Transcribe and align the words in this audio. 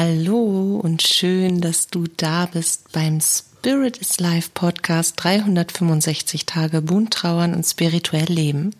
Hallo 0.00 0.78
und 0.80 1.02
schön, 1.02 1.60
dass 1.60 1.88
du 1.88 2.04
da 2.06 2.46
bist 2.46 2.92
beim 2.92 3.20
Spirit 3.20 3.96
is 3.96 4.20
Life 4.20 4.50
Podcast 4.54 5.14
365 5.16 6.46
Tage 6.46 6.82
bunt 6.82 7.12
trauern 7.12 7.52
und 7.52 7.64
spirituell 7.64 8.26
leben. 8.26 8.76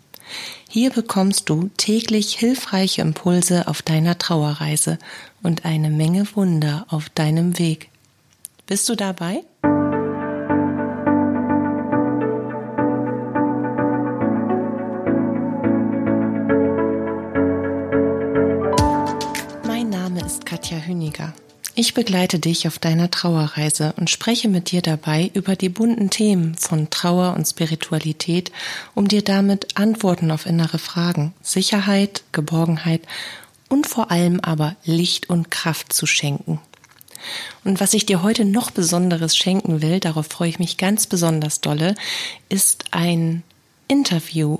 Hier 0.69 0.91
bekommst 0.91 1.49
du 1.49 1.71
täglich 1.75 2.37
hilfreiche 2.37 3.01
Impulse 3.01 3.67
auf 3.67 3.81
deiner 3.81 4.17
Trauerreise 4.17 4.97
und 5.43 5.65
eine 5.65 5.89
Menge 5.89 6.25
Wunder 6.35 6.85
auf 6.87 7.09
deinem 7.09 7.59
Weg. 7.59 7.89
Bist 8.65 8.87
du 8.87 8.95
dabei? 8.95 9.43
Ich 21.81 21.93
begleite 21.93 22.39
dich 22.39 22.67
auf 22.67 22.77
deiner 22.77 23.09
Trauerreise 23.09 23.93
und 23.95 24.09
spreche 24.09 24.49
mit 24.49 24.71
dir 24.71 24.81
dabei 24.81 25.31
über 25.33 25.55
die 25.55 25.69
bunten 25.69 26.09
Themen 26.09 26.55
von 26.55 26.89
Trauer 26.89 27.35
und 27.37 27.45
Spiritualität, 27.45 28.51
um 28.95 29.07
dir 29.07 29.21
damit 29.21 29.77
Antworten 29.77 30.29
auf 30.29 30.45
innere 30.45 30.77
Fragen, 30.77 31.33
Sicherheit, 31.41 32.23
Geborgenheit 32.33 33.03
und 33.69 33.87
vor 33.87 34.11
allem 34.11 34.41
aber 34.41 34.75
Licht 34.83 35.29
und 35.29 35.51
Kraft 35.51 35.93
zu 35.93 36.05
schenken. 36.05 36.59
Und 37.63 37.79
was 37.79 37.93
ich 37.93 38.05
dir 38.05 38.23
heute 38.23 38.43
noch 38.43 38.71
Besonderes 38.71 39.37
schenken 39.37 39.81
will, 39.81 40.01
darauf 40.01 40.27
freue 40.27 40.49
ich 40.49 40.59
mich 40.59 40.75
ganz 40.75 41.07
besonders 41.07 41.61
dolle, 41.61 41.95
ist 42.49 42.87
ein 42.91 43.41
Interview 43.87 44.57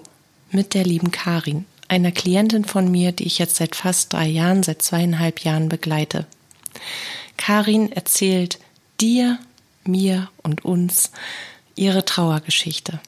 mit 0.51 0.73
der 0.73 0.85
lieben 0.85 1.11
Karin 1.11 1.65
einer 1.89 2.11
Klientin 2.13 2.63
von 2.63 2.89
mir, 2.89 3.11
die 3.11 3.25
ich 3.25 3.39
jetzt 3.39 3.57
seit 3.57 3.75
fast 3.75 4.13
drei 4.13 4.27
Jahren, 4.27 4.63
seit 4.63 4.81
zweieinhalb 4.81 5.41
Jahren 5.41 5.67
begleite. 5.67 6.25
Karin 7.37 7.91
erzählt 7.91 8.59
dir, 8.99 9.39
mir 9.83 10.29
und 10.43 10.65
uns 10.65 11.11
ihre 11.75 12.05
Trauergeschichte. 12.05 12.99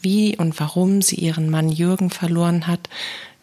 Wie 0.00 0.36
und 0.36 0.58
warum 0.60 1.02
sie 1.02 1.16
ihren 1.16 1.50
Mann 1.50 1.68
Jürgen 1.68 2.10
verloren 2.10 2.66
hat, 2.66 2.88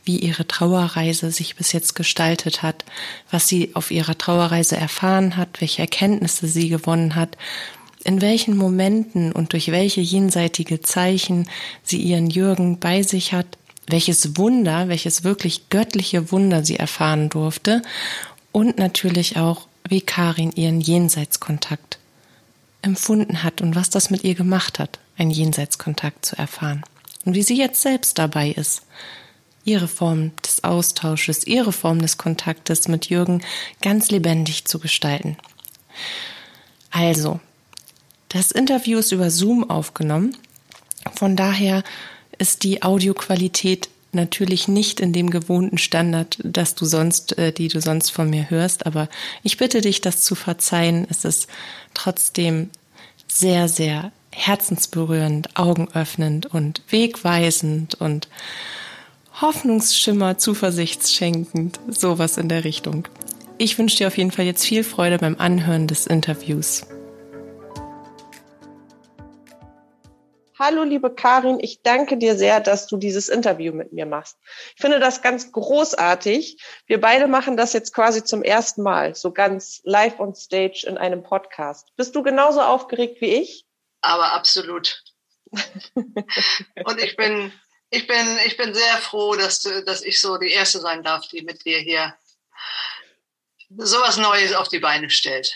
wie 0.03 0.19
ihre 0.19 0.47
Trauerreise 0.47 1.31
sich 1.31 1.55
bis 1.55 1.71
jetzt 1.71 1.95
gestaltet 1.95 2.61
hat, 2.61 2.85
was 3.31 3.47
sie 3.47 3.75
auf 3.75 3.91
ihrer 3.91 4.17
Trauerreise 4.17 4.77
erfahren 4.77 5.35
hat, 5.35 5.61
welche 5.61 5.81
Erkenntnisse 5.81 6.47
sie 6.47 6.69
gewonnen 6.69 7.15
hat, 7.15 7.37
in 8.03 8.21
welchen 8.21 8.55
Momenten 8.55 9.31
und 9.31 9.53
durch 9.53 9.71
welche 9.71 10.01
jenseitige 10.01 10.81
Zeichen 10.81 11.49
sie 11.83 11.97
ihren 11.97 12.29
Jürgen 12.29 12.79
bei 12.79 13.01
sich 13.01 13.33
hat 13.33 13.57
welches 13.87 14.37
Wunder, 14.37 14.87
welches 14.87 15.23
wirklich 15.23 15.69
göttliche 15.69 16.31
Wunder 16.31 16.65
sie 16.65 16.77
erfahren 16.77 17.29
durfte 17.29 17.81
und 18.55 18.77
natürlich 18.77 19.35
auch, 19.35 19.67
wie 19.85 19.99
Karin 19.99 20.53
ihren 20.53 20.79
Jenseitskontakt 20.79 21.99
empfunden 22.81 23.43
hat 23.43 23.59
und 23.59 23.75
was 23.75 23.89
das 23.89 24.09
mit 24.09 24.23
ihr 24.23 24.33
gemacht 24.33 24.79
hat, 24.79 24.97
einen 25.17 25.29
Jenseitskontakt 25.29 26.25
zu 26.25 26.37
erfahren. 26.37 26.81
Und 27.25 27.35
wie 27.35 27.43
sie 27.43 27.57
jetzt 27.57 27.81
selbst 27.81 28.17
dabei 28.17 28.51
ist, 28.51 28.83
ihre 29.65 29.89
Form 29.89 30.31
des 30.41 30.63
Austausches, 30.63 31.45
ihre 31.45 31.73
Form 31.73 32.01
des 32.01 32.17
Kontaktes 32.17 32.87
mit 32.87 33.09
Jürgen 33.09 33.43
ganz 33.81 34.09
lebendig 34.09 34.63
zu 34.63 34.79
gestalten. 34.79 35.35
Also, 36.91 37.41
das 38.29 38.51
Interview 38.51 38.99
ist 38.99 39.11
über 39.11 39.31
Zoom 39.31 39.69
aufgenommen. 39.69 40.37
Von 41.13 41.35
daher 41.35 41.83
ist 42.37 42.63
die 42.63 42.83
Audioqualität 42.83 43.89
natürlich 44.15 44.67
nicht 44.67 44.99
in 44.99 45.13
dem 45.13 45.29
gewohnten 45.29 45.77
Standard, 45.77 46.39
dass 46.43 46.75
du 46.75 46.85
sonst, 46.85 47.37
äh, 47.37 47.51
die 47.51 47.67
du 47.67 47.81
sonst 47.81 48.09
von 48.09 48.29
mir 48.29 48.49
hörst, 48.49 48.85
aber 48.85 49.09
ich 49.43 49.57
bitte 49.57 49.81
dich, 49.81 50.01
das 50.01 50.21
zu 50.21 50.35
verzeihen. 50.35 51.05
Es 51.09 51.25
ist 51.25 51.47
trotzdem 51.93 52.69
sehr, 53.27 53.67
sehr 53.67 54.11
herzensberührend, 54.31 55.57
augenöffnend 55.57 56.47
und 56.47 56.81
wegweisend 56.89 57.95
und 57.95 58.27
Hoffnungsschimmer, 59.41 60.37
zuversichtsschenkend, 60.37 61.79
sowas 61.89 62.37
in 62.37 62.49
der 62.49 62.63
Richtung. 62.63 63.07
Ich 63.57 63.77
wünsche 63.77 63.97
dir 63.97 64.07
auf 64.07 64.17
jeden 64.17 64.31
Fall 64.31 64.45
jetzt 64.45 64.65
viel 64.65 64.83
Freude 64.83 65.17
beim 65.17 65.35
Anhören 65.37 65.87
des 65.87 66.07
Interviews. 66.07 66.85
Hallo, 70.67 70.81
liebe 70.81 71.13
Karin, 71.13 71.59
ich 71.61 71.83
danke 71.83 72.17
dir 72.17 72.35
sehr, 72.35 72.59
dass 72.59 72.87
du 72.87 72.97
dieses 72.97 73.29
Interview 73.29 73.71
mit 73.71 73.93
mir 73.93 74.07
machst. 74.07 74.39
Ich 74.75 74.81
finde 74.81 74.99
das 74.99 75.21
ganz 75.21 75.51
großartig. 75.51 76.59
Wir 76.87 76.99
beide 76.99 77.27
machen 77.27 77.55
das 77.55 77.73
jetzt 77.73 77.93
quasi 77.93 78.23
zum 78.23 78.41
ersten 78.41 78.81
Mal, 78.81 79.13
so 79.13 79.31
ganz 79.31 79.81
live 79.83 80.19
on 80.19 80.33
stage 80.33 80.83
in 80.87 80.97
einem 80.97 81.21
Podcast. 81.21 81.95
Bist 81.97 82.15
du 82.15 82.23
genauso 82.23 82.61
aufgeregt 82.61 83.21
wie 83.21 83.35
ich? 83.35 83.67
Aber 84.01 84.33
absolut. 84.33 85.03
Und 85.51 86.99
ich 86.99 87.15
bin, 87.15 87.53
ich 87.91 88.07
bin, 88.07 88.39
ich 88.47 88.57
bin 88.57 88.73
sehr 88.73 88.97
froh, 88.97 89.35
dass, 89.35 89.61
dass 89.85 90.01
ich 90.01 90.19
so 90.19 90.39
die 90.39 90.49
Erste 90.49 90.79
sein 90.79 91.03
darf, 91.03 91.27
die 91.27 91.43
mit 91.43 91.63
dir 91.63 91.77
hier 91.77 92.17
sowas 93.77 94.17
Neues 94.17 94.53
auf 94.53 94.69
die 94.69 94.79
Beine 94.79 95.11
stellt. 95.11 95.55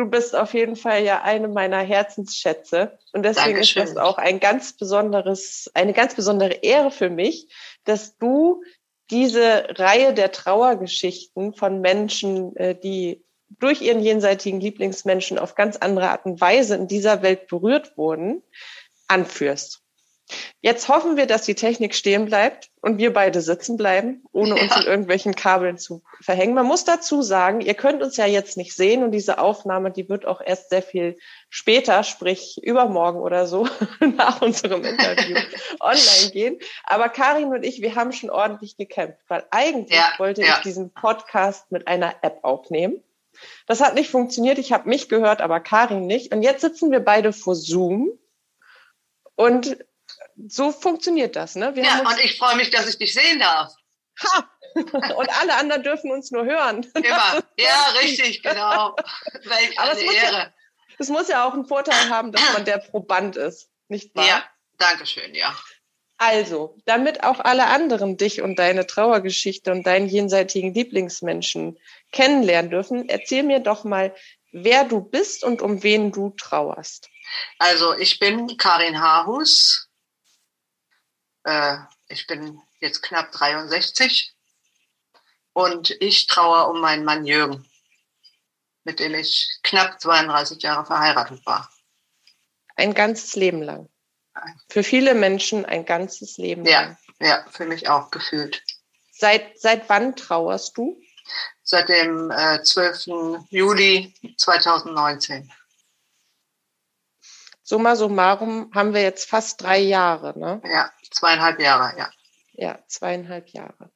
Du 0.00 0.06
bist 0.06 0.34
auf 0.34 0.54
jeden 0.54 0.76
Fall 0.76 1.04
ja 1.04 1.20
eine 1.20 1.46
meiner 1.46 1.82
Herzensschätze. 1.82 2.98
Und 3.12 3.22
deswegen 3.22 3.52
Dankeschön. 3.52 3.82
ist 3.82 3.96
das 3.96 4.02
auch 4.02 4.16
ein 4.16 4.40
ganz 4.40 4.72
besonderes, 4.72 5.70
eine 5.74 5.92
ganz 5.92 6.14
besondere 6.14 6.54
Ehre 6.54 6.90
für 6.90 7.10
mich, 7.10 7.52
dass 7.84 8.16
du 8.16 8.62
diese 9.10 9.66
Reihe 9.78 10.14
der 10.14 10.32
Trauergeschichten 10.32 11.52
von 11.52 11.82
Menschen, 11.82 12.56
äh, 12.56 12.74
die 12.74 13.26
durch 13.50 13.82
ihren 13.82 14.00
jenseitigen 14.00 14.58
Lieblingsmenschen 14.58 15.38
auf 15.38 15.54
ganz 15.54 15.76
andere 15.76 16.08
Art 16.08 16.24
und 16.24 16.40
Weise 16.40 16.76
in 16.76 16.88
dieser 16.88 17.20
Welt 17.20 17.46
berührt 17.48 17.98
wurden, 17.98 18.42
anführst. 19.06 19.82
Jetzt 20.60 20.88
hoffen 20.88 21.16
wir, 21.16 21.26
dass 21.26 21.42
die 21.42 21.54
Technik 21.54 21.94
stehen 21.94 22.26
bleibt 22.26 22.70
und 22.82 22.98
wir 22.98 23.12
beide 23.12 23.40
sitzen 23.40 23.76
bleiben, 23.76 24.22
ohne 24.32 24.54
uns 24.54 24.70
ja. 24.74 24.80
in 24.80 24.86
irgendwelchen 24.86 25.34
Kabeln 25.34 25.78
zu 25.78 26.02
verhängen. 26.20 26.54
Man 26.54 26.66
muss 26.66 26.84
dazu 26.84 27.22
sagen, 27.22 27.60
ihr 27.60 27.74
könnt 27.74 28.02
uns 28.02 28.16
ja 28.16 28.26
jetzt 28.26 28.56
nicht 28.56 28.74
sehen 28.74 29.02
und 29.02 29.12
diese 29.12 29.38
Aufnahme, 29.38 29.90
die 29.90 30.08
wird 30.08 30.26
auch 30.26 30.40
erst 30.40 30.70
sehr 30.70 30.82
viel 30.82 31.18
später, 31.48 32.02
sprich 32.02 32.60
übermorgen 32.62 33.20
oder 33.20 33.46
so, 33.46 33.68
nach 34.00 34.42
unserem 34.42 34.84
Interview 34.84 35.36
online 35.80 36.30
gehen. 36.32 36.58
Aber 36.84 37.08
Karin 37.08 37.48
und 37.48 37.64
ich, 37.64 37.80
wir 37.80 37.94
haben 37.94 38.12
schon 38.12 38.30
ordentlich 38.30 38.76
gekämpft, 38.76 39.20
weil 39.28 39.44
eigentlich 39.50 39.98
ja, 39.98 40.12
wollte 40.18 40.42
ja. 40.42 40.54
ich 40.54 40.62
diesen 40.62 40.92
Podcast 40.92 41.70
mit 41.72 41.88
einer 41.88 42.14
App 42.22 42.40
aufnehmen. 42.42 43.02
Das 43.66 43.80
hat 43.80 43.94
nicht 43.94 44.10
funktioniert. 44.10 44.58
Ich 44.58 44.72
habe 44.72 44.88
mich 44.88 45.08
gehört, 45.08 45.40
aber 45.40 45.60
Karin 45.60 46.06
nicht. 46.06 46.34
Und 46.34 46.42
jetzt 46.42 46.60
sitzen 46.60 46.90
wir 46.90 47.00
beide 47.00 47.32
vor 47.32 47.54
Zoom 47.54 48.10
und 49.34 49.78
so 50.48 50.72
funktioniert 50.72 51.36
das. 51.36 51.56
Ne? 51.56 51.74
Wir 51.76 51.84
ja, 51.84 52.00
und 52.00 52.18
ich 52.20 52.38
freue 52.38 52.56
mich, 52.56 52.70
dass 52.70 52.88
ich 52.88 52.98
dich 52.98 53.12
sehen 53.12 53.38
darf. 53.38 53.72
Ha! 54.22 54.50
Und 54.74 55.28
alle 55.40 55.54
anderen 55.56 55.82
dürfen 55.82 56.12
uns 56.12 56.30
nur 56.30 56.44
hören. 56.44 56.86
Immer. 56.94 57.42
Ja, 57.58 57.86
richtig, 58.00 58.42
genau. 58.42 58.94
Welch 59.42 59.78
Aber 59.78 59.90
eine 59.90 60.00
Ehre. 60.00 60.32
Ja, 60.32 60.52
es 60.98 61.08
muss 61.08 61.28
ja 61.28 61.44
auch 61.44 61.54
einen 61.54 61.66
Vorteil 61.66 62.08
haben, 62.08 62.30
dass 62.30 62.52
man 62.52 62.64
der 62.64 62.78
Proband 62.78 63.36
ist, 63.36 63.68
nicht 63.88 64.14
wahr? 64.14 64.26
Ja, 64.26 64.44
danke 64.78 65.06
schön, 65.06 65.34
ja. 65.34 65.56
Also, 66.18 66.76
damit 66.84 67.24
auch 67.24 67.40
alle 67.40 67.66
anderen 67.66 68.18
dich 68.18 68.42
und 68.42 68.58
deine 68.58 68.86
Trauergeschichte 68.86 69.72
und 69.72 69.86
deinen 69.86 70.06
jenseitigen 70.06 70.74
Lieblingsmenschen 70.74 71.78
kennenlernen 72.12 72.70
dürfen, 72.70 73.08
erzähl 73.08 73.42
mir 73.42 73.60
doch 73.60 73.84
mal, 73.84 74.14
wer 74.52 74.84
du 74.84 75.00
bist 75.00 75.42
und 75.42 75.62
um 75.62 75.82
wen 75.82 76.12
du 76.12 76.30
trauerst. 76.30 77.08
Also, 77.58 77.96
ich 77.96 78.18
bin 78.18 78.58
Karin 78.58 79.00
Harhus, 79.00 79.89
äh, 81.44 81.76
ich 82.08 82.26
bin 82.26 82.60
jetzt 82.80 83.02
knapp 83.02 83.32
63 83.32 84.34
und 85.52 85.90
ich 86.00 86.26
trauere 86.26 86.68
um 86.70 86.80
meinen 86.80 87.04
Mann 87.04 87.24
Jürgen, 87.24 87.68
mit 88.84 89.00
dem 89.00 89.14
ich 89.14 89.58
knapp 89.62 90.00
32 90.00 90.62
Jahre 90.62 90.84
verheiratet 90.86 91.44
war. 91.46 91.70
Ein 92.76 92.94
ganzes 92.94 93.36
Leben 93.36 93.62
lang. 93.62 93.88
Für 94.68 94.82
viele 94.82 95.14
Menschen 95.14 95.66
ein 95.66 95.84
ganzes 95.84 96.38
Leben 96.38 96.64
ja, 96.64 96.82
lang. 96.82 96.98
Ja, 97.20 97.44
für 97.50 97.66
mich 97.66 97.88
auch 97.88 98.10
gefühlt. 98.10 98.62
Seit, 99.12 99.60
seit 99.60 99.88
wann 99.88 100.16
trauerst 100.16 100.76
du? 100.78 100.98
Seit 101.62 101.88
dem 101.88 102.30
äh, 102.30 102.62
12. 102.62 103.46
Juli 103.50 104.14
2019 104.38 105.52
summa 107.70 107.94
summarum 107.94 108.68
haben 108.74 108.94
wir 108.94 109.02
jetzt 109.02 109.30
fast 109.30 109.62
drei 109.62 109.78
Jahre, 109.78 110.36
ne? 110.36 110.60
Ja, 110.64 110.90
zweieinhalb 111.12 111.60
Jahre, 111.60 111.96
ja. 111.96 112.10
Ja, 112.52 112.80
zweieinhalb 112.88 113.48
Jahre. 113.50 113.92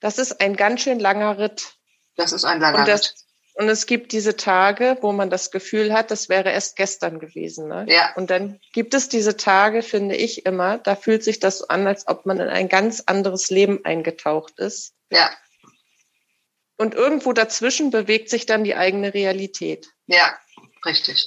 Das 0.00 0.18
ist 0.18 0.40
ein 0.40 0.56
ganz 0.56 0.80
schön 0.80 0.98
langer 0.98 1.38
Ritt. 1.38 1.74
Das 2.16 2.32
ist 2.32 2.46
ein 2.46 2.60
langer 2.60 2.78
und 2.78 2.88
das, 2.88 3.10
Ritt. 3.10 3.14
Und 3.56 3.68
es 3.68 3.84
gibt 3.84 4.12
diese 4.12 4.36
Tage, 4.36 4.96
wo 5.02 5.12
man 5.12 5.28
das 5.28 5.50
Gefühl 5.50 5.92
hat, 5.92 6.10
das 6.10 6.30
wäre 6.30 6.50
erst 6.50 6.76
gestern 6.76 7.18
gewesen. 7.18 7.68
Ne? 7.68 7.84
Ja. 7.86 8.14
Und 8.16 8.30
dann 8.30 8.58
gibt 8.72 8.94
es 8.94 9.10
diese 9.10 9.36
Tage, 9.36 9.82
finde 9.82 10.16
ich 10.16 10.46
immer, 10.46 10.78
da 10.78 10.96
fühlt 10.96 11.22
sich 11.22 11.40
das 11.40 11.58
so 11.58 11.68
an, 11.68 11.86
als 11.86 12.08
ob 12.08 12.24
man 12.24 12.40
in 12.40 12.48
ein 12.48 12.70
ganz 12.70 13.02
anderes 13.04 13.50
Leben 13.50 13.84
eingetaucht 13.84 14.58
ist. 14.58 14.94
Ja. 15.10 15.30
Und 16.78 16.94
irgendwo 16.94 17.34
dazwischen 17.34 17.90
bewegt 17.90 18.30
sich 18.30 18.46
dann 18.46 18.64
die 18.64 18.76
eigene 18.76 19.12
Realität. 19.12 19.88
Ja, 20.06 20.38
richtig. 20.84 21.26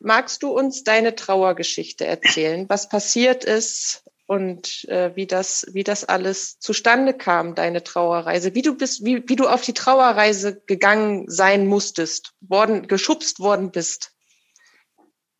Magst 0.00 0.42
du 0.42 0.50
uns 0.50 0.84
deine 0.84 1.14
Trauergeschichte 1.14 2.04
erzählen? 2.04 2.68
Was 2.68 2.88
passiert 2.88 3.44
ist 3.44 4.04
und 4.26 4.84
äh, 4.88 5.14
wie 5.16 5.26
das, 5.26 5.66
wie 5.72 5.84
das 5.84 6.04
alles 6.04 6.58
zustande 6.58 7.14
kam, 7.14 7.54
deine 7.54 7.82
Trauerreise? 7.82 8.54
Wie 8.54 8.62
du 8.62 8.74
bist, 8.74 9.04
wie, 9.04 9.26
wie 9.28 9.36
du 9.36 9.48
auf 9.48 9.62
die 9.62 9.72
Trauerreise 9.72 10.60
gegangen 10.66 11.30
sein 11.30 11.66
musstest, 11.66 12.32
worden, 12.40 12.86
geschubst 12.86 13.40
worden 13.40 13.70
bist? 13.70 14.12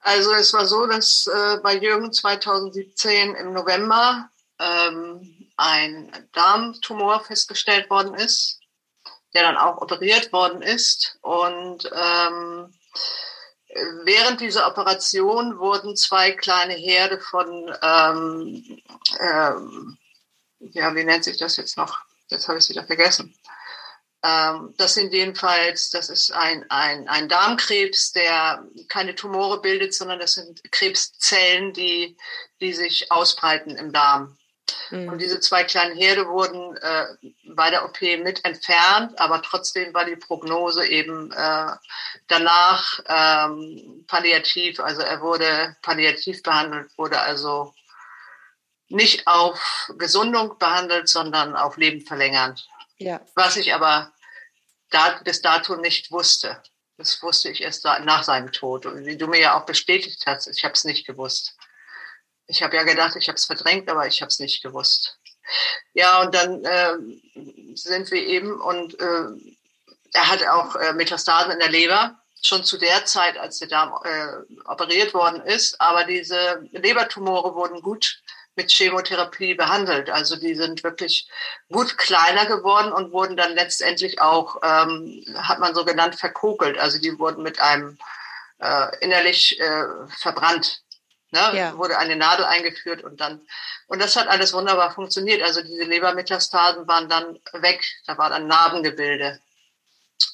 Also 0.00 0.32
es 0.32 0.52
war 0.52 0.66
so, 0.66 0.86
dass 0.86 1.26
äh, 1.26 1.58
bei 1.62 1.76
Jürgen 1.76 2.12
2017 2.12 3.34
im 3.34 3.52
November 3.52 4.30
ähm, 4.58 5.50
ein 5.56 6.28
Darmtumor 6.32 7.24
festgestellt 7.24 7.88
worden 7.90 8.14
ist 8.14 8.60
der 9.34 9.42
dann 9.42 9.56
auch 9.56 9.82
operiert 9.82 10.32
worden 10.32 10.62
ist. 10.62 11.18
Und 11.20 11.90
ähm, 11.92 12.72
während 14.04 14.40
dieser 14.40 14.66
Operation 14.68 15.58
wurden 15.58 15.96
zwei 15.96 16.32
kleine 16.32 16.74
Herde 16.74 17.20
von, 17.20 17.74
ähm, 17.82 18.82
ähm, 19.20 19.98
ja, 20.60 20.94
wie 20.94 21.04
nennt 21.04 21.24
sich 21.24 21.38
das 21.38 21.56
jetzt 21.56 21.76
noch? 21.76 21.98
Jetzt 22.28 22.48
habe 22.48 22.58
ich 22.58 22.64
es 22.64 22.70
wieder 22.70 22.86
vergessen. 22.86 23.34
Ähm, 24.24 24.74
das 24.78 24.94
sind 24.94 25.12
jedenfalls, 25.12 25.90
das 25.90 26.08
ist 26.08 26.32
ein, 26.32 26.64
ein, 26.70 27.08
ein 27.08 27.28
Darmkrebs, 27.28 28.12
der 28.12 28.64
keine 28.88 29.14
Tumore 29.14 29.60
bildet, 29.60 29.94
sondern 29.94 30.18
das 30.18 30.32
sind 30.32 30.62
Krebszellen, 30.70 31.72
die, 31.74 32.16
die 32.60 32.72
sich 32.72 33.12
ausbreiten 33.12 33.76
im 33.76 33.92
Darm. 33.92 34.38
Mhm. 34.90 35.08
Und 35.08 35.18
diese 35.18 35.40
zwei 35.40 35.64
kleinen 35.64 35.96
Herde 35.96 36.28
wurden 36.28 36.76
äh, 36.76 37.06
bei 37.54 37.70
der 37.70 37.84
OP 37.84 38.00
mit 38.00 38.44
entfernt, 38.44 39.18
aber 39.18 39.42
trotzdem 39.42 39.92
war 39.94 40.04
die 40.04 40.16
Prognose 40.16 40.86
eben 40.86 41.32
äh, 41.32 41.72
danach 42.28 43.00
ähm, 43.06 44.04
palliativ, 44.06 44.80
also 44.80 45.02
er 45.02 45.20
wurde 45.20 45.76
palliativ 45.82 46.42
behandelt, 46.42 46.90
wurde 46.96 47.20
also 47.20 47.74
nicht 48.88 49.26
auf 49.26 49.90
Gesundung 49.98 50.58
behandelt, 50.58 51.08
sondern 51.08 51.56
auf 51.56 51.76
Leben 51.76 52.02
verlängernd. 52.02 52.66
Ja. 52.98 53.20
Was 53.34 53.56
ich 53.56 53.74
aber 53.74 54.12
da, 54.90 55.20
bis 55.24 55.42
dato 55.42 55.76
nicht 55.76 56.12
wusste. 56.12 56.62
Das 56.96 57.20
wusste 57.22 57.50
ich 57.50 57.60
erst 57.60 57.84
nach 57.84 58.22
seinem 58.22 58.52
Tod. 58.52 58.86
Und 58.86 59.04
wie 59.04 59.16
du 59.16 59.26
mir 59.26 59.40
ja 59.40 59.58
auch 59.58 59.66
bestätigt 59.66 60.22
hast, 60.26 60.46
ich 60.46 60.62
habe 60.64 60.74
es 60.74 60.84
nicht 60.84 61.04
gewusst. 61.06 61.56
Ich 62.46 62.62
habe 62.62 62.76
ja 62.76 62.82
gedacht, 62.82 63.16
ich 63.16 63.28
habe 63.28 63.36
es 63.36 63.46
verdrängt, 63.46 63.88
aber 63.88 64.06
ich 64.06 64.20
habe 64.20 64.28
es 64.28 64.38
nicht 64.38 64.62
gewusst. 64.62 65.18
Ja, 65.92 66.22
und 66.22 66.34
dann 66.34 66.64
äh, 66.64 66.94
sind 67.74 68.10
wir 68.10 68.22
eben 68.26 68.60
und 68.60 68.98
äh, 69.00 69.54
er 70.12 70.30
hat 70.30 70.46
auch 70.46 70.76
äh, 70.76 70.92
Metastasen 70.92 71.52
in 71.52 71.58
der 71.58 71.70
Leber, 71.70 72.18
schon 72.42 72.64
zu 72.64 72.78
der 72.78 73.04
Zeit, 73.06 73.38
als 73.38 73.58
der 73.58 73.68
Darm 73.68 73.94
äh, 74.04 74.68
operiert 74.68 75.14
worden 75.14 75.42
ist. 75.42 75.80
Aber 75.80 76.04
diese 76.04 76.68
Lebertumore 76.72 77.54
wurden 77.54 77.80
gut 77.80 78.20
mit 78.56 78.70
Chemotherapie 78.70 79.54
behandelt. 79.54 80.10
Also 80.10 80.36
die 80.36 80.54
sind 80.54 80.84
wirklich 80.84 81.28
gut 81.72 81.98
kleiner 81.98 82.46
geworden 82.46 82.92
und 82.92 83.12
wurden 83.12 83.36
dann 83.36 83.54
letztendlich 83.54 84.20
auch, 84.20 84.56
ähm, 84.62 85.24
hat 85.36 85.58
man 85.58 85.74
so 85.74 85.84
genannt, 85.84 86.14
verkokelt. 86.14 86.78
Also 86.78 86.98
die 86.98 87.18
wurden 87.18 87.42
mit 87.42 87.60
einem 87.60 87.98
äh, 88.58 88.96
innerlich 89.00 89.58
äh, 89.58 89.84
verbrannt. 90.18 90.82
Ne? 91.34 91.58
Ja. 91.58 91.76
Wurde 91.76 91.98
eine 91.98 92.14
Nadel 92.14 92.44
eingeführt 92.44 93.02
und 93.02 93.20
dann, 93.20 93.44
und 93.88 94.00
das 94.00 94.14
hat 94.14 94.28
alles 94.28 94.52
wunderbar 94.52 94.94
funktioniert. 94.94 95.42
Also 95.42 95.62
diese 95.62 95.82
Lebermetastasen 95.82 96.86
waren 96.86 97.08
dann 97.08 97.40
weg, 97.54 97.84
da 98.06 98.16
war 98.16 98.30
dann 98.30 98.46
Narbengebilde. 98.46 99.40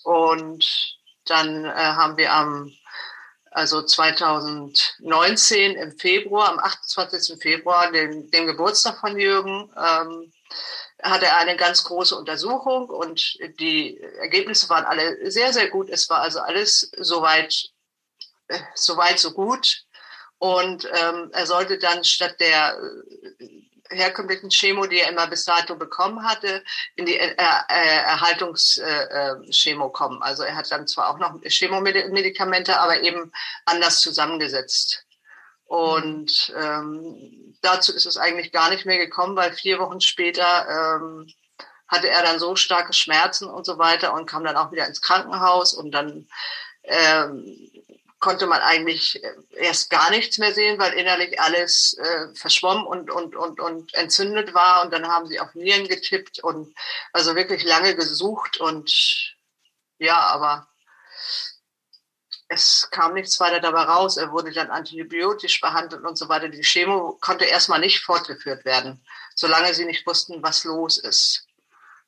Und 0.05 0.99
dann 1.25 1.65
äh, 1.65 1.71
haben 1.71 2.19
wir 2.19 2.35
am, 2.35 2.71
also 3.51 3.81
2019 3.81 5.73
im 5.73 5.99
Februar, 5.99 6.51
am 6.51 6.59
28. 6.59 7.41
Februar, 7.41 7.91
den, 7.91 8.31
dem 8.31 8.47
Geburtstag 8.47 9.01
von 9.01 9.19
Jürgen, 9.19 9.73
ähm, 9.77 10.31
hatte 11.03 11.25
er 11.25 11.39
eine 11.39 11.57
ganz 11.57 11.83
große 11.85 12.15
Untersuchung 12.15 12.91
und 12.91 13.39
die 13.59 13.99
Ergebnisse 14.19 14.69
waren 14.69 14.85
alle 14.85 15.31
sehr, 15.31 15.55
sehr 15.55 15.71
gut. 15.71 15.89
Es 15.89 16.11
war 16.11 16.21
also 16.21 16.41
alles 16.41 16.91
soweit, 16.99 17.71
äh, 18.49 18.59
soweit 18.75 19.19
so 19.19 19.31
gut. 19.31 19.87
Und 20.41 20.87
ähm, 20.87 21.31
er 21.35 21.47
sollte 21.47 21.79
dann 21.79 22.03
statt 22.03 22.37
der 22.41 22.75
äh, 23.39 23.95
herkömmlichen 23.95 24.49
Chemo, 24.49 24.87
die 24.87 25.01
er 25.01 25.11
immer 25.11 25.27
bis 25.27 25.45
dato 25.45 25.77
bekommen 25.77 26.25
hatte, 26.27 26.65
in 26.97 27.05
die 27.05 27.19
äh, 27.19 27.37
äh, 27.37 28.17
äh, 28.79 29.91
kommen. 29.91 30.23
Also 30.23 30.43
er 30.43 30.57
hat 30.57 30.73
dann 30.73 30.89
zwar 30.89 31.11
auch 31.11 31.19
noch 31.19 31.39
Chemomedikamente, 31.45 32.81
aber 32.81 33.03
eben 33.03 33.31
anders 33.67 34.01
zusammengesetzt. 34.01 35.05
Und 35.67 36.55
ähm, 36.57 37.55
dazu 37.61 37.93
ist 37.93 38.07
es 38.07 38.17
eigentlich 38.17 38.51
gar 38.51 38.71
nicht 38.71 38.87
mehr 38.87 38.99
gekommen, 38.99 39.37
weil 39.37 39.53
vier 39.53 39.79
Wochen 39.79 40.01
später 40.01 40.97
ähm, 40.97 41.29
hatte 41.87 42.09
er 42.09 42.23
dann 42.23 42.39
so 42.39 42.57
starke 42.57 42.95
Schmerzen 42.95 43.47
und 43.47 43.67
so 43.67 43.77
weiter 43.77 44.15
und 44.15 44.25
kam 44.25 44.43
dann 44.43 44.57
auch 44.57 44.73
wieder 44.73 44.87
ins 44.87 45.03
Krankenhaus 45.03 45.75
und 45.75 45.91
dann 45.91 46.27
ähm, 46.85 47.70
konnte 48.21 48.47
man 48.47 48.61
eigentlich 48.61 49.23
äh, 49.25 49.35
erst 49.57 49.91
gar 49.91 50.11
nichts 50.11 50.39
mehr 50.39 50.55
sehen, 50.55 50.79
weil 50.79 50.93
innerlich 50.93 51.41
alles 51.41 51.97
äh, 51.99 52.35
verschwommen 52.35 52.87
und, 52.87 53.11
und, 53.11 53.35
und, 53.35 53.59
und 53.61 53.95
entzündet 53.95 54.55
war. 54.55 54.85
Und 54.85 54.93
dann 54.93 55.09
haben 55.09 55.27
sie 55.27 55.41
auf 55.41 55.55
Nieren 55.55 55.89
getippt 55.89 56.39
und 56.45 56.75
also 57.13 57.35
wirklich 57.35 57.65
lange 57.65 57.97
gesucht. 57.97 58.61
Und 58.61 59.35
ja, 59.99 60.19
aber 60.19 60.69
es 62.49 62.89
kam 62.91 63.15
nichts 63.15 63.41
weiter 63.41 63.61
dabei 63.61 63.83
raus. 63.83 64.17
Er 64.17 64.33
wurde 64.33 64.53
dann 64.53 64.71
antibiotisch 64.71 65.61
behandelt 65.61 66.05
und 66.05 66.17
so 66.17 66.29
weiter. 66.29 66.49
Die 66.49 66.63
Chemo 66.63 67.17
konnte 67.21 67.47
erstmal 67.47 67.81
nicht 67.81 68.01
fortgeführt 68.01 68.65
werden, 68.65 69.05
solange 69.35 69.73
sie 69.73 69.87
nicht 69.87 70.07
wussten, 70.07 70.43
was 70.43 70.65
los 70.65 70.99
ist. 70.99 71.47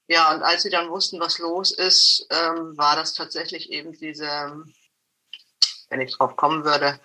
Ja, 0.09 0.35
und 0.35 0.43
als 0.43 0.63
sie 0.63 0.71
dann 0.71 0.91
wussten, 0.91 1.21
was 1.21 1.39
los 1.39 1.71
ist, 1.71 2.27
ähm, 2.31 2.77
war 2.77 2.97
das 2.97 3.15
tatsächlich 3.15 3.71
eben 3.71 3.93
diese 3.93 4.65
wenn 5.93 6.01
ich 6.01 6.17
drauf 6.17 6.37
kommen 6.37 6.65
würde, 6.65 6.99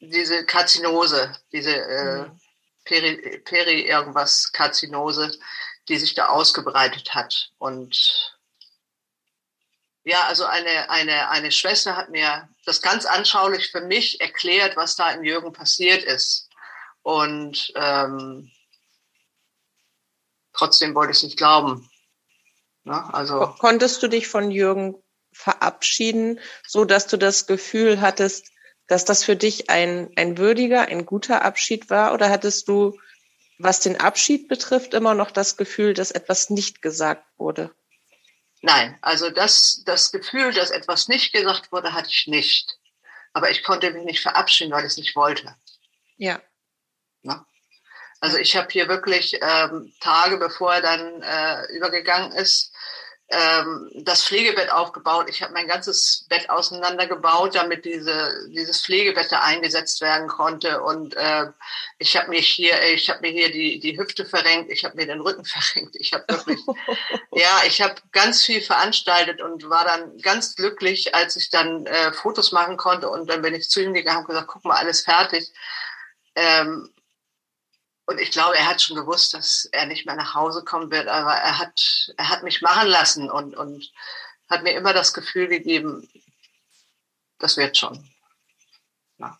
diese 0.00 0.44
Karzinose, 0.44 1.34
diese 1.52 1.74
äh, 1.74 2.22
mhm. 2.22 2.40
Peri, 2.84 3.38
Peri 3.44 3.86
irgendwas 3.86 4.52
Karzinose, 4.52 5.38
die 5.88 5.96
sich 5.96 6.14
da 6.14 6.26
ausgebreitet 6.26 7.14
hat. 7.14 7.52
Und 7.58 8.36
ja, 10.02 10.24
also 10.24 10.44
eine, 10.44 10.90
eine, 10.90 11.30
eine 11.30 11.52
Schwester 11.52 11.96
hat 11.96 12.10
mir 12.10 12.48
das 12.64 12.82
ganz 12.82 13.06
anschaulich 13.06 13.70
für 13.70 13.82
mich 13.82 14.20
erklärt, 14.20 14.76
was 14.76 14.96
da 14.96 15.10
in 15.12 15.22
Jürgen 15.22 15.52
passiert 15.52 16.02
ist. 16.02 16.48
Und 17.02 17.72
ähm, 17.76 18.50
trotzdem 20.52 20.94
wollte 20.94 21.12
ich 21.12 21.18
es 21.18 21.22
nicht 21.22 21.38
glauben. 21.38 21.88
Ne? 22.82 23.14
Also, 23.14 23.54
Konntest 23.58 24.02
du 24.02 24.08
dich 24.08 24.26
von 24.28 24.50
Jürgen 24.50 25.02
verabschieden, 25.38 26.40
so 26.66 26.84
dass 26.84 27.06
du 27.06 27.16
das 27.16 27.46
Gefühl 27.46 28.00
hattest, 28.00 28.50
dass 28.88 29.04
das 29.04 29.22
für 29.22 29.36
dich 29.36 29.70
ein, 29.70 30.10
ein 30.16 30.36
würdiger, 30.36 30.88
ein 30.88 31.06
guter 31.06 31.42
Abschied 31.42 31.90
war? 31.90 32.12
Oder 32.12 32.28
hattest 32.28 32.66
du, 32.68 32.98
was 33.58 33.80
den 33.80 34.00
Abschied 34.00 34.48
betrifft, 34.48 34.94
immer 34.94 35.14
noch 35.14 35.30
das 35.30 35.56
Gefühl, 35.56 35.94
dass 35.94 36.10
etwas 36.10 36.50
nicht 36.50 36.82
gesagt 36.82 37.24
wurde? 37.36 37.70
Nein, 38.62 38.98
also 39.00 39.30
das, 39.30 39.82
das 39.86 40.10
Gefühl, 40.10 40.52
dass 40.52 40.70
etwas 40.70 41.06
nicht 41.06 41.32
gesagt 41.32 41.70
wurde, 41.70 41.92
hatte 41.92 42.08
ich 42.10 42.26
nicht. 42.26 42.76
Aber 43.32 43.50
ich 43.50 43.62
konnte 43.62 43.92
mich 43.92 44.04
nicht 44.04 44.20
verabschieden, 44.20 44.72
weil 44.72 44.80
ich 44.80 44.92
es 44.92 44.96
nicht 44.96 45.14
wollte. 45.14 45.54
Ja. 46.16 46.42
Na? 47.22 47.46
Also 48.20 48.38
ich 48.38 48.56
habe 48.56 48.68
hier 48.72 48.88
wirklich 48.88 49.38
ähm, 49.40 49.92
Tage, 50.00 50.38
bevor 50.38 50.74
er 50.74 50.82
dann 50.82 51.22
äh, 51.22 51.72
übergegangen 51.76 52.32
ist, 52.32 52.72
ähm, 53.30 53.90
das 53.94 54.24
Pflegebett 54.24 54.70
aufgebaut. 54.70 55.26
Ich 55.28 55.42
habe 55.42 55.52
mein 55.52 55.68
ganzes 55.68 56.24
Bett 56.30 56.48
auseinandergebaut, 56.48 57.54
damit 57.54 57.84
diese, 57.84 58.48
dieses 58.48 58.82
Pflegebett 58.82 59.30
da 59.30 59.40
eingesetzt 59.40 60.00
werden 60.00 60.28
konnte. 60.28 60.82
Und 60.82 61.14
äh, 61.14 61.46
ich 61.98 62.16
habe 62.16 62.30
mich 62.30 62.48
hier, 62.48 62.82
ich 62.94 63.10
habe 63.10 63.20
mir 63.20 63.30
hier 63.30 63.52
die, 63.52 63.80
die 63.80 63.98
Hüfte 63.98 64.24
verrenkt, 64.24 64.70
ich 64.70 64.84
habe 64.84 64.96
mir 64.96 65.06
den 65.06 65.20
Rücken 65.20 65.44
verrenkt. 65.44 65.96
Ich 65.96 66.14
habe 66.14 66.24
wirklich, 66.28 66.60
ja, 67.32 67.60
ich 67.66 67.82
habe 67.82 67.96
ganz 68.12 68.44
viel 68.44 68.62
veranstaltet 68.62 69.42
und 69.42 69.68
war 69.68 69.84
dann 69.84 70.16
ganz 70.18 70.56
glücklich, 70.56 71.14
als 71.14 71.36
ich 71.36 71.50
dann 71.50 71.84
äh, 71.84 72.12
Fotos 72.12 72.52
machen 72.52 72.78
konnte. 72.78 73.10
Und 73.10 73.28
dann 73.28 73.42
bin 73.42 73.54
ich 73.54 73.68
zu 73.68 73.82
ihm 73.82 73.92
gegangen 73.92 74.20
und 74.20 74.28
gesagt, 74.28 74.48
guck 74.48 74.64
mal, 74.64 74.76
alles 74.76 75.02
fertig. 75.02 75.52
Ähm, 76.34 76.90
und 78.08 78.18
ich 78.18 78.30
glaube, 78.30 78.56
er 78.56 78.66
hat 78.66 78.80
schon 78.80 78.96
gewusst, 78.96 79.34
dass 79.34 79.68
er 79.70 79.84
nicht 79.84 80.06
mehr 80.06 80.16
nach 80.16 80.32
Hause 80.34 80.64
kommen 80.64 80.90
wird, 80.90 81.08
aber 81.08 81.34
er 81.34 81.58
hat, 81.58 82.10
er 82.16 82.30
hat 82.30 82.42
mich 82.42 82.62
machen 82.62 82.88
lassen 82.88 83.30
und, 83.30 83.54
und 83.54 83.92
hat 84.48 84.62
mir 84.62 84.72
immer 84.72 84.94
das 84.94 85.12
Gefühl 85.12 85.46
gegeben, 85.46 86.08
das 87.38 87.58
wird 87.58 87.76
schon. 87.76 88.10
Ja. 89.18 89.38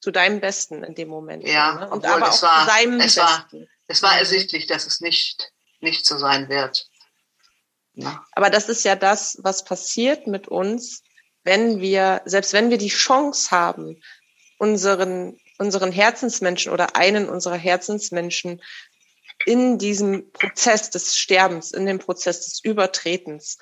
Zu 0.00 0.10
deinem 0.10 0.40
Besten 0.40 0.82
in 0.82 0.96
dem 0.96 1.08
Moment. 1.08 1.46
Ja, 1.46 1.74
ne? 1.74 1.88
und 1.88 2.04
aber 2.04 2.30
es 2.30 2.42
auch 2.42 2.48
war, 2.48 2.66
zu 2.66 2.72
seinem 2.72 3.00
es 3.00 3.14
Besten. 3.14 3.20
War, 3.60 3.68
es 3.86 4.02
war 4.02 4.12
mhm. 4.14 4.18
ersichtlich, 4.18 4.66
dass 4.66 4.84
es 4.84 5.00
nicht, 5.00 5.52
nicht 5.78 6.04
so 6.04 6.18
sein 6.18 6.48
wird. 6.48 6.88
Ja. 7.92 8.26
Aber 8.32 8.50
das 8.50 8.68
ist 8.68 8.82
ja 8.82 8.96
das, 8.96 9.38
was 9.40 9.64
passiert 9.64 10.26
mit 10.26 10.48
uns, 10.48 11.04
wenn 11.44 11.80
wir, 11.80 12.22
selbst 12.24 12.54
wenn 12.54 12.70
wir 12.70 12.78
die 12.78 12.88
Chance 12.88 13.52
haben, 13.52 14.02
unseren, 14.58 15.38
unseren 15.62 15.92
Herzensmenschen 15.92 16.72
oder 16.72 16.96
einen 16.96 17.28
unserer 17.28 17.56
Herzensmenschen 17.56 18.60
in 19.46 19.78
diesem 19.78 20.30
Prozess 20.32 20.90
des 20.90 21.16
Sterbens, 21.16 21.70
in 21.70 21.86
dem 21.86 21.98
Prozess 21.98 22.42
des 22.42 22.64
Übertretens, 22.64 23.58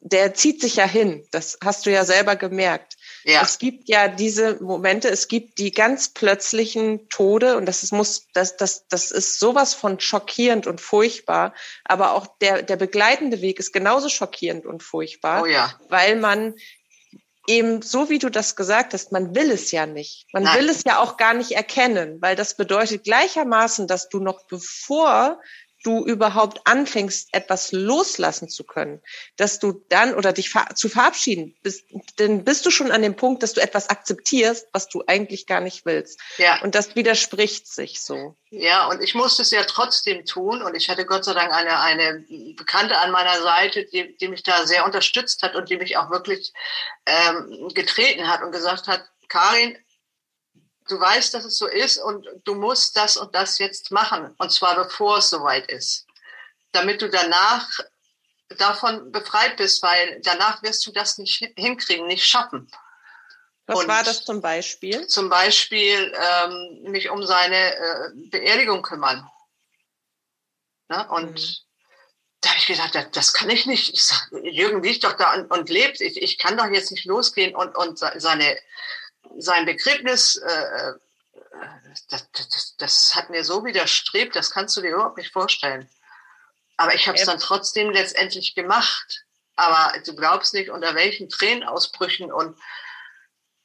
der 0.00 0.34
zieht 0.34 0.60
sich 0.60 0.76
ja 0.76 0.86
hin. 0.86 1.26
Das 1.30 1.58
hast 1.62 1.84
du 1.84 1.90
ja 1.90 2.04
selber 2.04 2.36
gemerkt. 2.36 2.94
Ja. 3.24 3.42
Es 3.42 3.58
gibt 3.58 3.88
ja 3.88 4.08
diese 4.08 4.62
Momente, 4.62 5.08
es 5.08 5.28
gibt 5.28 5.58
die 5.58 5.72
ganz 5.72 6.08
plötzlichen 6.08 7.08
Tode 7.08 7.56
und 7.56 7.66
das 7.66 7.82
ist, 7.82 7.92
muss, 7.92 8.26
das, 8.32 8.56
das, 8.56 8.86
das 8.88 9.10
ist 9.10 9.38
sowas 9.38 9.74
von 9.74 10.00
schockierend 10.00 10.66
und 10.66 10.80
furchtbar. 10.80 11.54
Aber 11.84 12.12
auch 12.12 12.26
der, 12.40 12.62
der 12.62 12.76
begleitende 12.76 13.40
Weg 13.40 13.58
ist 13.58 13.72
genauso 13.72 14.08
schockierend 14.08 14.66
und 14.66 14.82
furchtbar, 14.82 15.42
oh 15.42 15.46
ja. 15.46 15.78
weil 15.88 16.16
man 16.16 16.54
eben 17.46 17.82
so 17.82 18.08
wie 18.08 18.18
du 18.18 18.30
das 18.30 18.56
gesagt 18.56 18.94
hast, 18.94 19.12
man 19.12 19.34
will 19.34 19.50
es 19.50 19.70
ja 19.70 19.86
nicht. 19.86 20.26
Man 20.32 20.44
Nein. 20.44 20.58
will 20.58 20.68
es 20.68 20.82
ja 20.84 20.98
auch 20.98 21.16
gar 21.16 21.34
nicht 21.34 21.52
erkennen, 21.52 22.20
weil 22.20 22.36
das 22.36 22.56
bedeutet 22.56 23.04
gleichermaßen, 23.04 23.86
dass 23.86 24.08
du 24.08 24.20
noch 24.20 24.46
bevor 24.46 25.40
du 25.84 26.04
überhaupt 26.04 26.66
anfängst, 26.66 27.28
etwas 27.32 27.72
loslassen 27.72 28.48
zu 28.48 28.64
können, 28.64 29.00
dass 29.36 29.58
du 29.60 29.84
dann 29.88 30.14
oder 30.14 30.32
dich 30.32 30.50
ver 30.50 30.66
zu 30.74 30.88
verabschieden, 30.88 31.56
bist, 31.62 31.84
dann 32.16 32.44
bist 32.44 32.66
du 32.66 32.70
schon 32.70 32.90
an 32.90 33.02
dem 33.02 33.16
Punkt, 33.16 33.42
dass 33.42 33.52
du 33.52 33.60
etwas 33.60 33.88
akzeptierst, 33.90 34.68
was 34.72 34.88
du 34.88 35.04
eigentlich 35.06 35.46
gar 35.46 35.60
nicht 35.60 35.86
willst. 35.86 36.20
Ja. 36.38 36.60
Und 36.62 36.74
das 36.74 36.96
widerspricht 36.96 37.68
sich 37.68 38.02
so. 38.02 38.36
Ja, 38.50 38.86
und 38.86 39.02
ich 39.02 39.14
musste 39.14 39.42
es 39.42 39.50
ja 39.50 39.64
trotzdem 39.64 40.24
tun 40.24 40.62
und 40.62 40.74
ich 40.76 40.88
hatte 40.88 41.06
Gott 41.06 41.24
sei 41.24 41.34
Dank 41.34 41.52
eine, 41.52 41.80
eine 41.80 42.24
Bekannte 42.56 42.98
an 42.98 43.10
meiner 43.10 43.42
Seite, 43.42 43.84
die, 43.84 44.16
die 44.16 44.28
mich 44.28 44.42
da 44.42 44.66
sehr 44.66 44.84
unterstützt 44.84 45.42
hat 45.42 45.54
und 45.54 45.70
die 45.70 45.76
mich 45.76 45.96
auch 45.96 46.10
wirklich 46.10 46.52
ähm, 47.06 47.68
getreten 47.74 48.28
hat 48.28 48.42
und 48.42 48.52
gesagt 48.52 48.86
hat, 48.86 49.04
Karin, 49.28 49.76
du 50.88 51.00
weißt, 51.00 51.34
dass 51.34 51.44
es 51.44 51.56
so 51.56 51.66
ist 51.66 51.98
und 51.98 52.26
du 52.44 52.54
musst 52.54 52.96
das 52.96 53.16
und 53.16 53.34
das 53.34 53.58
jetzt 53.58 53.90
machen. 53.90 54.34
Und 54.38 54.52
zwar 54.52 54.76
bevor 54.76 55.18
es 55.18 55.30
soweit 55.30 55.70
ist. 55.70 56.06
Damit 56.72 57.02
du 57.02 57.08
danach 57.08 57.68
davon 58.58 59.10
befreit 59.10 59.56
bist, 59.56 59.82
weil 59.82 60.20
danach 60.22 60.62
wirst 60.62 60.86
du 60.86 60.92
das 60.92 61.18
nicht 61.18 61.52
hinkriegen, 61.56 62.06
nicht 62.06 62.26
schaffen. 62.26 62.70
Was 63.66 63.80
und 63.80 63.88
war 63.88 64.02
das 64.02 64.24
zum 64.24 64.42
Beispiel? 64.42 65.06
Zum 65.06 65.30
Beispiel 65.30 66.14
ähm, 66.14 66.82
mich 66.90 67.08
um 67.08 67.24
seine 67.24 67.74
äh, 67.74 68.10
Beerdigung 68.30 68.82
kümmern. 68.82 69.26
Ne? 70.88 71.08
Und 71.08 71.40
mhm. 71.40 71.56
da 72.42 72.50
habe 72.50 72.58
ich 72.58 72.66
gesagt, 72.66 72.94
das, 72.94 73.10
das, 73.12 73.32
kann 73.32 73.48
ich 73.48 73.64
nicht. 73.64 73.94
Ich 73.94 74.04
sag, 74.04 74.28
Jürgen 74.42 74.82
liegt 74.82 75.04
doch 75.04 75.14
da 75.14 75.32
und, 75.32 75.50
und 75.50 75.70
lebt. 75.70 76.02
Ich, 76.02 76.20
ich 76.20 76.36
kann 76.36 76.58
doch 76.58 76.66
jetzt 76.66 76.90
nicht 76.90 77.06
losgehen 77.06 77.54
und, 77.54 77.74
und 77.74 77.98
seine 77.98 78.58
sein 79.38 79.66
Begräbnis, 79.66 80.36
äh, 80.36 80.92
das, 82.10 82.30
das, 82.32 82.76
das 82.76 83.14
hat 83.14 83.30
mir 83.30 83.44
so 83.44 83.64
widerstrebt, 83.64 84.34
das 84.34 84.50
kannst 84.50 84.76
du 84.76 84.80
dir 84.80 84.94
überhaupt 84.94 85.16
nicht 85.16 85.32
vorstellen. 85.32 85.88
Aber 86.76 86.94
ich 86.94 87.06
habe 87.06 87.18
es 87.18 87.24
dann 87.24 87.38
trotzdem 87.38 87.90
letztendlich 87.90 88.54
gemacht. 88.54 89.24
Aber 89.56 89.92
du 90.04 90.14
glaubst 90.16 90.54
nicht, 90.54 90.70
unter 90.70 90.94
welchen 90.94 91.28
Tränenausbrüchen. 91.28 92.32
Und 92.32 92.58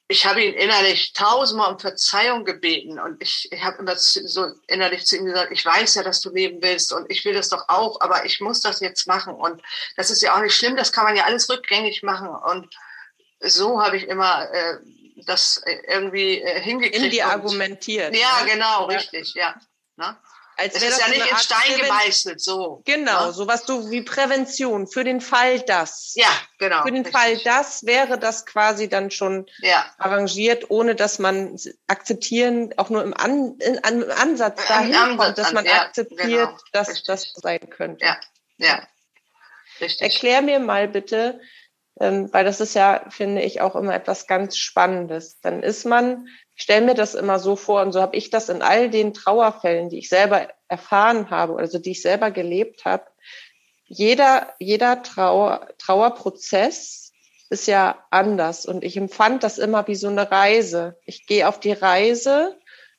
ich 0.07 0.25
habe 0.25 0.43
ihn 0.43 0.53
innerlich 0.53 1.13
tausendmal 1.13 1.73
um 1.73 1.79
Verzeihung 1.79 2.45
gebeten. 2.45 2.99
Und 2.99 3.21
ich, 3.21 3.47
ich 3.51 3.63
habe 3.63 3.79
immer 3.79 3.95
so 3.95 4.45
innerlich 4.67 5.05
zu 5.07 5.17
ihm 5.17 5.25
gesagt, 5.25 5.51
ich 5.51 5.65
weiß 5.65 5.95
ja, 5.95 6.03
dass 6.03 6.21
du 6.21 6.29
leben 6.29 6.61
willst. 6.61 6.93
Und 6.93 7.09
ich 7.09 7.25
will 7.25 7.33
das 7.33 7.49
doch 7.49 7.67
auch, 7.67 7.99
aber 8.01 8.25
ich 8.25 8.39
muss 8.39 8.61
das 8.61 8.79
jetzt 8.79 9.07
machen. 9.07 9.33
Und 9.33 9.61
das 9.95 10.11
ist 10.11 10.21
ja 10.21 10.35
auch 10.35 10.41
nicht 10.41 10.55
schlimm, 10.55 10.75
das 10.75 10.91
kann 10.91 11.05
man 11.05 11.15
ja 11.15 11.23
alles 11.23 11.49
rückgängig 11.49 12.03
machen. 12.03 12.29
Und 12.29 12.69
so 13.39 13.81
habe 13.81 13.97
ich 13.97 14.07
immer 14.07 14.51
äh, 14.51 14.77
das 15.25 15.61
äh, 15.65 15.77
irgendwie 15.87 16.41
äh, 16.41 16.61
hingekriegt. 16.61 17.03
In 17.03 17.11
die 17.11 17.23
argumentiert. 17.23 18.15
Ja, 18.15 18.43
ne? 18.43 18.51
genau, 18.51 18.85
richtig, 18.85 19.33
ja. 19.35 19.55
Ne? 19.95 20.17
Als 20.59 20.75
es 20.75 20.83
ist 20.83 20.99
ja 20.99 21.07
nicht 21.07 21.31
in 21.31 21.37
Stein 21.37 21.79
gemeißelt, 21.79 22.41
so. 22.41 22.81
Genau, 22.85 23.27
ne? 23.27 23.33
so 23.33 23.47
was 23.47 23.63
du 23.63 23.89
wie 23.91 24.01
Prävention 24.01 24.87
für 24.87 25.05
den 25.05 25.21
Fall 25.21 25.61
das. 25.61 26.13
Ja, 26.15 26.27
genau. 26.57 26.83
Für 26.83 26.91
den 26.91 27.05
richtig. 27.05 27.15
Fall 27.15 27.37
das 27.45 27.85
wäre 27.85 28.19
das 28.19 28.45
quasi 28.45 28.89
dann 28.89 29.09
schon 29.09 29.45
ja. 29.59 29.85
arrangiert, 29.97 30.69
ohne 30.69 30.95
dass 30.95 31.17
man 31.17 31.57
akzeptieren, 31.87 32.73
auch 32.75 32.89
nur 32.89 33.03
im, 33.03 33.13
An, 33.13 33.57
in, 33.59 33.75
im 33.75 34.11
Ansatz 34.11 34.67
dahin 34.67 34.95
Ansatz 34.95 35.17
kommt, 35.17 35.37
dass 35.37 35.53
man 35.53 35.65
ja, 35.65 35.81
akzeptiert, 35.83 36.27
genau, 36.27 36.57
dass 36.73 36.89
richtig. 36.89 37.07
das 37.07 37.33
sein 37.35 37.69
könnte. 37.69 38.05
Ja, 38.05 38.19
ja. 38.57 38.87
Richtig. 39.79 40.01
Erklär 40.01 40.41
mir 40.41 40.59
mal 40.59 40.89
bitte, 40.89 41.39
ähm, 41.99 42.31
weil 42.31 42.45
das 42.45 42.61
ist 42.61 42.75
ja, 42.75 43.05
finde 43.09 43.41
ich, 43.41 43.61
auch 43.61 43.75
immer 43.75 43.93
etwas 43.93 44.27
ganz 44.27 44.57
Spannendes. 44.57 45.39
Dann 45.41 45.61
ist 45.61 45.85
man, 45.85 46.27
ich 46.55 46.63
stelle 46.63 46.85
mir 46.85 46.95
das 46.95 47.15
immer 47.15 47.39
so 47.39 47.55
vor, 47.55 47.81
und 47.81 47.91
so 47.91 48.01
habe 48.01 48.15
ich 48.15 48.29
das 48.29 48.49
in 48.49 48.61
all 48.61 48.89
den 48.89 49.13
Trauerfällen, 49.13 49.89
die 49.89 49.99
ich 49.99 50.09
selber 50.09 50.47
erfahren 50.67 51.29
habe, 51.29 51.57
also 51.57 51.79
die 51.79 51.91
ich 51.91 52.01
selber 52.01 52.31
gelebt 52.31 52.85
habe, 52.85 53.05
jeder, 53.85 54.53
jeder 54.59 55.01
Trauer, 55.01 55.67
Trauerprozess 55.79 57.11
ist 57.49 57.67
ja 57.67 58.05
anders 58.11 58.67
und 58.67 58.83
ich 58.83 58.95
empfand 58.95 59.43
das 59.43 59.57
immer 59.57 59.87
wie 59.87 59.95
so 59.95 60.07
eine 60.07 60.29
Reise. 60.29 60.99
Ich 61.05 61.25
gehe 61.25 61.47
auf 61.47 61.59
die 61.59 61.71
Reise 61.71 62.55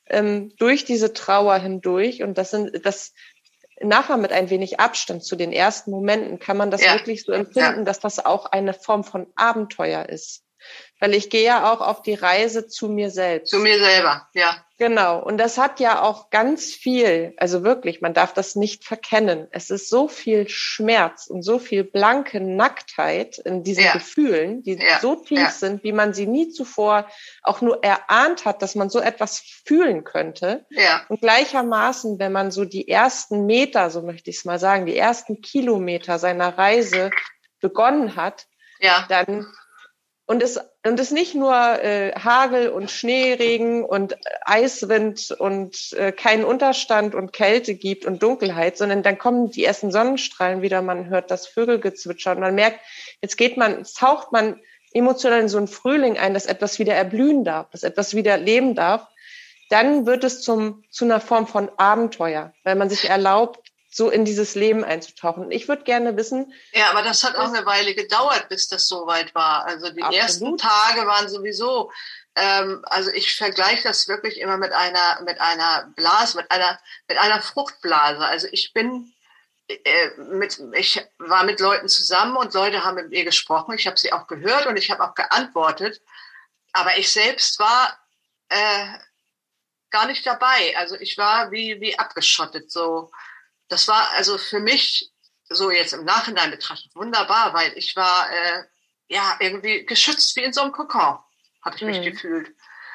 ähm, 0.07 0.52
durch 0.59 0.85
diese 0.85 1.12
Trauer 1.12 1.57
hindurch 1.59 2.25
und 2.25 2.37
das 2.37 2.50
sind 2.50 2.85
das 2.85 3.14
nachher 3.83 4.17
mit 4.17 4.33
ein 4.33 4.51
wenig 4.51 4.81
Abstand 4.81 5.25
zu 5.25 5.37
den 5.37 5.53
ersten 5.53 5.91
Momenten 5.91 6.39
kann 6.39 6.57
man 6.57 6.71
das 6.71 6.85
ja. 6.85 6.95
wirklich 6.95 7.25
so 7.25 7.33
empfinden, 7.33 7.79
ja. 7.79 7.85
dass 7.85 8.01
das 8.01 8.25
auch 8.25 8.47
eine 8.47 8.75
Form 8.75 9.05
von 9.05 9.27
Abenteuer 9.37 10.09
ist. 10.09 10.45
Weil 11.00 11.14
ich 11.14 11.30
gehe 11.30 11.45
ja 11.45 11.73
auch 11.73 11.80
auf 11.80 12.02
die 12.02 12.14
Reise 12.14 12.69
zu 12.69 12.88
mir 12.88 13.11
selbst. 13.11 13.50
Zu 13.50 13.59
mir 13.59 13.78
selber, 13.78 14.28
ja. 14.35 14.64
Genau. 14.80 15.19
Und 15.19 15.37
das 15.37 15.59
hat 15.59 15.78
ja 15.78 16.00
auch 16.00 16.30
ganz 16.30 16.73
viel, 16.73 17.35
also 17.37 17.62
wirklich, 17.62 18.00
man 18.00 18.14
darf 18.14 18.33
das 18.33 18.57
nicht 18.57 18.83
verkennen. 18.85 19.47
Es 19.50 19.69
ist 19.69 19.90
so 19.90 20.09
viel 20.09 20.49
Schmerz 20.49 21.26
und 21.26 21.42
so 21.42 21.59
viel 21.59 21.85
blanke 21.85 22.40
Nacktheit 22.40 23.38
in 23.38 23.62
diesen 23.62 23.85
ja. 23.85 23.92
Gefühlen, 23.92 24.62
die 24.62 24.76
ja. 24.76 24.99
so 25.00 25.16
tief 25.16 25.38
ja. 25.38 25.50
sind, 25.50 25.85
wie 25.85 25.92
man 25.92 26.14
sie 26.14 26.26
nie 26.26 26.49
zuvor 26.49 27.07
auch 27.42 27.61
nur 27.61 27.85
erahnt 27.85 28.47
hat, 28.47 28.62
dass 28.62 28.75
man 28.75 28.88
so 28.88 29.00
etwas 29.00 29.40
fühlen 29.40 30.02
könnte. 30.04 30.64
Ja. 30.71 31.04
Und 31.09 31.21
gleichermaßen, 31.21 32.19
wenn 32.19 32.33
man 32.33 32.50
so 32.50 32.64
die 32.64 32.88
ersten 32.88 33.45
Meter, 33.45 33.90
so 33.90 34.00
möchte 34.00 34.30
ich 34.30 34.38
es 34.38 34.45
mal 34.47 34.59
sagen, 34.59 34.87
die 34.87 34.97
ersten 34.97 35.42
Kilometer 35.42 36.19
seiner 36.19 36.57
Reise 36.57 37.11
begonnen 37.61 38.16
hat, 38.16 38.47
ja. 38.78 39.04
dann 39.11 39.47
und 40.31 40.45
es, 40.45 40.61
und 40.87 41.01
es 41.01 41.11
nicht 41.11 41.35
nur 41.35 41.53
äh, 41.53 42.13
Hagel 42.13 42.69
und 42.69 42.89
Schneeregen 42.89 43.85
und 43.85 44.17
Eiswind 44.43 45.33
und 45.37 45.93
äh, 45.95 46.13
keinen 46.13 46.45
Unterstand 46.45 47.17
und 47.17 47.33
Kälte 47.33 47.75
gibt 47.75 48.07
und 48.07 48.23
Dunkelheit, 48.23 48.77
sondern 48.77 49.03
dann 49.03 49.19
kommen 49.19 49.51
die 49.51 49.65
ersten 49.65 49.91
Sonnenstrahlen 49.91 50.63
wieder, 50.63 50.83
man 50.83 51.09
hört 51.09 51.33
das 51.33 51.49
Vögelgezwitscher 51.49 52.31
und 52.31 52.39
man 52.39 52.55
merkt, 52.55 52.79
jetzt 53.21 53.39
geht 53.39 53.57
man, 53.57 53.83
taucht 53.83 54.31
man 54.31 54.61
emotional 54.93 55.41
in 55.41 55.49
so 55.49 55.59
einen 55.59 55.67
Frühling 55.67 56.17
ein, 56.17 56.33
dass 56.33 56.47
etwas 56.47 56.79
wieder 56.79 56.95
erblühen 56.95 57.43
darf, 57.43 57.69
dass 57.71 57.83
etwas 57.83 58.15
wieder 58.15 58.37
leben 58.39 58.77
darf, 58.77 59.09
dann 59.69 60.07
wird 60.07 60.23
es 60.23 60.43
zum, 60.43 60.85
zu 60.91 61.07
einer 61.07 61.19
Form 61.19 61.49
von 61.49 61.73
Abenteuer, 61.77 62.53
weil 62.63 62.77
man 62.77 62.89
sich 62.89 63.11
erlaubt, 63.11 63.70
so 63.91 64.09
in 64.09 64.25
dieses 64.25 64.55
Leben 64.55 64.85
einzutauchen. 64.85 65.51
Ich 65.51 65.67
würde 65.67 65.83
gerne 65.83 66.17
wissen. 66.17 66.55
Ja, 66.73 66.91
aber 66.91 67.03
das 67.03 67.25
hat 67.25 67.35
auch 67.35 67.53
eine 67.53 67.67
Weile 67.67 67.95
gedauert, 67.95 68.49
bis 68.49 68.69
das 68.69 68.87
soweit 68.87 69.35
war. 69.35 69.67
Also 69.67 69.91
die 69.91 70.03
absolut. 70.03 70.23
ersten 70.23 70.59
Tage 70.59 71.07
waren 71.07 71.29
sowieso. 71.29 71.91
Ähm, 72.37 72.85
also 72.85 73.11
ich 73.11 73.35
vergleiche 73.35 73.83
das 73.83 74.07
wirklich 74.07 74.41
immer 74.41 74.57
mit 74.59 74.73
einer 74.73 75.21
mit 75.23 75.41
einer 75.41 75.93
Blase, 75.97 76.37
mit 76.37 76.51
einer 76.53 76.79
mit 77.09 77.19
einer 77.19 77.43
Fruchtblase. 77.43 78.25
Also 78.25 78.47
ich 78.53 78.73
bin 78.73 79.13
äh, 79.67 80.11
mit 80.19 80.63
ich 80.75 81.05
war 81.19 81.43
mit 81.43 81.59
Leuten 81.59 81.89
zusammen 81.89 82.37
und 82.37 82.55
Leute 82.55 82.85
haben 82.85 82.95
mit 82.95 83.11
mir 83.11 83.25
gesprochen. 83.25 83.75
Ich 83.75 83.89
habe 83.89 83.99
sie 83.99 84.13
auch 84.13 84.29
gehört 84.29 84.67
und 84.67 84.77
ich 84.77 84.93
habe 84.93 85.03
auch 85.03 85.17
geantwortet. 85.17 86.01
Aber 86.73 86.97
ich 86.97 87.11
selbst 87.11 87.59
war 87.59 87.99
äh, 88.51 88.87
gar 89.91 90.07
nicht 90.07 90.25
dabei. 90.25 90.77
Also 90.77 90.95
ich 90.95 91.19
war 91.19 91.51
wie 91.51 91.81
wie 91.81 91.99
abgeschottet 91.99 92.71
so 92.71 93.11
das 93.71 93.89
war 93.89 94.11
also 94.11 94.37
für 94.37 94.61
mich 94.61 95.11
so 95.49 95.71
jetzt 95.71 95.95
im 95.95 96.05
Nachhinein 96.05 96.50
betrachtet 96.50 96.95
wunderbar, 96.95 97.55
weil 97.55 97.73
ich 97.77 97.97
war 97.97 98.31
äh, 98.31 98.65
ja 99.09 99.37
irgendwie 99.41 99.87
geschützt 99.87 100.37
wie 100.37 100.43
in 100.43 100.53
so 100.53 100.61
einem 100.61 100.73
Kokon, 100.73 101.19
habe 101.62 101.77
ich 101.77 101.83
mhm. 101.83 101.89
mich 101.89 102.03
gefühlt. 102.03 102.55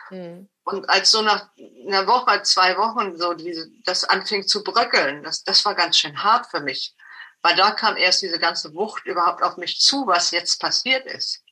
Mhm. 0.09 0.49
Und 0.63 0.89
als 0.89 1.11
so 1.11 1.21
nach 1.21 1.49
einer 1.87 2.07
Woche, 2.07 2.41
zwei 2.43 2.77
Wochen 2.77 3.17
so 3.17 3.33
diese, 3.33 3.69
das 3.83 4.03
anfing 4.03 4.47
zu 4.47 4.63
bröckeln, 4.63 5.23
das, 5.23 5.43
das 5.43 5.63
war 5.65 5.75
ganz 5.75 5.97
schön 5.97 6.23
hart 6.23 6.47
für 6.47 6.59
mich. 6.59 6.95
Weil 7.41 7.55
da 7.55 7.71
kam 7.71 7.95
erst 7.95 8.23
diese 8.23 8.39
ganze 8.39 8.73
Wucht 8.73 9.05
überhaupt 9.05 9.43
auf 9.43 9.57
mich 9.57 9.79
zu, 9.79 10.07
was 10.07 10.31
jetzt 10.31 10.59
passiert 10.59 11.05
ist. 11.05 11.44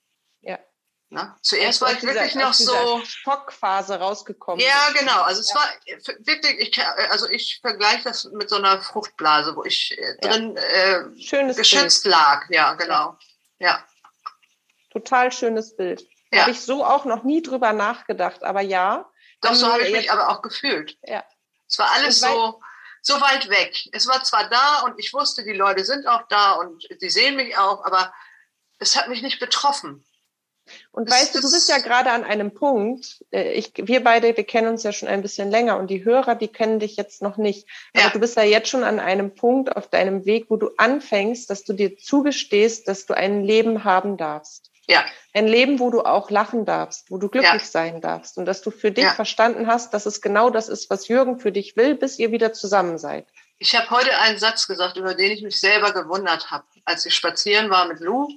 Ne? 1.14 1.36
Zuerst 1.42 1.80
war 1.80 1.92
ich 1.92 2.00
dieser, 2.00 2.16
wirklich 2.16 2.34
noch 2.34 2.56
so 2.56 3.00
Schockphase 3.06 4.00
rausgekommen. 4.00 4.66
Ja, 4.66 4.90
genau. 4.98 5.22
Also 5.22 5.42
es 5.42 5.50
ja. 5.50 5.56
war 5.58 5.70
wirklich, 6.26 6.60
ich, 6.60 6.86
also 7.12 7.30
ich 7.30 7.60
vergleiche 7.62 8.06
das 8.06 8.24
mit 8.26 8.50
so 8.50 8.56
einer 8.56 8.82
Fruchtblase, 8.82 9.56
wo 9.56 9.64
ich 9.64 9.96
äh, 9.96 10.18
ja. 10.24 10.32
drin 10.32 10.58
äh, 10.58 11.22
schönes 11.22 11.56
geschützt 11.56 12.04
Bild. 12.04 12.16
lag. 12.16 12.50
Ja, 12.50 12.74
genau. 12.74 13.16
Ja. 13.60 13.86
Total 14.92 15.32
schönes 15.32 15.76
Bild. 15.76 16.04
Ja. 16.32 16.42
Habe 16.42 16.52
ich 16.52 16.62
so 16.62 16.84
auch 16.84 17.06
noch 17.06 17.22
nie 17.22 17.44
drüber 17.44 17.74
nachgedacht, 17.74 18.44
aber 18.44 18.62
ja. 18.62 19.08
Doch, 19.42 19.54
so 19.54 19.72
habe 19.72 19.84
ich 19.84 19.92
mich 19.92 20.12
aber 20.12 20.30
auch 20.30 20.42
gefühlt. 20.42 20.98
Ja. 21.04 21.24
Es 21.68 21.78
war 21.78 21.92
alles 21.92 22.22
so, 22.22 22.60
so 23.04 23.22
weit 23.22 23.50
weg. 23.50 23.88
Es 23.92 24.08
war 24.08 24.24
zwar 24.24 24.50
da 24.50 24.82
und 24.86 24.98
ich 24.98 25.14
wusste, 25.14 25.44
die 25.44 25.54
Leute 25.54 25.86
sind 25.86 26.08
auch 26.08 26.24
da 26.28 26.54
und 26.54 26.88
die 27.02 27.10
sehen 27.12 27.36
mich 27.36 27.56
auch, 27.56 27.86
aber 27.86 28.12
es 28.80 28.96
hat 28.96 29.10
mich 29.10 29.22
nicht 29.22 29.40
betroffen. 29.40 30.04
Und 30.92 31.10
das, 31.10 31.20
weißt 31.20 31.36
du, 31.36 31.42
du 31.42 31.52
bist 31.52 31.70
ja 31.70 31.80
gerade 31.80 32.12
an 32.12 32.24
einem 32.24 32.54
Punkt, 32.54 33.24
äh, 33.32 33.54
ich, 33.54 33.74
wir 33.76 34.04
beide, 34.04 34.36
wir 34.36 34.44
kennen 34.44 34.68
uns 34.68 34.84
ja 34.84 34.92
schon 34.92 35.10
ein 35.10 35.22
bisschen 35.22 35.52
länger 35.52 35.78
und 35.78 35.90
die 35.90 36.06
Hörer, 36.06 36.36
die 36.36 36.48
kennen 36.48 36.80
dich 36.80 36.96
jetzt 36.96 37.22
noch 37.22 37.38
nicht. 37.38 37.68
Aber 37.94 38.06
ja. 38.06 38.10
du 38.12 38.20
bist 38.20 38.38
ja 38.38 38.44
jetzt 38.44 38.70
schon 38.70 38.84
an 38.84 39.00
einem 39.00 39.36
Punkt 39.36 39.76
auf 39.76 39.88
deinem 39.88 40.26
Weg, 40.26 40.46
wo 40.50 40.58
du 40.58 40.70
anfängst, 40.78 41.50
dass 41.50 41.64
du 41.64 41.74
dir 41.74 41.98
zugestehst, 41.98 42.88
dass 42.88 43.06
du 43.06 43.14
ein 43.14 43.44
Leben 43.44 43.84
haben 43.84 44.18
darfst. 44.18 44.72
Ja. 44.88 45.06
Ein 45.34 45.48
Leben, 45.48 45.80
wo 45.80 45.90
du 45.90 46.02
auch 46.02 46.30
lachen 46.30 46.66
darfst, 46.66 47.10
wo 47.10 47.18
du 47.18 47.30
glücklich 47.30 47.52
ja. 47.54 47.60
sein 47.60 48.02
darfst 48.02 48.38
und 48.38 48.46
dass 48.46 48.62
du 48.62 48.70
für 48.70 48.92
dich 48.92 49.06
ja. 49.06 49.14
verstanden 49.14 49.68
hast, 49.68 49.94
dass 49.94 50.06
es 50.06 50.22
genau 50.22 50.50
das 50.50 50.70
ist, 50.70 50.90
was 50.90 51.08
Jürgen 51.08 51.40
für 51.40 51.52
dich 51.52 51.78
will, 51.78 51.96
bis 51.96 52.20
ihr 52.20 52.32
wieder 52.32 52.54
zusammen 52.54 52.98
seid. 52.98 53.26
Ich 53.60 53.76
habe 53.76 53.90
heute 53.92 54.18
einen 54.20 54.40
Satz 54.40 54.68
gesagt, 54.68 54.98
über 54.98 55.14
den 55.14 55.32
ich 55.32 55.42
mich 55.42 55.60
selber 55.60 55.94
gewundert 55.94 56.52
habe. 56.52 56.66
Als 56.86 57.06
ich 57.06 57.16
spazieren 57.16 57.70
war 57.70 57.88
mit 57.88 58.00
Lou, 58.00 58.28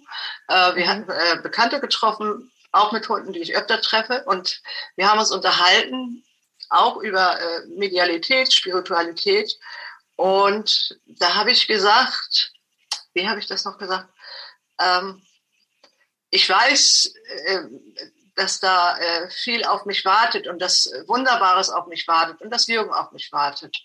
äh, 0.49 0.75
wir 0.75 0.85
mhm. 0.85 0.88
hatten 0.88 1.11
äh, 1.11 1.42
Bekannte 1.42 1.80
getroffen, 1.80 2.52
auch 2.73 2.92
mit 2.92 3.08
Hunden, 3.08 3.32
die 3.32 3.40
ich 3.40 3.56
öfter 3.56 3.80
treffe, 3.80 4.25
und 4.26 4.62
wir 4.96 5.11
haben 5.11 5.18
uns 5.18 5.32
unterhalten, 5.32 6.25
auch 6.68 6.99
über 6.99 7.40
äh, 7.40 7.66
Medialität, 7.66 8.52
Spiritualität. 8.52 9.56
Und 10.16 10.99
da 11.06 11.35
habe 11.35 11.50
ich 11.50 11.66
gesagt, 11.66 12.52
wie 13.14 13.28
habe 13.28 13.38
ich 13.38 13.46
das 13.46 13.64
noch 13.64 13.78
gesagt? 13.78 14.08
Ähm, 14.80 15.23
ich 16.30 16.49
weiß, 16.49 17.14
äh, 17.46 17.62
dass 18.35 18.61
da 18.61 18.99
äh, 18.99 19.30
viel 19.30 19.64
auf 19.64 19.87
mich 19.87 20.04
wartet 20.04 20.46
und 20.46 20.61
dass 20.61 20.90
Wunderbares 21.06 21.70
auf 21.70 21.87
mich 21.87 22.06
wartet 22.06 22.42
und 22.42 22.50
dass 22.50 22.66
Jürgen 22.66 22.92
auf 22.92 23.12
mich 23.12 23.32
wartet. 23.32 23.76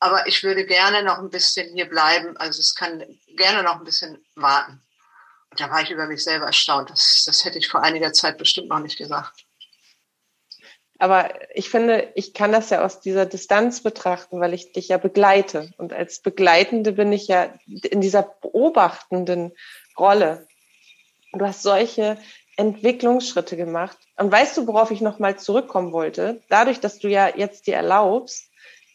Aber 0.00 0.26
ich 0.26 0.44
würde 0.44 0.64
gerne 0.64 1.02
noch 1.02 1.18
ein 1.18 1.30
bisschen 1.30 1.72
hier 1.74 1.88
bleiben. 1.88 2.36
Also 2.36 2.60
es 2.60 2.74
kann 2.74 3.04
gerne 3.36 3.62
noch 3.62 3.76
ein 3.78 3.84
bisschen 3.84 4.24
warten. 4.34 4.80
Und 5.50 5.60
da 5.60 5.70
war 5.70 5.82
ich 5.82 5.90
über 5.90 6.06
mich 6.06 6.22
selber 6.22 6.46
erstaunt. 6.46 6.90
Das, 6.90 7.24
das 7.26 7.44
hätte 7.44 7.58
ich 7.58 7.68
vor 7.68 7.82
einiger 7.82 8.12
Zeit 8.12 8.38
bestimmt 8.38 8.68
noch 8.68 8.78
nicht 8.78 8.98
gesagt. 8.98 9.44
Aber 11.00 11.30
ich 11.54 11.70
finde, 11.70 12.12
ich 12.16 12.34
kann 12.34 12.50
das 12.50 12.70
ja 12.70 12.84
aus 12.84 13.00
dieser 13.00 13.24
Distanz 13.24 13.82
betrachten, 13.82 14.40
weil 14.40 14.52
ich 14.52 14.72
dich 14.72 14.88
ja 14.88 14.98
begleite. 14.98 15.72
Und 15.78 15.92
als 15.92 16.20
Begleitende 16.20 16.92
bin 16.92 17.12
ich 17.12 17.28
ja 17.28 17.54
in 17.66 18.00
dieser 18.00 18.22
beobachtenden 18.22 19.52
Rolle. 19.96 20.48
Du 21.32 21.44
hast 21.46 21.62
solche 21.62 22.18
Entwicklungsschritte 22.56 23.56
gemacht. 23.56 23.96
Und 24.16 24.32
weißt 24.32 24.56
du, 24.56 24.66
worauf 24.66 24.90
ich 24.90 25.00
nochmal 25.00 25.38
zurückkommen 25.38 25.92
wollte? 25.92 26.42
Dadurch, 26.48 26.80
dass 26.80 26.98
du 26.98 27.08
ja 27.08 27.28
jetzt 27.36 27.68
dir 27.68 27.76
erlaubst, 27.76 28.50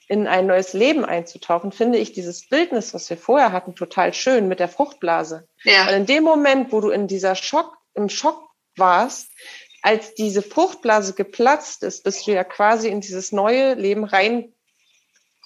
in 0.08 0.28
ein 0.28 0.48
neues 0.48 0.74
Leben 0.74 1.06
einzutauchen, 1.06 1.72
finde 1.72 1.98
ich 1.98 2.14
dieses 2.14 2.48
Bildnis, 2.48 2.94
was 2.94 3.10
wir 3.10 3.18
vorher 3.18 3.52
hatten, 3.52 3.76
total 3.76 4.14
schön 4.14 4.48
mit 4.48 4.60
der 4.60 4.68
Fruchtblase. 4.68 5.48
Ja. 5.64 5.88
Weil 5.88 5.96
in 5.96 6.06
dem 6.06 6.24
Moment, 6.24 6.72
wo 6.72 6.82
du 6.82 6.90
in 6.90 7.08
dieser 7.08 7.36
Schock, 7.36 7.78
im 7.94 8.10
Schock 8.10 8.50
warst, 8.76 9.30
als 9.82 10.14
diese 10.14 10.42
Fruchtblase 10.42 11.14
geplatzt 11.14 11.84
ist, 11.84 12.04
bist 12.04 12.26
du 12.26 12.32
ja 12.32 12.44
quasi 12.44 12.90
in 12.90 13.02
dieses 13.02 13.32
neue 13.32 13.74
Leben 13.74 14.04
rein 14.06 14.54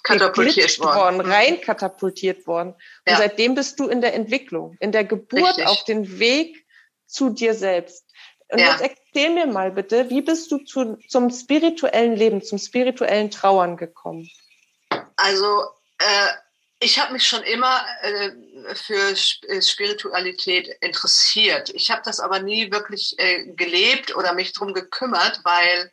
katapultiert 0.04 0.78
worden, 0.78 1.16
mhm. 1.16 1.32
rein 1.32 1.60
katapultiert 1.60 2.46
worden. 2.46 2.70
Und 2.70 3.12
ja. 3.12 3.16
seitdem 3.16 3.54
bist 3.54 3.78
du 3.80 3.88
in 3.88 4.00
der 4.00 4.14
Entwicklung, 4.14 4.76
in 4.80 4.92
der 4.92 5.04
Geburt 5.04 5.58
Richtig. 5.58 5.66
auf 5.66 5.84
den 5.84 6.18
Weg 6.18 6.64
zu 7.06 7.30
dir 7.30 7.54
selbst. 7.54 8.04
Und 8.50 8.60
ja. 8.60 8.78
jetzt 8.80 8.96
erzähl 9.12 9.34
mir 9.34 9.46
mal 9.46 9.72
bitte, 9.72 10.08
wie 10.08 10.22
bist 10.22 10.50
du 10.50 10.58
zu, 10.58 10.96
zum 11.08 11.30
spirituellen 11.30 12.16
Leben, 12.16 12.42
zum 12.42 12.58
spirituellen 12.58 13.30
Trauern 13.30 13.76
gekommen? 13.76 14.30
Also 15.18 15.64
äh, 15.98 16.28
ich 16.78 17.00
habe 17.00 17.12
mich 17.12 17.26
schon 17.26 17.42
immer 17.42 17.84
äh, 18.02 18.30
für 18.74 19.10
äh, 19.48 19.60
Spiritualität 19.60 20.68
interessiert. 20.80 21.70
Ich 21.70 21.90
habe 21.90 22.02
das 22.04 22.20
aber 22.20 22.38
nie 22.38 22.70
wirklich 22.70 23.18
äh, 23.18 23.46
gelebt 23.52 24.14
oder 24.14 24.32
mich 24.32 24.52
drum 24.52 24.72
gekümmert, 24.72 25.40
weil 25.42 25.92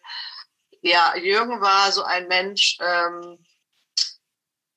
ja 0.81 1.15
Jürgen 1.17 1.59
war 1.59 1.91
so 1.91 2.03
ein 2.03 2.27
Mensch. 2.27 2.77
Ähm, 2.79 3.43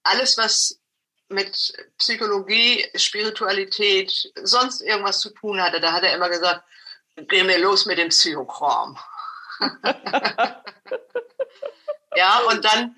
alles 0.03 0.39
was 0.39 0.81
mit 1.29 1.75
Psychologie, 1.99 2.87
Spiritualität, 2.95 4.33
sonst 4.43 4.81
irgendwas 4.81 5.21
zu 5.21 5.29
tun 5.29 5.61
hatte, 5.61 5.79
da 5.79 5.93
hat 5.93 6.05
er 6.05 6.15
immer 6.15 6.31
gesagt, 6.31 6.65
geh 7.17 7.43
mir 7.43 7.59
los 7.59 7.85
mit 7.85 7.99
dem 7.99 8.09
Psychokram. 8.09 8.99
ja, 12.17 12.39
und 12.49 12.65
dann 12.65 12.97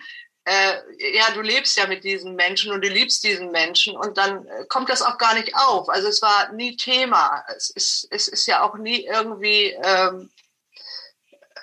äh, 0.51 1.17
ja, 1.17 1.31
du 1.33 1.43
lebst 1.43 1.77
ja 1.77 1.87
mit 1.87 2.03
diesen 2.03 2.35
Menschen 2.35 2.73
und 2.73 2.83
du 2.85 2.89
liebst 2.89 3.23
diesen 3.23 3.53
Menschen 3.53 3.97
und 3.97 4.19
dann 4.19 4.45
äh, 4.47 4.65
kommt 4.69 4.89
das 4.89 5.01
auch 5.01 5.17
gar 5.17 5.35
nicht 5.35 5.55
auf. 5.55 5.89
Also 5.89 6.09
es 6.09 6.23
war 6.23 6.53
nie 6.53 6.77
Thema. 6.77 7.45
Es 7.57 7.71
ist, 7.71 8.09
es 8.11 8.27
ist 8.27 8.47
ja 8.47 8.63
auch 8.63 8.77
nie 8.77 9.07
irgendwie, 9.07 9.77
ähm, 9.81 10.29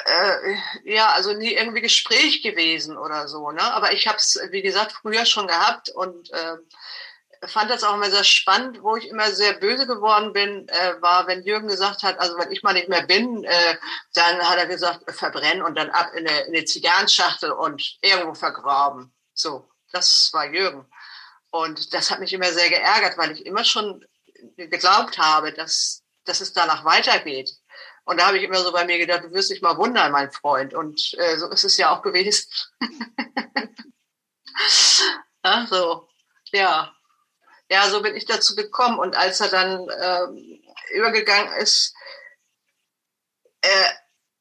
äh, 0.05 0.55
ja, 0.85 1.09
also 1.09 1.33
nie 1.33 1.53
irgendwie 1.53 1.81
Gespräch 1.81 2.41
gewesen 2.41 2.97
oder 2.97 3.27
so. 3.27 3.51
Ne? 3.51 3.61
Aber 3.61 3.91
ich 3.91 4.07
habe 4.07 4.19
es, 4.19 4.39
wie 4.51 4.61
gesagt, 4.61 4.93
früher 4.93 5.25
schon 5.25 5.47
gehabt 5.47 5.89
und 5.89 6.31
äh, 6.31 6.55
fand 7.45 7.69
das 7.69 7.83
auch 7.83 7.95
immer 7.95 8.09
sehr 8.09 8.23
spannend. 8.23 8.81
Wo 8.81 8.95
ich 8.95 9.07
immer 9.07 9.31
sehr 9.31 9.53
böse 9.53 9.87
geworden 9.87 10.33
bin, 10.33 10.67
äh, 10.69 11.01
war, 11.01 11.27
wenn 11.27 11.43
Jürgen 11.43 11.67
gesagt 11.67 12.03
hat, 12.03 12.19
also 12.19 12.37
wenn 12.37 12.51
ich 12.51 12.63
mal 12.63 12.73
nicht 12.73 12.89
mehr 12.89 13.03
bin, 13.03 13.43
äh, 13.43 13.77
dann 14.13 14.39
hat 14.39 14.57
er 14.57 14.67
gesagt, 14.67 15.09
verbrennen 15.11 15.61
und 15.61 15.75
dann 15.75 15.89
ab 15.89 16.11
in 16.15 16.27
eine, 16.27 16.39
in 16.41 16.55
eine 16.55 16.65
Zigarrenschachtel 16.65 17.51
und 17.51 17.97
irgendwo 18.01 18.33
vergraben. 18.33 19.13
So, 19.33 19.69
das 19.91 20.29
war 20.33 20.51
Jürgen. 20.51 20.85
Und 21.51 21.93
das 21.93 22.11
hat 22.11 22.19
mich 22.19 22.33
immer 22.33 22.51
sehr 22.51 22.69
geärgert, 22.69 23.17
weil 23.17 23.31
ich 23.31 23.45
immer 23.45 23.63
schon 23.63 24.05
geglaubt 24.55 25.17
habe, 25.17 25.53
dass, 25.53 26.03
dass 26.25 26.41
es 26.41 26.53
danach 26.53 26.85
weitergeht. 26.85 27.51
Und 28.05 28.19
da 28.19 28.27
habe 28.27 28.37
ich 28.37 28.43
immer 28.43 28.59
so 28.59 28.71
bei 28.71 28.85
mir 28.85 28.97
gedacht, 28.97 29.23
du 29.23 29.31
wirst 29.31 29.49
dich 29.49 29.61
mal 29.61 29.77
wundern, 29.77 30.11
mein 30.11 30.31
Freund. 30.31 30.73
Und 30.73 31.13
äh, 31.17 31.37
so 31.37 31.49
ist 31.49 31.63
es 31.65 31.77
ja 31.77 31.95
auch 31.95 32.01
gewesen. 32.01 32.49
ja, 35.43 35.67
so, 35.67 36.07
ja 36.51 36.96
ja, 37.69 37.89
so 37.89 38.01
bin 38.01 38.15
ich 38.15 38.25
dazu 38.25 38.55
gekommen. 38.55 38.99
Und 38.99 39.15
als 39.15 39.39
er 39.41 39.49
dann 39.49 39.87
ähm, 39.99 40.61
übergegangen 40.93 41.53
ist, 41.57 41.93
äh, 43.61 43.89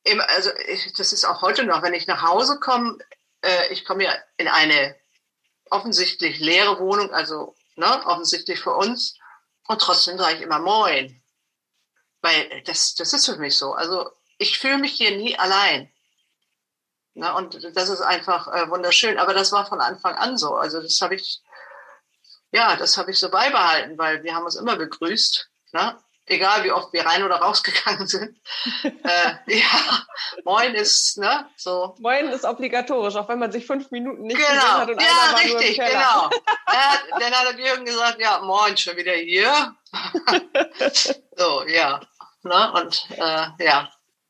im, 0.05 0.21
also 0.21 0.51
ich, 0.69 0.93
das 0.93 1.13
ist 1.13 1.25
auch 1.25 1.43
heute 1.43 1.65
noch, 1.65 1.83
wenn 1.83 1.95
ich 1.95 2.07
nach 2.07 2.23
Hause 2.23 2.61
komme, 2.61 2.99
äh, 3.43 3.73
ich 3.73 3.85
komme 3.85 4.05
ja 4.05 4.15
in 4.37 4.49
eine 4.49 4.97
offensichtlich 5.71 6.39
leere 6.39 6.79
Wohnung, 6.79 7.13
also 7.13 7.57
ne, 7.75 8.07
offensichtlich 8.07 8.61
für 8.61 8.75
uns, 8.75 9.19
und 9.67 9.81
trotzdem 9.81 10.19
sage 10.19 10.37
ich 10.37 10.43
immer 10.43 10.61
Moin. 10.61 11.23
Weil 12.23 12.63
das, 12.63 12.95
das 12.95 13.13
ist 13.13 13.27
für 13.27 13.37
mich 13.37 13.57
so. 13.57 13.73
Also 13.73 14.11
ich 14.39 14.59
fühle 14.59 14.79
mich 14.79 14.93
hier 14.93 15.17
nie 15.17 15.39
allein. 15.39 15.93
Ne, 17.15 17.35
und 17.35 17.77
das 17.77 17.89
ist 17.89 18.01
einfach 18.01 18.49
äh, 18.49 18.71
wunderschön. 18.71 19.19
Aber 19.19 19.35
das 19.35 19.53
war 19.53 19.67
von 19.67 19.81
Anfang 19.81 20.15
an 20.15 20.37
so. 20.37 20.55
Also 20.55 20.81
das 20.81 21.01
habe 21.01 21.17
ich 21.17 21.43
ja, 22.53 22.77
das 22.77 22.97
habe 22.97 23.11
ich 23.11 23.19
so 23.19 23.31
beibehalten, 23.31 23.99
weil 23.99 24.23
wir 24.23 24.35
haben 24.35 24.45
uns 24.45 24.57
immer 24.57 24.77
begrüßt. 24.77 25.49
Ne? 25.73 25.99
Egal 26.29 26.65
wie 26.65 26.73
oft 26.73 26.93
wir 26.93 27.07
rein 27.07 27.23
oder 27.23 27.37
rausgegangen 27.37 28.07
sind. 28.09 28.37
äh, 28.83 29.59
ja, 29.59 30.07
Moin 30.45 30.75
ist, 30.75 31.19
ne, 31.19 31.49
so. 31.57 31.95
Moin 32.01 32.29
ist 32.29 32.45
obligatorisch, 32.45 33.15
auch 33.15 33.29
wenn 33.29 33.39
man 33.39 33.53
sich 33.53 33.65
fünf 33.65 33.91
Minuten 33.93 34.23
nicht 34.23 34.37
genau. 34.37 34.49
gesehen 34.49 34.71
hat 34.73 34.91
und 34.91 35.03
ja, 35.03 35.09
einer 35.09 35.33
war 35.33 35.39
richtig, 35.39 35.79
nur 35.79 35.87
im 35.87 35.93
genau. 35.93 36.31
Hat, 36.67 37.01
dann 37.21 37.33
hat 37.33 37.59
Jürgen 37.59 37.85
gesagt, 37.85 38.21
ja, 38.21 38.41
Moin, 38.41 38.77
schon 38.77 38.97
wieder 38.97 39.13
hier. 39.13 39.77
so, 41.37 41.65
ja. 41.69 42.01
Ne? 42.43 42.73
Und 42.73 43.07
äh, 43.11 43.65
ja, 43.65 43.89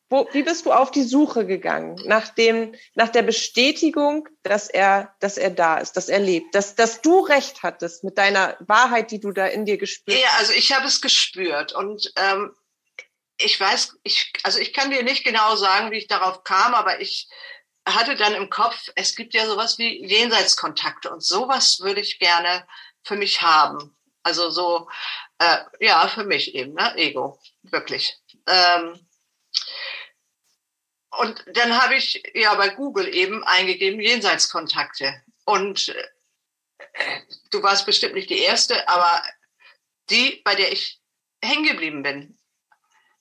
wo, 0.09 0.29
wie 0.33 0.43
bist 0.43 0.67
du 0.67 0.73
auf 0.73 0.91
die 0.91 1.03
Suche 1.03 1.47
gegangen 1.47 2.01
nach 2.05 2.29
dem, 2.29 2.75
nach 2.95 3.09
der 3.09 3.23
Bestätigung, 3.23 4.29
dass 4.43 4.69
er, 4.69 5.15
dass 5.21 5.37
er 5.37 5.51
da 5.51 5.79
ist, 5.79 5.97
dass 5.97 6.09
er 6.09 6.21
lebt, 6.21 6.55
dass, 6.55 6.77
dass 6.77 7.01
du 7.01 7.21
recht 7.21 7.63
hattest 7.63 8.05
mit 8.05 8.17
deiner 8.17 8.57
Wahrheit, 8.61 9.11
die 9.11 9.21
du 9.21 9.33
da 9.33 9.47
in 9.47 9.65
dir 9.65 9.79
gespürt? 9.79 10.19
Ja, 10.19 10.29
also 10.39 10.53
ich 10.53 10.73
habe 10.73 10.87
es 10.87 11.01
gespürt 11.01 11.73
und 11.73 12.13
ähm, 12.17 12.55
ich 13.39 13.59
weiß, 13.59 13.99
ich, 14.05 14.33
also 14.45 14.59
ich 14.61 14.73
kann 14.73 14.91
dir 14.91 15.03
nicht 15.03 15.25
genau 15.25 15.57
sagen, 15.57 15.91
wie 15.91 15.99
ich 15.99 16.07
darauf 16.07 16.45
kam, 16.45 16.75
aber 16.75 17.01
ich 17.01 17.29
hatte 17.87 18.17
dann 18.17 18.35
im 18.35 18.51
Kopf, 18.51 18.89
es 18.95 19.15
gibt 19.15 19.35
ja 19.35 19.47
sowas 19.47 19.79
wie 19.79 20.05
Jenseitskontakte 20.07 21.11
und 21.11 21.23
sowas 21.23 21.81
würde 21.81 22.01
ich 22.01 22.19
gerne 22.19 22.67
für 23.03 23.17
mich 23.17 23.43
haben. 23.43 23.97
Also 24.23 24.51
so, 24.51 24.89
äh, 25.39 25.59
ja, 25.81 26.09
für 26.09 26.25
mich 26.25 26.55
eben, 26.55 26.75
ne? 26.75 26.97
Ego, 26.97 27.39
wirklich. 27.63 28.17
Ähm, 28.49 29.07
Und 31.19 31.45
dann 31.53 31.81
habe 31.81 31.97
ich 31.97 32.23
ja 32.35 32.55
bei 32.55 32.69
Google 32.71 33.13
eben 33.15 33.45
eingegeben 33.45 34.01
Jenseitskontakte. 34.01 35.23
Und 35.45 35.89
äh, 35.89 37.21
du 37.51 37.63
warst 37.63 37.87
bestimmt 37.87 38.15
nicht 38.15 38.31
die 38.31 38.39
erste, 38.39 38.89
aber 38.89 39.23
die, 40.11 40.41
bei 40.45 40.55
der 40.55 40.73
ich 40.73 41.01
hängen 41.43 41.65
geblieben 41.65 42.03
bin. 42.03 42.39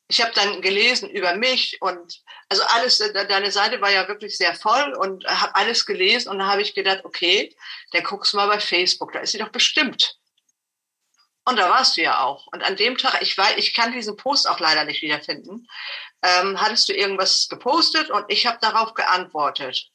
Ich 0.08 0.22
habe 0.22 0.34
dann 0.36 0.62
gelesen 0.62 1.10
über 1.10 1.36
mich 1.36 1.82
und 1.82 2.22
also 2.48 2.64
alles, 2.64 3.00
deine 3.00 3.52
Seite 3.52 3.82
war 3.82 3.92
ja 3.92 4.08
wirklich 4.08 4.38
sehr 4.38 4.54
voll 4.54 4.94
und 4.94 5.26
habe 5.26 5.56
alles 5.56 5.86
gelesen 5.86 6.30
und 6.30 6.40
dann 6.40 6.48
habe 6.48 6.62
ich 6.62 6.76
gedacht, 6.76 7.04
okay, 7.04 7.56
dann 7.92 8.04
guckst 8.04 8.34
du 8.34 8.38
mal 8.38 8.48
bei 8.48 8.60
Facebook, 8.60 9.14
da 9.14 9.20
ist 9.20 9.32
sie 9.32 9.40
doch 9.40 9.50
bestimmt. 9.50 10.20
Und 11.46 11.58
da 11.58 11.70
warst 11.70 11.96
du 11.96 12.02
ja 12.02 12.22
auch. 12.24 12.48
Und 12.48 12.64
an 12.64 12.76
dem 12.76 12.98
Tag, 12.98 13.22
ich 13.22 13.38
weiß, 13.38 13.58
ich 13.58 13.74
kann 13.74 13.92
diesen 13.92 14.18
Post 14.18 14.50
auch 14.50 14.60
leider 14.60 14.84
nicht 14.84 15.04
wiederfinden, 15.04 15.68
ähm, 16.24 16.60
hattest 16.60 16.90
du 16.90 16.94
irgendwas 16.94 17.48
gepostet 17.50 18.10
und 18.10 18.26
ich 18.30 18.48
habe 18.48 18.58
darauf 18.60 18.96
geantwortet. 18.96 19.92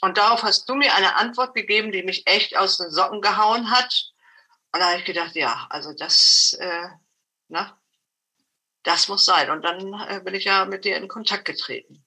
Und 0.00 0.18
darauf 0.18 0.42
hast 0.42 0.68
du 0.68 0.74
mir 0.74 0.94
eine 0.94 1.16
Antwort 1.16 1.54
gegeben, 1.54 1.92
die 1.92 2.02
mich 2.02 2.26
echt 2.26 2.56
aus 2.56 2.78
den 2.78 2.90
Socken 2.90 3.20
gehauen 3.20 3.70
hat. 3.70 4.12
Und 4.72 4.80
da 4.80 4.90
habe 4.90 4.98
ich 4.98 5.04
gedacht, 5.04 5.34
ja, 5.34 5.66
also 5.68 5.92
das, 5.92 6.56
äh, 6.60 6.88
na, 7.48 7.76
das 8.84 9.08
muss 9.08 9.24
sein. 9.24 9.50
Und 9.50 9.62
dann 9.62 9.92
äh, 10.08 10.20
bin 10.20 10.34
ich 10.34 10.44
ja 10.44 10.64
mit 10.64 10.84
dir 10.84 10.96
in 10.96 11.08
Kontakt 11.08 11.44
getreten. 11.44 12.04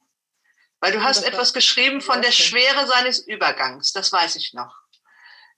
Weil 0.79 0.91
du 0.91 1.03
hast 1.03 1.23
etwas 1.23 1.53
geschrieben 1.53 2.01
von 2.01 2.21
der 2.21 2.31
Schwere 2.31 2.85
seines 2.85 3.19
Übergangs, 3.19 3.91
das 3.93 4.11
weiß 4.11 4.35
ich 4.35 4.53
noch. 4.53 4.84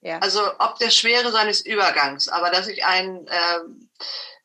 Ja. 0.08 0.20
Also 0.20 0.42
ob 0.60 0.80
der 0.80 0.90
Schwere 0.90 1.34
seines 1.34 1.60
Übergangs, 1.66 2.30
aber 2.30 2.50
dass 2.50 2.70
ich 2.70 2.86
ein, 2.86 3.28
ähm, 3.30 3.90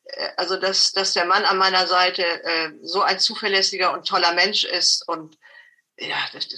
äh, 0.03 0.27
also 0.35 0.57
dass, 0.57 0.91
dass 0.91 1.13
der 1.13 1.23
Mann 1.23 1.45
an 1.45 1.57
meiner 1.57 1.87
Seite 1.87 2.21
äh, 2.21 2.71
so 2.81 3.01
ein 3.01 3.17
zuverlässiger 3.17 3.93
und 3.93 4.05
toller 4.05 4.33
Mensch 4.33 4.65
ist 4.65 5.07
und 5.07 5.37
ja, 5.97 6.17
das, 6.33 6.49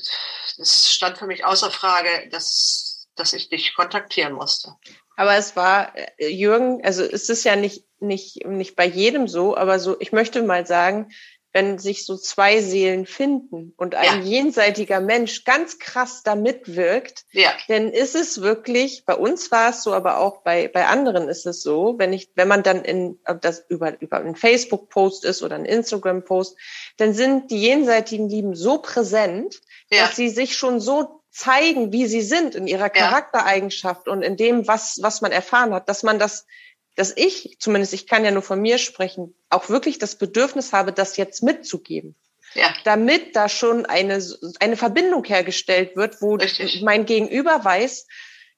das 0.57 0.91
stand 0.91 1.19
für 1.19 1.27
mich 1.27 1.45
außer 1.45 1.69
Frage, 1.69 2.29
dass, 2.31 3.07
dass 3.15 3.33
ich 3.33 3.47
dich 3.49 3.75
kontaktieren 3.75 4.33
musste. 4.33 4.73
Aber 5.17 5.35
es 5.35 5.55
war, 5.55 5.95
äh, 5.95 6.27
Jürgen, 6.29 6.83
also 6.83 7.03
es 7.03 7.29
ist 7.29 7.43
ja 7.43 7.55
nicht, 7.55 7.85
nicht, 7.99 8.43
nicht 8.47 8.75
bei 8.75 8.87
jedem 8.87 9.27
so, 9.27 9.55
aber 9.55 9.79
so, 9.79 9.97
ich 9.99 10.13
möchte 10.13 10.41
mal 10.41 10.65
sagen, 10.65 11.11
wenn 11.55 11.79
sich 11.79 12.05
so 12.05 12.17
zwei 12.17 12.59
Seelen 12.59 13.05
finden 13.05 13.73
und 13.77 13.95
ein 13.95 14.03
ja. 14.03 14.29
jenseitiger 14.29 14.99
Mensch 14.99 15.45
ganz 15.45 15.79
krass 15.79 16.21
da 16.21 16.35
mitwirkt, 16.35 17.23
ja. 17.31 17.49
dann 17.69 17.93
ist 17.93 18.13
es 18.13 18.41
wirklich, 18.41 19.05
bei 19.05 19.15
uns 19.15 19.51
war 19.51 19.69
es 19.69 19.81
so, 19.81 19.93
aber 19.93 20.17
auch 20.17 20.41
bei, 20.41 20.67
bei 20.67 20.85
anderen 20.85 21.29
ist 21.29 21.45
es 21.45 21.63
so, 21.63 21.95
wenn 21.97 22.11
ich, 22.11 22.29
wenn 22.35 22.49
man 22.49 22.61
dann 22.61 22.83
in, 22.83 23.19
das 23.39 23.63
über, 23.69 24.01
über 24.01 24.17
einen 24.17 24.35
Facebook-Post 24.35 25.23
ist 25.23 25.43
oder 25.43 25.55
einen 25.55 25.63
Instagram-Post, 25.63 26.57
dann 26.97 27.13
sind 27.13 27.49
die 27.49 27.61
jenseitigen 27.61 28.27
Lieben 28.27 28.53
so 28.53 28.79
präsent, 28.79 29.61
ja. 29.89 30.01
dass 30.01 30.17
sie 30.17 30.27
sich 30.27 30.57
schon 30.57 30.81
so 30.81 31.21
zeigen, 31.31 31.93
wie 31.93 32.05
sie 32.05 32.21
sind 32.21 32.55
in 32.55 32.67
ihrer 32.67 32.89
Charaktereigenschaft 32.89 34.09
und 34.09 34.23
in 34.23 34.35
dem, 34.35 34.67
was, 34.67 34.99
was 35.01 35.21
man 35.21 35.31
erfahren 35.31 35.73
hat, 35.73 35.87
dass 35.87 36.03
man 36.03 36.19
das 36.19 36.47
dass 36.95 37.13
ich, 37.15 37.57
zumindest 37.59 37.93
ich 37.93 38.07
kann 38.07 38.25
ja 38.25 38.31
nur 38.31 38.41
von 38.41 38.61
mir 38.61 38.77
sprechen, 38.77 39.35
auch 39.49 39.69
wirklich 39.69 39.99
das 39.99 40.17
Bedürfnis 40.17 40.73
habe, 40.73 40.93
das 40.93 41.17
jetzt 41.17 41.43
mitzugeben. 41.43 42.15
Ja. 42.53 42.73
Damit 42.85 43.35
da 43.35 43.49
schon 43.49 43.85
eine, 43.85 44.23
eine 44.59 44.77
Verbindung 44.77 45.25
hergestellt 45.25 45.95
wird, 45.95 46.21
wo 46.21 46.35
Richtig. 46.35 46.81
mein 46.83 47.05
Gegenüber 47.05 47.63
weiß, 47.63 48.07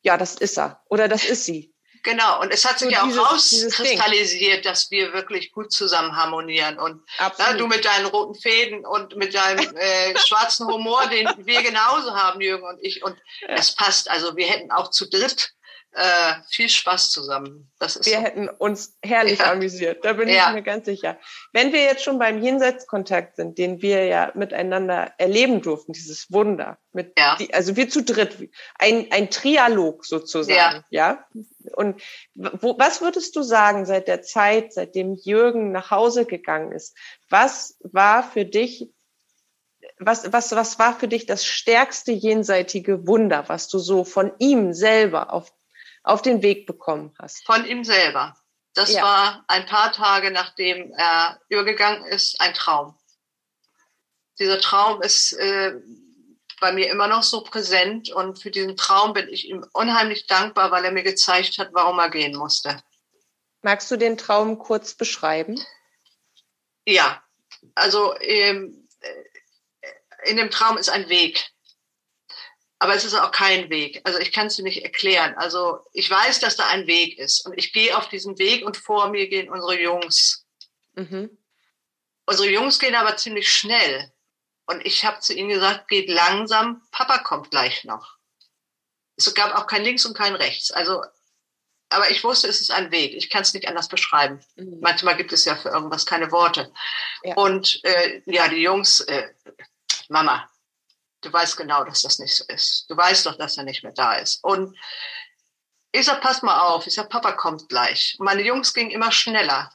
ja, 0.04 0.18
das 0.18 0.36
ist 0.36 0.58
er 0.58 0.84
oder 0.88 1.08
das 1.08 1.26
ist 1.26 1.46
sie. 1.46 1.74
Genau, 2.04 2.40
und 2.42 2.54
es 2.54 2.64
hat 2.64 2.80
sich 2.80 2.88
so 2.88 2.94
ja 2.94 3.04
auch 3.04 3.32
rauskristallisiert, 3.32 4.66
dass 4.66 4.92
wir 4.92 5.12
wirklich 5.14 5.52
gut 5.52 5.74
zusammen 5.74 6.16
harmonieren. 6.16 6.80
Und 6.80 7.02
na, 7.20 7.54
du 7.54 7.68
mit 7.68 7.84
deinen 7.84 8.06
roten 8.06 8.40
Fäden 8.40 8.86
und 8.86 9.18
mit 9.18 9.34
deinem 9.34 9.76
äh, 9.76 10.18
schwarzen 10.18 10.68
Humor, 10.68 11.08
den 11.08 11.28
wir 11.40 11.62
genauso 11.64 12.16
haben, 12.16 12.40
Jürgen 12.40 12.66
und 12.66 12.82
ich. 12.82 13.04
Und 13.04 13.18
es 13.50 13.76
passt. 13.76 14.10
Also 14.10 14.38
wir 14.38 14.48
hätten 14.48 14.72
auch 14.72 14.92
zu 14.92 15.10
dritt 15.10 15.54
äh, 15.94 16.34
viel 16.50 16.70
Spaß 16.70 17.12
zusammen. 17.12 17.72
Das 17.80 17.96
ist 17.96 18.06
wir 18.06 18.18
so. 18.18 18.24
hätten 18.24 18.50
uns 18.50 18.98
herrlich 19.02 19.40
ja. 19.40 19.52
amüsiert, 19.52 20.06
da 20.06 20.14
bin 20.14 20.30
ja. 20.30 20.50
ich 20.50 20.56
mir 20.56 20.62
ganz 20.62 20.86
sicher. 20.86 21.18
Wenn 21.54 21.74
wir 21.74 21.82
jetzt 21.84 22.04
schon 22.04 22.20
beim 22.20 22.42
Jenseitskontakt 22.42 23.36
sind, 23.38 23.58
den 23.58 23.82
wir 23.82 24.06
ja 24.06 24.32
miteinander 24.36 25.14
erleben 25.18 25.62
durften, 25.62 25.94
dieses 25.94 26.32
Wunder, 26.32 26.78
mit 26.94 27.18
ja. 27.18 27.36
die, 27.40 27.54
also 27.54 27.76
wir 27.76 27.90
zu 27.90 28.04
dritt, 28.04 28.50
ein, 28.78 29.08
ein 29.12 29.30
Trialog 29.30 30.06
sozusagen, 30.06 30.84
ja. 30.90 31.26
Und 31.76 32.02
wo, 32.36 32.78
was 32.78 33.02
würdest 33.02 33.36
du 33.36 33.42
sagen 33.42 33.86
seit 33.86 34.08
der 34.08 34.22
Zeit, 34.22 34.74
seitdem 34.74 35.16
Jürgen 35.16 35.72
nach 35.72 35.92
Hause 35.92 36.26
gegangen 36.26 36.72
ist? 36.72 36.96
Was 37.30 37.78
war 37.82 38.24
für 38.24 38.46
dich 38.46 38.90
was, 40.00 40.32
was, 40.32 40.52
was 40.52 40.80
war 40.80 40.98
für 40.98 41.08
dich 41.08 41.26
das 41.26 41.46
stärkste 41.46 42.12
jenseitige 42.12 43.08
Wunder, 43.08 43.46
was 43.48 43.68
du 43.68 43.80
so 43.80 44.04
von 44.04 44.32
ihm 44.38 44.74
selber 44.74 45.34
auf 45.34 45.52
auf 46.08 46.22
den 46.22 46.42
Weg 46.42 46.66
bekommen 46.66 47.14
hast? 47.20 47.46
Von 47.46 47.66
ihm 47.66 47.84
selber. 47.84 48.36
Das 48.74 48.94
ja. 48.94 49.02
war 49.02 49.46
ein 49.48 49.66
paar 49.66 49.92
Tage 49.92 50.32
nachdem 50.32 50.94
er 50.94 51.40
übergegangen 51.50 52.06
ist, 52.06 52.40
ein 52.40 52.54
Traum. 52.54 52.98
Dieser 54.40 54.60
Traum 54.60 55.02
ist 55.02 55.34
äh, 55.34 55.74
bei 56.60 56.72
mir 56.72 56.90
immer 56.90 57.08
noch 57.08 57.24
so 57.24 57.44
präsent 57.44 58.12
und 58.12 58.42
für 58.42 58.52
diesen 58.52 58.78
Traum 58.78 59.14
bin 59.14 59.28
ich 59.30 59.48
ihm 59.48 59.66
unheimlich 59.74 60.28
dankbar, 60.28 60.72
weil 60.72 60.86
er 60.86 60.92
mir 60.92 61.04
gezeigt 61.04 61.58
hat, 61.58 61.70
warum 61.74 62.00
er 62.00 62.10
gehen 62.10 62.36
musste. 62.36 62.82
Magst 63.62 63.90
du 63.90 63.98
den 63.98 64.18
Traum 64.18 64.60
kurz 64.60 64.94
beschreiben? 64.94 65.60
Ja, 66.86 67.22
also 67.76 68.16
ähm, 68.20 68.88
äh, 69.02 70.30
in 70.30 70.38
dem 70.38 70.52
Traum 70.52 70.78
ist 70.78 70.90
ein 70.90 71.10
Weg. 71.10 71.52
Aber 72.80 72.94
es 72.94 73.06
ist 73.06 73.16
auch 73.16 73.32
kein 73.32 73.70
Weg. 73.70 74.02
Also 74.04 74.20
ich 74.20 74.32
kann 74.32 74.48
es 74.48 74.56
dir 74.56 74.64
nicht 74.64 74.84
erklären. 74.84 75.34
Also 75.36 75.80
ich 75.94 76.10
weiß, 76.10 76.40
dass 76.40 76.58
da 76.58 76.68
ein 76.68 76.86
Weg 76.86 77.18
ist. 77.18 77.46
Und 77.46 77.58
ich 77.58 77.74
gehe 77.74 77.98
auf 77.98 78.08
diesen 78.08 78.38
Weg 78.38 78.66
und 78.66 78.78
vor 78.78 79.10
mir 79.10 79.28
gehen 79.28 79.50
unsere 79.50 79.82
Jungs. 79.82 80.46
Mhm. 80.94 81.36
Unsere 82.26 82.50
Jungs 82.50 82.78
gehen 82.78 82.94
aber 82.94 83.18
ziemlich 83.18 83.52
schnell. 83.52 84.12
Und 84.68 84.86
ich 84.86 85.06
habe 85.06 85.20
zu 85.22 85.34
ihnen 85.34 85.50
gesagt, 85.50 85.88
geht 85.88 86.10
langsam, 86.10 86.82
Papa 86.92 87.20
kommt 87.20 87.52
gleich 87.52 87.86
noch. 87.86 88.18
Es 89.16 89.34
gab 89.34 89.56
auch 89.56 89.66
kein 89.66 89.84
Links 89.84 90.06
und 90.06 90.16
kein 90.16 90.36
Rechts. 90.36 90.72
Also, 90.72 91.04
aber 91.90 92.12
ich 92.12 92.24
wusste, 92.24 92.48
es 92.48 92.60
ist 92.60 92.72
ein 92.72 92.92
Weg. 92.92 93.14
Ich 93.14 93.30
kann 93.30 93.42
es 93.42 93.54
nicht 93.54 93.68
anders 93.68 93.88
beschreiben. 93.88 94.44
Mhm. 94.56 94.80
Manchmal 94.82 95.16
gibt 95.16 95.32
es 95.32 95.46
ja 95.46 95.56
für 95.56 95.70
irgendwas 95.70 96.06
keine 96.06 96.32
Worte. 96.32 96.72
Ja. 97.24 97.34
Und 97.36 97.80
äh, 97.84 98.22
ja, 98.26 98.50
die 98.50 98.62
Jungs, 98.62 99.00
äh, 99.00 99.30
Mama, 100.10 100.48
Du 101.28 101.34
weißt 101.34 101.58
genau, 101.58 101.84
dass 101.84 102.04
das 102.04 102.20
nicht 102.20 102.34
so 102.34 102.46
ist. 102.48 102.86
Du 102.90 102.96
weißt 102.96 103.26
doch, 103.26 103.36
dass 103.36 103.58
er 103.58 103.66
nicht 103.66 103.84
mehr 103.84 103.92
da 103.92 104.16
ist. 104.16 104.42
Und 104.46 104.78
ich 105.92 106.06
sag, 106.06 106.22
pass 106.22 106.42
mal 106.42 106.62
auf. 106.62 106.88
Ich 106.88 106.94
sag, 106.94 107.10
Papa 107.10 107.34
kommt 107.34 107.68
gleich. 107.68 108.16
Meine 108.20 108.44
Jungs 108.44 108.74
gingen 108.74 108.92
immer 108.92 109.12
schneller. 109.12 109.70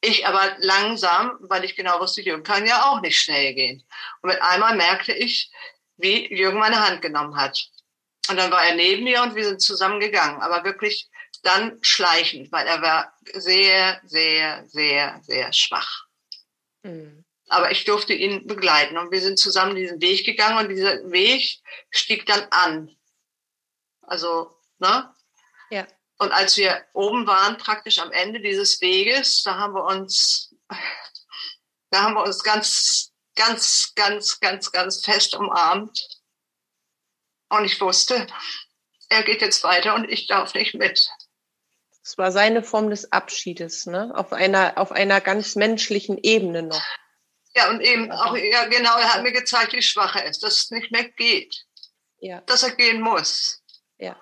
Ich 0.00 0.26
aber 0.26 0.56
langsam, 0.58 1.36
weil 1.38 1.62
ich 1.62 1.76
genau 1.76 2.00
wusste, 2.00 2.20
Jürgen 2.20 2.42
kann 2.42 2.66
ja 2.66 2.90
auch 2.90 3.00
nicht 3.00 3.20
schnell 3.20 3.54
gehen. 3.54 3.86
Und 4.22 4.30
mit 4.30 4.42
einmal 4.42 4.74
merkte 4.74 5.12
ich, 5.12 5.52
wie 5.98 6.34
Jürgen 6.34 6.58
meine 6.58 6.84
Hand 6.84 7.00
genommen 7.00 7.36
hat. 7.36 7.68
Und 8.28 8.36
dann 8.36 8.50
war 8.50 8.64
er 8.64 8.74
neben 8.74 9.04
mir 9.04 9.22
und 9.22 9.36
wir 9.36 9.44
sind 9.44 9.62
zusammen 9.62 10.00
gegangen. 10.00 10.42
Aber 10.42 10.64
wirklich 10.64 11.08
dann 11.44 11.78
schleichend, 11.80 12.50
weil 12.50 12.66
er 12.66 12.82
war 12.82 13.14
sehr, 13.34 14.00
sehr, 14.02 14.64
sehr, 14.66 15.20
sehr 15.22 15.52
schwach. 15.52 16.06
Mhm 16.82 17.24
aber 17.54 17.70
ich 17.70 17.84
durfte 17.84 18.12
ihn 18.12 18.46
begleiten 18.46 18.98
und 18.98 19.12
wir 19.12 19.20
sind 19.20 19.38
zusammen 19.38 19.76
diesen 19.76 20.00
Weg 20.00 20.26
gegangen 20.26 20.58
und 20.58 20.68
dieser 20.68 21.10
Weg 21.10 21.60
stieg 21.90 22.26
dann 22.26 22.46
an. 22.50 22.96
Also, 24.02 24.50
ne? 24.78 25.14
Ja. 25.70 25.86
Und 26.18 26.32
als 26.32 26.56
wir 26.56 26.84
oben 26.92 27.26
waren, 27.26 27.56
praktisch 27.56 27.98
am 27.98 28.10
Ende 28.10 28.40
dieses 28.40 28.80
Weges, 28.80 29.42
da 29.42 29.56
haben 29.56 29.74
wir 29.74 29.84
uns, 29.84 30.54
da 31.90 32.02
haben 32.02 32.14
wir 32.14 32.24
uns 32.24 32.42
ganz, 32.42 33.12
ganz, 33.36 33.92
ganz, 33.94 34.40
ganz, 34.40 34.72
ganz 34.72 35.04
fest 35.04 35.34
umarmt. 35.34 36.06
Und 37.48 37.64
ich 37.64 37.80
wusste, 37.80 38.26
er 39.08 39.22
geht 39.22 39.42
jetzt 39.42 39.62
weiter 39.62 39.94
und 39.94 40.10
ich 40.10 40.26
darf 40.26 40.54
nicht 40.54 40.74
mit. 40.74 41.08
Es 42.02 42.18
war 42.18 42.32
seine 42.32 42.62
Form 42.62 42.90
des 42.90 43.12
Abschiedes, 43.12 43.86
ne? 43.86 44.12
Auf 44.14 44.32
einer, 44.32 44.76
auf 44.76 44.92
einer 44.92 45.20
ganz 45.20 45.56
menschlichen 45.56 46.18
Ebene 46.22 46.64
noch. 46.64 46.82
Ja, 47.56 47.70
und 47.70 47.80
eben 47.80 48.10
auch, 48.10 48.36
ja 48.36 48.64
genau, 48.66 48.96
er 48.96 49.14
hat 49.14 49.22
mir 49.22 49.32
gezeigt, 49.32 49.72
wie 49.74 49.82
schwach 49.82 50.16
er 50.16 50.26
ist, 50.26 50.42
dass 50.42 50.56
es 50.56 50.70
nicht 50.70 50.90
mehr 50.90 51.04
geht. 51.04 51.64
Ja. 52.18 52.40
Dass 52.42 52.62
er 52.62 52.72
gehen 52.72 53.00
muss. 53.00 53.62
Ja. 53.98 54.16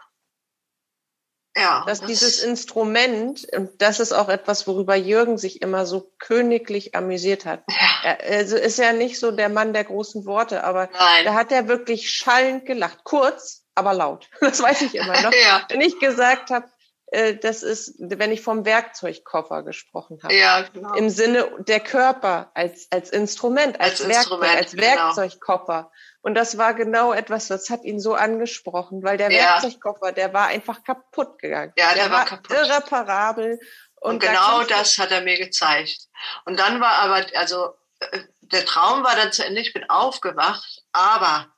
Ja. 1.57 1.85
Dass 1.87 2.01
das 2.01 2.09
dieses 2.09 2.43
Instrument, 2.43 3.47
und 3.55 3.81
das 3.81 4.01
ist 4.01 4.13
auch 4.13 4.29
etwas, 4.29 4.67
worüber 4.67 4.97
Jürgen 4.97 5.37
sich 5.37 5.61
immer 5.61 5.87
so 5.87 6.13
königlich 6.19 6.95
amüsiert 6.95 7.45
hat. 7.45 7.63
Ja. 7.69 8.15
Er 8.15 8.39
also 8.39 8.57
ist 8.57 8.79
ja 8.79 8.93
nicht 8.93 9.19
so 9.19 9.31
der 9.31 9.49
Mann 9.49 9.73
der 9.73 9.85
großen 9.85 10.25
Worte, 10.25 10.65
aber 10.65 10.89
Nein. 10.93 11.25
da 11.25 11.35
hat 11.35 11.53
er 11.53 11.69
wirklich 11.69 12.11
schallend 12.11 12.65
gelacht. 12.65 13.05
Kurz, 13.05 13.65
aber 13.75 13.93
laut. 13.93 14.29
Das 14.41 14.61
weiß 14.61 14.83
ich 14.83 14.95
immer 14.95 15.21
noch. 15.23 15.33
ja. 15.45 15.67
Wenn 15.69 15.81
ich 15.81 15.99
gesagt 15.99 16.51
habe, 16.51 16.67
das 17.13 17.63
ist, 17.63 17.95
wenn 17.99 18.33
ich 18.33 18.41
vom 18.41 18.65
Werkzeugkoffer 18.65 19.63
gesprochen 19.63 20.19
habe. 20.23 20.35
Ja, 20.35 20.63
genau. 20.63 20.95
Im 20.95 21.11
Sinne 21.11 21.51
der 21.59 21.81
Körper 21.81 22.51
als, 22.55 22.89
als 22.91 23.11
Instrument, 23.11 23.79
als, 23.81 24.01
als 24.01 24.09
Werkzeug, 24.09 24.17
Instrument, 24.17 24.57
als 24.57 24.71
genau. 24.71 24.83
Werkzeugkoffer. 24.87 25.93
Und 26.23 26.35
das 26.35 26.57
war 26.57 26.73
genau 26.73 27.13
etwas, 27.13 27.49
das 27.49 27.69
hat 27.69 27.85
ihn 27.85 28.01
so 28.01 28.15
angesprochen, 28.15 29.03
weil 29.03 29.19
der 29.19 29.31
ja. 29.31 29.43
Werkzeugkoffer, 29.43 30.13
der 30.13 30.33
war 30.33 30.47
einfach 30.47 30.85
kaputt 30.85 31.39
gegangen. 31.39 31.75
Ja, 31.77 31.93
der, 31.93 32.05
der 32.05 32.11
war, 32.13 32.19
war 32.21 32.25
kaputt. 32.25 32.57
irreparabel. 32.57 33.59
Und, 34.01 34.15
und 34.15 34.19
genau 34.21 34.63
das 34.65 34.97
hat 34.97 35.11
er 35.11 35.21
mir 35.21 35.37
gezeigt. 35.37 36.09
Und 36.47 36.59
dann 36.59 36.81
war 36.81 36.95
aber, 36.95 37.27
also 37.35 37.75
äh, 38.01 38.21
der 38.41 38.65
Traum 38.65 39.05
war 39.05 39.17
dann 39.17 39.33
zu 39.33 39.45
Ende, 39.45 39.61
ich 39.61 39.75
bin 39.75 39.89
aufgewacht, 39.91 40.83
aber 40.93 41.53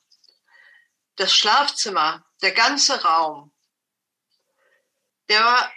das 1.14 1.32
Schlafzimmer, 1.32 2.24
der 2.42 2.50
ganze 2.50 3.04
Raum, 3.04 3.53
der 5.28 5.40
war 5.40 5.72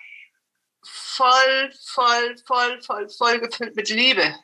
voll, 0.83 1.73
voll, 1.85 2.37
voll, 2.45 2.81
voll, 2.81 3.09
voll 3.09 3.39
gefüllt 3.39 3.75
mit 3.75 3.89
Liebe. 3.89 4.35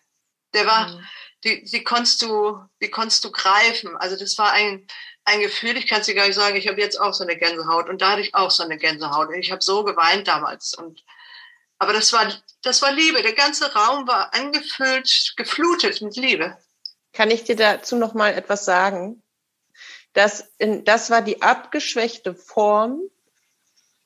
Der 0.53 0.65
war, 0.65 0.89
mhm. 0.89 1.07
die, 1.43 1.63
die 1.63 1.83
konntest 1.83 2.21
du, 2.21 2.59
die 2.81 2.89
konntest 2.89 3.23
du 3.23 3.31
greifen. 3.31 3.95
Also 3.97 4.17
das 4.17 4.37
war 4.37 4.51
ein, 4.51 4.87
ein 5.25 5.41
Gefühl, 5.41 5.77
ich 5.77 5.87
kann 5.87 6.01
es 6.01 6.07
dir 6.07 6.15
gar 6.15 6.27
nicht 6.27 6.35
sagen, 6.35 6.55
ich 6.55 6.67
habe 6.67 6.81
jetzt 6.81 6.99
auch 6.99 7.13
so 7.13 7.23
eine 7.23 7.37
Gänsehaut 7.37 7.89
und 7.89 8.01
da 8.01 8.11
hatte 8.11 8.21
ich 8.21 8.35
auch 8.35 8.51
so 8.51 8.63
eine 8.63 8.77
Gänsehaut 8.77 9.29
und 9.29 9.35
ich 9.35 9.51
habe 9.51 9.63
so 9.63 9.83
geweint 9.83 10.27
damals 10.27 10.73
und 10.73 11.03
aber 11.83 11.91
das 11.91 12.13
war, 12.13 12.31
das 12.61 12.81
war 12.81 12.93
Liebe. 12.93 13.21
Der 13.23 13.33
ganze 13.33 13.73
Raum 13.73 14.07
war 14.07 14.33
angefüllt, 14.33 15.33
geflutet 15.35 16.01
mit 16.01 16.15
Liebe. 16.15 16.57
Kann 17.11 17.29
ich 17.29 17.43
dir 17.43 17.57
dazu 17.57 17.97
noch 17.97 18.13
mal 18.13 18.33
etwas 18.33 18.63
sagen? 18.63 19.21
Das, 20.13 20.49
in, 20.59 20.85
das 20.85 21.09
war 21.09 21.21
die 21.21 21.41
abgeschwächte 21.41 22.35
Form, 22.35 23.01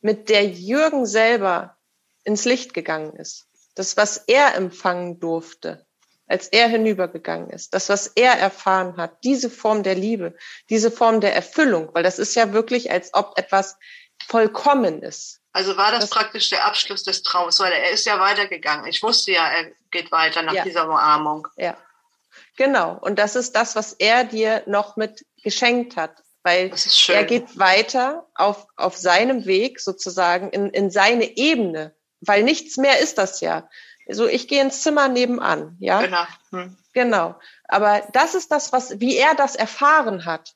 mit 0.02 0.30
der 0.30 0.46
Jürgen 0.46 1.06
selber 1.06 1.78
ins 2.24 2.46
Licht 2.46 2.74
gegangen 2.74 3.16
ist. 3.16 3.48
Das, 3.76 3.98
was 3.98 4.18
er 4.18 4.56
empfangen 4.56 5.20
durfte, 5.20 5.86
als 6.28 6.48
er 6.48 6.68
hinübergegangen 6.68 7.50
ist. 7.50 7.74
Das, 7.74 7.90
was 7.90 8.08
er 8.08 8.34
erfahren 8.34 8.98
hat. 8.98 9.24
Diese 9.24 9.50
Form 9.50 9.84
der 9.84 9.96
Liebe, 9.96 10.36
diese 10.70 10.92
Form 10.92 11.22
der 11.22 11.36
Erfüllung. 11.36 11.90
Weil 11.94 12.04
das 12.04 12.20
ist 12.20 12.36
ja 12.36 12.54
wirklich, 12.54 12.92
als 12.92 13.14
ob 13.14 13.38
etwas 13.38 13.78
vollkommen 14.26 15.02
ist. 15.02 15.42
Also 15.54 15.78
war 15.78 15.92
das, 15.92 16.02
das, 16.02 16.10
praktisch 16.10 16.50
der 16.50 16.66
Abschluss 16.66 17.04
des 17.04 17.24
Traums, 17.24 17.60
weil 17.60 17.72
er 17.72 17.92
ist 17.92 18.06
ja 18.06 18.20
weitergegangen. 18.20 18.86
Ich 18.88 19.02
wusste 19.02 19.32
ja, 19.32 19.48
er 19.48 19.72
geht 19.90 20.12
weiter 20.12 20.44
nach 20.44 20.54
ja. 20.54 20.64
dieser 20.64 20.86
Umarmung. 20.86 21.48
Ja, 21.56 21.78
genau. 22.58 22.98
Und 23.02 23.18
das 23.18 23.36
ist 23.36 23.56
das, 23.56 23.76
was 23.76 23.94
er 23.94 24.24
dir 24.24 24.64
noch 24.68 24.98
mit 24.98 25.26
geschenkt 25.44 25.96
hat, 25.96 26.24
weil 26.48 26.72
er 27.10 27.26
geht 27.26 27.60
weiter 27.60 28.26
auf, 28.34 28.68
auf 28.78 28.96
seinem 28.96 29.46
Weg 29.46 29.82
sozusagen 29.82 30.50
in, 30.52 30.70
in 30.70 30.90
seine 30.90 31.36
Ebene, 31.36 31.94
weil 32.22 32.44
nichts 32.44 32.78
mehr 32.78 33.02
ist 33.02 33.18
das 33.18 33.42
ja. 33.42 33.70
Also 34.08 34.28
ich 34.28 34.48
gehe 34.48 34.62
ins 34.62 34.82
Zimmer 34.82 35.10
nebenan, 35.10 35.76
ja. 35.80 36.02
Genau. 36.02 36.28
Hm. 36.52 36.78
Genau. 36.94 37.36
Aber 37.66 38.02
das 38.14 38.34
ist 38.34 38.50
das, 38.50 38.72
was, 38.72 39.02
wie 39.02 39.18
er 39.18 39.36
das 39.36 39.58
erfahren 39.58 40.24
hat, 40.24 40.56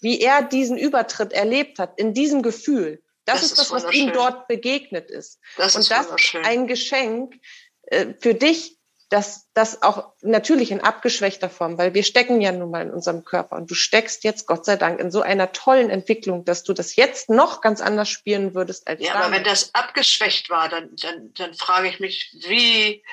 wie 0.00 0.22
er 0.22 0.40
diesen 0.40 0.78
Übertritt 0.78 1.34
erlebt 1.34 1.78
hat, 1.78 1.98
in 1.98 2.14
diesem 2.14 2.40
Gefühl. 2.40 3.02
Das, 3.26 3.42
das 3.42 3.50
ist 3.50 3.58
das, 3.58 3.70
was 3.72 3.92
ihm 3.92 4.14
dort 4.14 4.48
begegnet 4.48 5.10
ist. 5.10 5.38
Das 5.58 5.74
und 5.74 5.82
ist 5.82 5.90
das 5.90 6.06
ist 6.06 6.34
ein 6.44 6.66
Geschenk 6.66 7.34
äh, 7.82 8.14
für 8.20 8.32
dich, 8.32 8.75
dass 9.08 9.48
das 9.54 9.82
auch 9.82 10.12
natürlich 10.20 10.72
in 10.72 10.80
abgeschwächter 10.80 11.48
Form, 11.48 11.78
weil 11.78 11.94
wir 11.94 12.02
stecken 12.02 12.40
ja 12.40 12.50
nun 12.50 12.70
mal 12.70 12.82
in 12.82 12.90
unserem 12.90 13.24
Körper 13.24 13.56
und 13.56 13.70
du 13.70 13.74
steckst 13.74 14.24
jetzt 14.24 14.46
Gott 14.46 14.64
sei 14.64 14.76
Dank 14.76 14.98
in 14.98 15.12
so 15.12 15.22
einer 15.22 15.52
tollen 15.52 15.90
Entwicklung, 15.90 16.44
dass 16.44 16.64
du 16.64 16.72
das 16.72 16.96
jetzt 16.96 17.30
noch 17.30 17.60
ganz 17.60 17.80
anders 17.80 18.08
spielen 18.08 18.54
würdest 18.54 18.88
als 18.88 19.00
Ja, 19.00 19.12
damals. 19.12 19.26
aber 19.26 19.36
wenn 19.36 19.44
das 19.44 19.74
abgeschwächt 19.74 20.50
war, 20.50 20.68
dann, 20.68 20.90
dann, 20.96 21.32
dann 21.34 21.54
frage 21.54 21.88
ich 21.88 22.00
mich, 22.00 22.34
wie, 22.48 23.04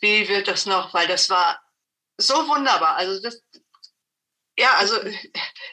wie 0.00 0.28
wird 0.28 0.46
das 0.46 0.66
noch, 0.66 0.92
weil 0.92 1.06
das 1.06 1.30
war 1.30 1.60
so 2.18 2.34
wunderbar. 2.48 2.96
Also 2.96 3.22
das, 3.22 3.42
ja, 4.58 4.74
also 4.78 4.94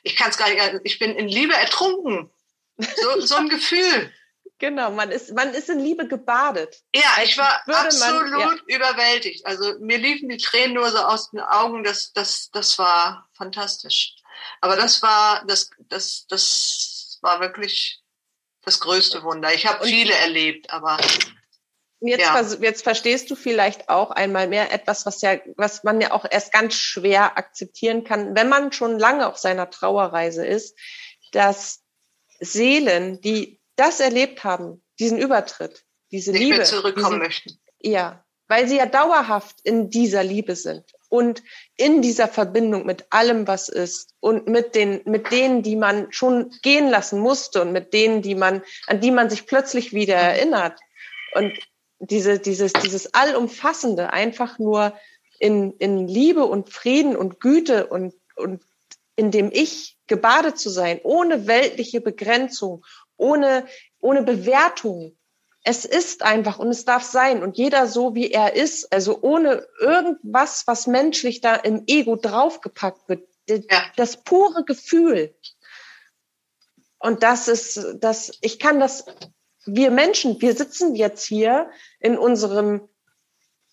ich 0.03 0.15
kann 0.15 0.29
es 0.29 0.37
gar 0.37 0.49
nicht, 0.49 0.81
ich 0.85 0.97
bin 0.97 1.13
in 1.15 1.27
Liebe 1.27 1.53
ertrunken. 1.53 2.31
So, 2.77 3.21
so 3.21 3.35
ein 3.35 3.49
Gefühl. 3.49 4.13
Genau, 4.59 4.89
man 4.91 5.11
ist, 5.11 5.33
man 5.35 5.53
ist 5.53 5.69
in 5.69 5.79
Liebe 5.79 6.07
gebadet. 6.07 6.81
Ja, 6.95 7.21
ich 7.23 7.37
war 7.37 7.61
absolut 7.67 8.31
man, 8.31 8.39
ja. 8.39 8.75
überwältigt. 8.75 9.45
Also 9.45 9.77
mir 9.79 9.99
liefen 9.99 10.29
die 10.29 10.37
Tränen 10.37 10.73
nur 10.73 10.89
so 10.89 10.97
aus 10.97 11.29
den 11.29 11.41
Augen. 11.41 11.83
Das, 11.83 12.11
das, 12.13 12.49
das 12.51 12.79
war 12.79 13.29
fantastisch. 13.33 14.15
Aber 14.61 14.75
das 14.75 15.01
war, 15.03 15.45
das, 15.45 15.69
das, 15.89 16.25
das 16.27 17.19
war 17.21 17.39
wirklich 17.39 18.01
das 18.63 18.79
größte 18.79 19.21
Wunder. 19.23 19.53
Ich 19.53 19.67
habe 19.67 19.85
viele 19.85 20.13
erlebt, 20.13 20.71
aber 20.71 20.97
Jetzt, 21.99 22.21
ja. 22.21 22.41
jetzt 22.61 22.83
verstehst 22.83 23.31
du 23.31 23.35
vielleicht 23.35 23.89
auch 23.89 24.11
einmal 24.11 24.47
mehr 24.47 24.71
etwas, 24.71 25.07
was 25.07 25.21
ja, 25.21 25.39
was 25.55 25.83
man 25.83 25.99
ja 25.99 26.11
auch 26.11 26.25
erst 26.29 26.53
ganz 26.53 26.75
schwer 26.75 27.39
akzeptieren 27.39 28.03
kann, 28.03 28.35
wenn 28.35 28.49
man 28.49 28.71
schon 28.71 28.99
lange 28.99 29.25
auf 29.27 29.37
seiner 29.37 29.71
Trauerreise 29.71 30.45
ist, 30.45 30.77
dass 31.31 31.81
Seelen, 32.39 33.19
die 33.21 33.59
das 33.77 33.99
erlebt 33.99 34.43
haben, 34.43 34.83
diesen 34.99 35.17
Übertritt, 35.17 35.85
diese 36.11 36.31
Nicht 36.31 36.41
Liebe. 36.41 36.57
Mehr 36.57 36.65
zurückkommen 36.65 37.19
diese, 37.19 37.19
möchten. 37.19 37.59
Ja, 37.79 38.25
weil 38.47 38.67
sie 38.67 38.77
ja 38.77 38.85
dauerhaft 38.85 39.59
in 39.63 39.89
dieser 39.89 40.23
Liebe 40.23 40.55
sind 40.55 40.85
und 41.09 41.43
in 41.75 42.01
dieser 42.01 42.27
Verbindung 42.27 42.85
mit 42.85 43.05
allem, 43.09 43.47
was 43.47 43.69
ist 43.69 44.13
und 44.19 44.47
mit 44.47 44.75
den, 44.75 45.01
mit 45.05 45.31
denen, 45.31 45.63
die 45.63 45.75
man 45.75 46.11
schon 46.11 46.51
gehen 46.61 46.89
lassen 46.89 47.19
musste 47.19 47.61
und 47.61 47.71
mit 47.71 47.93
denen, 47.93 48.21
die 48.21 48.35
man, 48.35 48.63
an 48.87 49.01
die 49.01 49.11
man 49.11 49.29
sich 49.29 49.45
plötzlich 49.45 49.93
wieder 49.93 50.15
erinnert. 50.15 50.79
Und 51.33 51.57
diese, 51.99 52.39
dieses, 52.39 52.73
dieses 52.73 53.13
allumfassende 53.13 54.13
einfach 54.13 54.59
nur 54.59 54.93
in, 55.39 55.73
in 55.73 56.07
Liebe 56.07 56.45
und 56.45 56.69
Frieden 56.69 57.15
und 57.15 57.39
Güte 57.39 57.87
und, 57.87 58.13
und 58.35 58.63
in 59.15 59.31
dem 59.31 59.49
Ich 59.51 59.97
gebadet 60.07 60.57
zu 60.57 60.69
sein, 60.69 60.99
ohne 61.03 61.47
weltliche 61.47 62.01
Begrenzung, 62.01 62.85
ohne, 63.17 63.67
ohne 63.99 64.23
Bewertung. 64.23 65.17
Es 65.63 65.83
ist 65.83 66.23
einfach 66.23 66.59
und 66.59 66.69
es 66.69 66.85
darf 66.85 67.03
sein 67.03 67.43
und 67.43 67.57
jeder 67.57 67.87
so, 67.87 68.15
wie 68.15 68.31
er 68.31 68.55
ist, 68.55 68.93
also 68.93 69.19
ohne 69.21 69.67
irgendwas, 69.79 70.65
was 70.65 70.87
menschlich 70.87 71.41
da 71.41 71.55
im 71.55 71.83
Ego 71.87 72.15
draufgepackt 72.15 73.09
wird. 73.09 73.27
Ja. 73.49 73.83
Das 73.95 74.23
pure 74.23 74.63
Gefühl. 74.63 75.35
Und 76.99 77.23
das 77.23 77.47
ist, 77.47 77.97
das, 77.99 78.31
ich 78.41 78.59
kann 78.59 78.79
das, 78.79 79.05
wir 79.65 79.91
Menschen, 79.91 80.41
wir 80.41 80.55
sitzen 80.55 80.95
jetzt 80.95 81.25
hier 81.25 81.69
in 81.99 82.17
unserem 82.17 82.87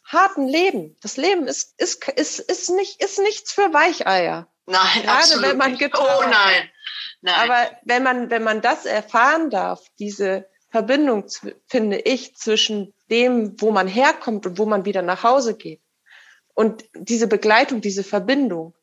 harten 0.04 0.46
Leben. 0.46 0.96
Das 1.00 1.16
Leben 1.16 1.46
ist, 1.46 1.74
ist, 1.78 2.06
ist, 2.08 2.38
ist 2.40 2.70
nicht, 2.70 3.02
ist 3.02 3.18
nichts 3.18 3.52
für 3.52 3.72
Weicheier. 3.72 4.48
Nein, 4.66 5.02
Gerade 5.02 5.18
absolut 5.18 5.50
wenn 5.50 5.58
man 5.58 5.72
nicht. 5.72 5.98
Oh 5.98 6.22
nein. 6.22 6.70
Nein. 7.24 7.50
Aber 7.50 7.70
wenn 7.84 8.02
man, 8.02 8.30
wenn 8.30 8.42
man 8.42 8.60
das 8.60 8.86
erfahren 8.86 9.50
darf, 9.50 9.84
diese 9.98 10.46
Verbindung, 10.70 11.26
finde 11.66 11.98
ich, 11.98 12.36
zwischen 12.36 12.94
dem, 13.10 13.60
wo 13.60 13.70
man 13.70 13.88
herkommt 13.88 14.46
und 14.46 14.58
wo 14.58 14.66
man 14.66 14.84
wieder 14.84 15.02
nach 15.02 15.22
Hause 15.22 15.56
geht 15.56 15.82
und 16.54 16.84
diese 16.94 17.26
Begleitung, 17.26 17.80
diese 17.80 18.04
Verbindung, 18.04 18.74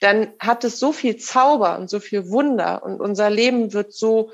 dann 0.00 0.32
hat 0.38 0.64
es 0.64 0.78
so 0.78 0.92
viel 0.92 1.16
Zauber 1.16 1.78
und 1.78 1.90
so 1.90 2.00
viel 2.00 2.30
Wunder 2.30 2.82
und 2.82 3.00
unser 3.00 3.30
Leben 3.30 3.72
wird 3.72 3.92
so 3.92 4.30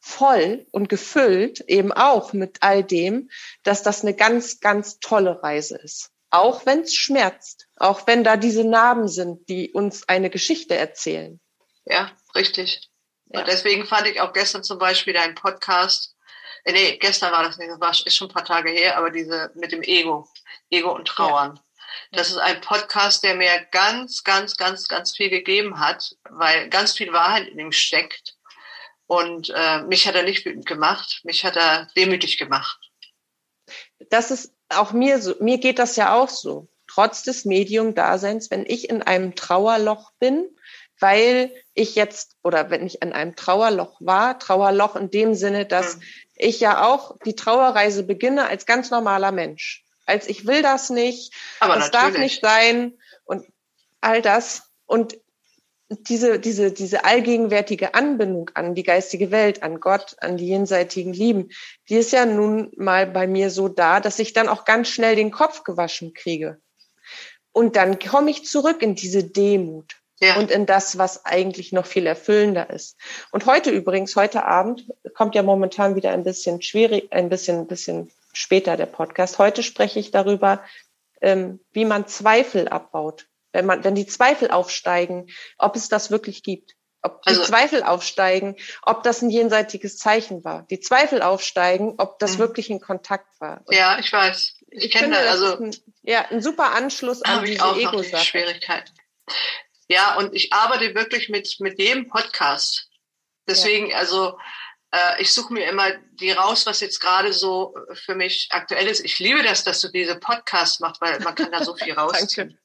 voll 0.00 0.66
und 0.70 0.88
gefüllt 0.88 1.60
eben 1.68 1.92
auch 1.92 2.32
mit 2.32 2.58
all 2.60 2.84
dem, 2.84 3.30
dass 3.62 3.82
das 3.82 4.02
eine 4.02 4.14
ganz, 4.14 4.60
ganz 4.60 4.98
tolle 5.00 5.42
Reise 5.42 5.76
ist 5.76 6.12
auch 6.30 6.66
wenn 6.66 6.80
es 6.80 6.94
schmerzt, 6.94 7.66
auch 7.76 8.06
wenn 8.06 8.24
da 8.24 8.36
diese 8.36 8.64
Narben 8.64 9.08
sind, 9.08 9.48
die 9.48 9.72
uns 9.72 10.08
eine 10.08 10.30
Geschichte 10.30 10.74
erzählen. 10.74 11.40
Ja, 11.84 12.12
richtig. 12.34 12.90
Ja. 13.26 13.40
Und 13.40 13.48
deswegen 13.48 13.86
fand 13.86 14.06
ich 14.06 14.20
auch 14.20 14.32
gestern 14.32 14.64
zum 14.64 14.78
Beispiel 14.78 15.14
deinen 15.14 15.34
Podcast, 15.34 16.14
äh, 16.64 16.72
nee, 16.72 16.96
gestern 16.98 17.32
war 17.32 17.42
das 17.42 17.58
nicht, 17.58 17.70
das 17.70 17.80
war, 17.80 17.90
ist 17.90 18.16
schon 18.16 18.28
ein 18.28 18.34
paar 18.34 18.44
Tage 18.44 18.70
her, 18.70 18.96
aber 18.96 19.10
diese 19.10 19.50
mit 19.54 19.72
dem 19.72 19.82
Ego, 19.82 20.28
Ego 20.70 20.94
und 20.94 21.08
Trauern. 21.08 21.56
Ja. 21.56 21.62
Das 22.12 22.28
ist 22.28 22.38
ein 22.38 22.60
Podcast, 22.60 23.24
der 23.24 23.34
mir 23.34 23.66
ganz, 23.70 24.22
ganz, 24.22 24.56
ganz, 24.56 24.86
ganz 24.88 25.16
viel 25.16 25.30
gegeben 25.30 25.80
hat, 25.80 26.14
weil 26.28 26.68
ganz 26.68 26.92
viel 26.92 27.12
Wahrheit 27.12 27.48
in 27.48 27.58
ihm 27.58 27.72
steckt. 27.72 28.36
Und 29.06 29.52
äh, 29.54 29.82
mich 29.82 30.06
hat 30.06 30.16
er 30.16 30.24
nicht 30.24 30.44
wütend 30.44 30.66
gemacht, 30.66 31.20
mich 31.24 31.44
hat 31.44 31.56
er 31.56 31.88
demütig 31.96 32.38
gemacht. 32.38 32.78
Das 34.10 34.30
ist 34.30 34.52
auch 34.68 34.92
mir 34.92 35.20
so, 35.20 35.34
mir 35.40 35.58
geht 35.58 35.78
das 35.78 35.96
ja 35.96 36.14
auch 36.14 36.28
so. 36.28 36.68
Trotz 36.88 37.22
des 37.22 37.44
Medium-Daseins, 37.44 38.50
wenn 38.50 38.64
ich 38.66 38.88
in 38.88 39.02
einem 39.02 39.34
Trauerloch 39.34 40.12
bin, 40.18 40.48
weil 41.00 41.52
ich 41.74 41.94
jetzt 41.94 42.36
oder 42.42 42.70
wenn 42.70 42.86
ich 42.86 43.02
in 43.02 43.12
einem 43.12 43.36
Trauerloch 43.36 43.96
war, 44.00 44.38
Trauerloch 44.38 44.96
in 44.96 45.10
dem 45.10 45.34
Sinne, 45.34 45.66
dass 45.66 45.96
mhm. 45.96 46.02
ich 46.36 46.60
ja 46.60 46.86
auch 46.86 47.16
die 47.24 47.36
Trauerreise 47.36 48.02
beginne 48.02 48.48
als 48.48 48.66
ganz 48.66 48.90
normaler 48.90 49.32
Mensch. 49.32 49.84
Als 50.06 50.28
ich 50.28 50.46
will 50.46 50.62
das 50.62 50.90
nicht, 50.90 51.34
Aber 51.60 51.74
das 51.74 51.90
natürlich. 51.90 52.12
darf 52.12 52.18
nicht 52.22 52.40
sein 52.40 52.94
und 53.24 53.44
all 54.00 54.22
das. 54.22 54.70
Und 54.86 55.18
diese, 55.88 56.38
diese, 56.38 56.72
diese 56.72 57.04
allgegenwärtige 57.04 57.94
Anbindung 57.94 58.50
an 58.54 58.74
die 58.74 58.82
geistige 58.82 59.30
Welt, 59.30 59.62
an 59.62 59.80
Gott, 59.80 60.16
an 60.20 60.36
die 60.36 60.46
jenseitigen 60.46 61.12
Lieben, 61.12 61.50
die 61.88 61.96
ist 61.96 62.12
ja 62.12 62.26
nun 62.26 62.72
mal 62.76 63.06
bei 63.06 63.26
mir 63.26 63.50
so 63.50 63.68
da, 63.68 64.00
dass 64.00 64.18
ich 64.18 64.32
dann 64.32 64.48
auch 64.48 64.64
ganz 64.64 64.88
schnell 64.88 65.16
den 65.16 65.30
Kopf 65.30 65.62
gewaschen 65.64 66.14
kriege. 66.14 66.60
Und 67.52 67.76
dann 67.76 67.98
komme 67.98 68.30
ich 68.30 68.44
zurück 68.44 68.82
in 68.82 68.94
diese 68.94 69.24
Demut 69.24 69.96
ja. 70.20 70.36
und 70.36 70.50
in 70.50 70.66
das, 70.66 70.98
was 70.98 71.24
eigentlich 71.24 71.72
noch 71.72 71.86
viel 71.86 72.06
erfüllender 72.06 72.70
ist. 72.70 72.96
Und 73.32 73.46
heute 73.46 73.70
übrigens, 73.70 74.16
heute 74.16 74.44
Abend 74.44 74.86
kommt 75.14 75.34
ja 75.34 75.42
momentan 75.42 75.96
wieder 75.96 76.10
ein 76.10 76.24
bisschen 76.24 76.62
schwierig, 76.62 77.12
ein 77.12 77.28
bisschen, 77.28 77.60
ein 77.60 77.66
bisschen 77.66 78.10
später 78.32 78.76
der 78.76 78.86
Podcast. 78.86 79.38
Heute 79.38 79.62
spreche 79.62 79.98
ich 79.98 80.10
darüber, 80.10 80.62
ähm, 81.20 81.60
wie 81.72 81.84
man 81.84 82.06
Zweifel 82.06 82.68
abbaut 82.68 83.26
wenn 83.56 83.66
man, 83.66 83.82
wenn 83.84 83.94
die 83.94 84.06
Zweifel 84.06 84.50
aufsteigen, 84.50 85.28
ob 85.56 85.76
es 85.76 85.88
das 85.88 86.10
wirklich 86.10 86.42
gibt. 86.42 86.76
Ob 87.02 87.22
die 87.22 87.30
also, 87.30 87.44
Zweifel 87.44 87.82
aufsteigen, 87.82 88.56
ob 88.82 89.02
das 89.02 89.22
ein 89.22 89.30
jenseitiges 89.30 89.96
Zeichen 89.96 90.44
war. 90.44 90.66
Die 90.70 90.80
Zweifel 90.80 91.22
aufsteigen, 91.22 91.94
ob 91.98 92.18
das 92.18 92.34
mh. 92.34 92.38
wirklich 92.38 92.68
ein 92.68 92.80
Kontakt 92.80 93.28
war. 93.40 93.62
Und 93.64 93.74
ja, 93.74 93.98
ich 93.98 94.12
weiß. 94.12 94.56
Ich, 94.70 94.84
ich 94.84 94.90
kenne 94.90 95.14
das. 95.14 95.40
Also, 95.40 95.58
ein, 95.62 95.76
ja, 96.02 96.26
ein 96.30 96.42
super 96.42 96.74
Anschluss 96.74 97.22
an 97.22 97.44
diese 97.44 97.64
Ego-Sache. 97.64 98.24
Schwierigkeiten. 98.24 98.92
Ja, 99.88 100.16
und 100.16 100.34
ich 100.34 100.52
arbeite 100.52 100.94
wirklich 100.94 101.28
mit, 101.28 101.60
mit 101.60 101.78
jedem 101.78 102.08
Podcast. 102.08 102.88
Deswegen, 103.48 103.90
ja. 103.90 103.98
also, 103.98 104.38
äh, 104.90 105.22
ich 105.22 105.32
suche 105.32 105.52
mir 105.52 105.68
immer 105.68 105.92
die 106.14 106.32
raus, 106.32 106.66
was 106.66 106.80
jetzt 106.80 107.00
gerade 107.00 107.32
so 107.32 107.74
für 107.94 108.14
mich 108.14 108.48
aktuell 108.50 108.88
ist. 108.88 109.04
Ich 109.04 109.18
liebe 109.18 109.42
das, 109.42 109.64
dass 109.64 109.80
du 109.80 109.88
diese 109.88 110.16
Podcasts 110.16 110.80
machst, 110.80 111.00
weil 111.00 111.20
man 111.20 111.34
kann 111.34 111.52
da 111.52 111.64
so 111.64 111.76
viel 111.76 111.92
rausziehen. 111.98 112.58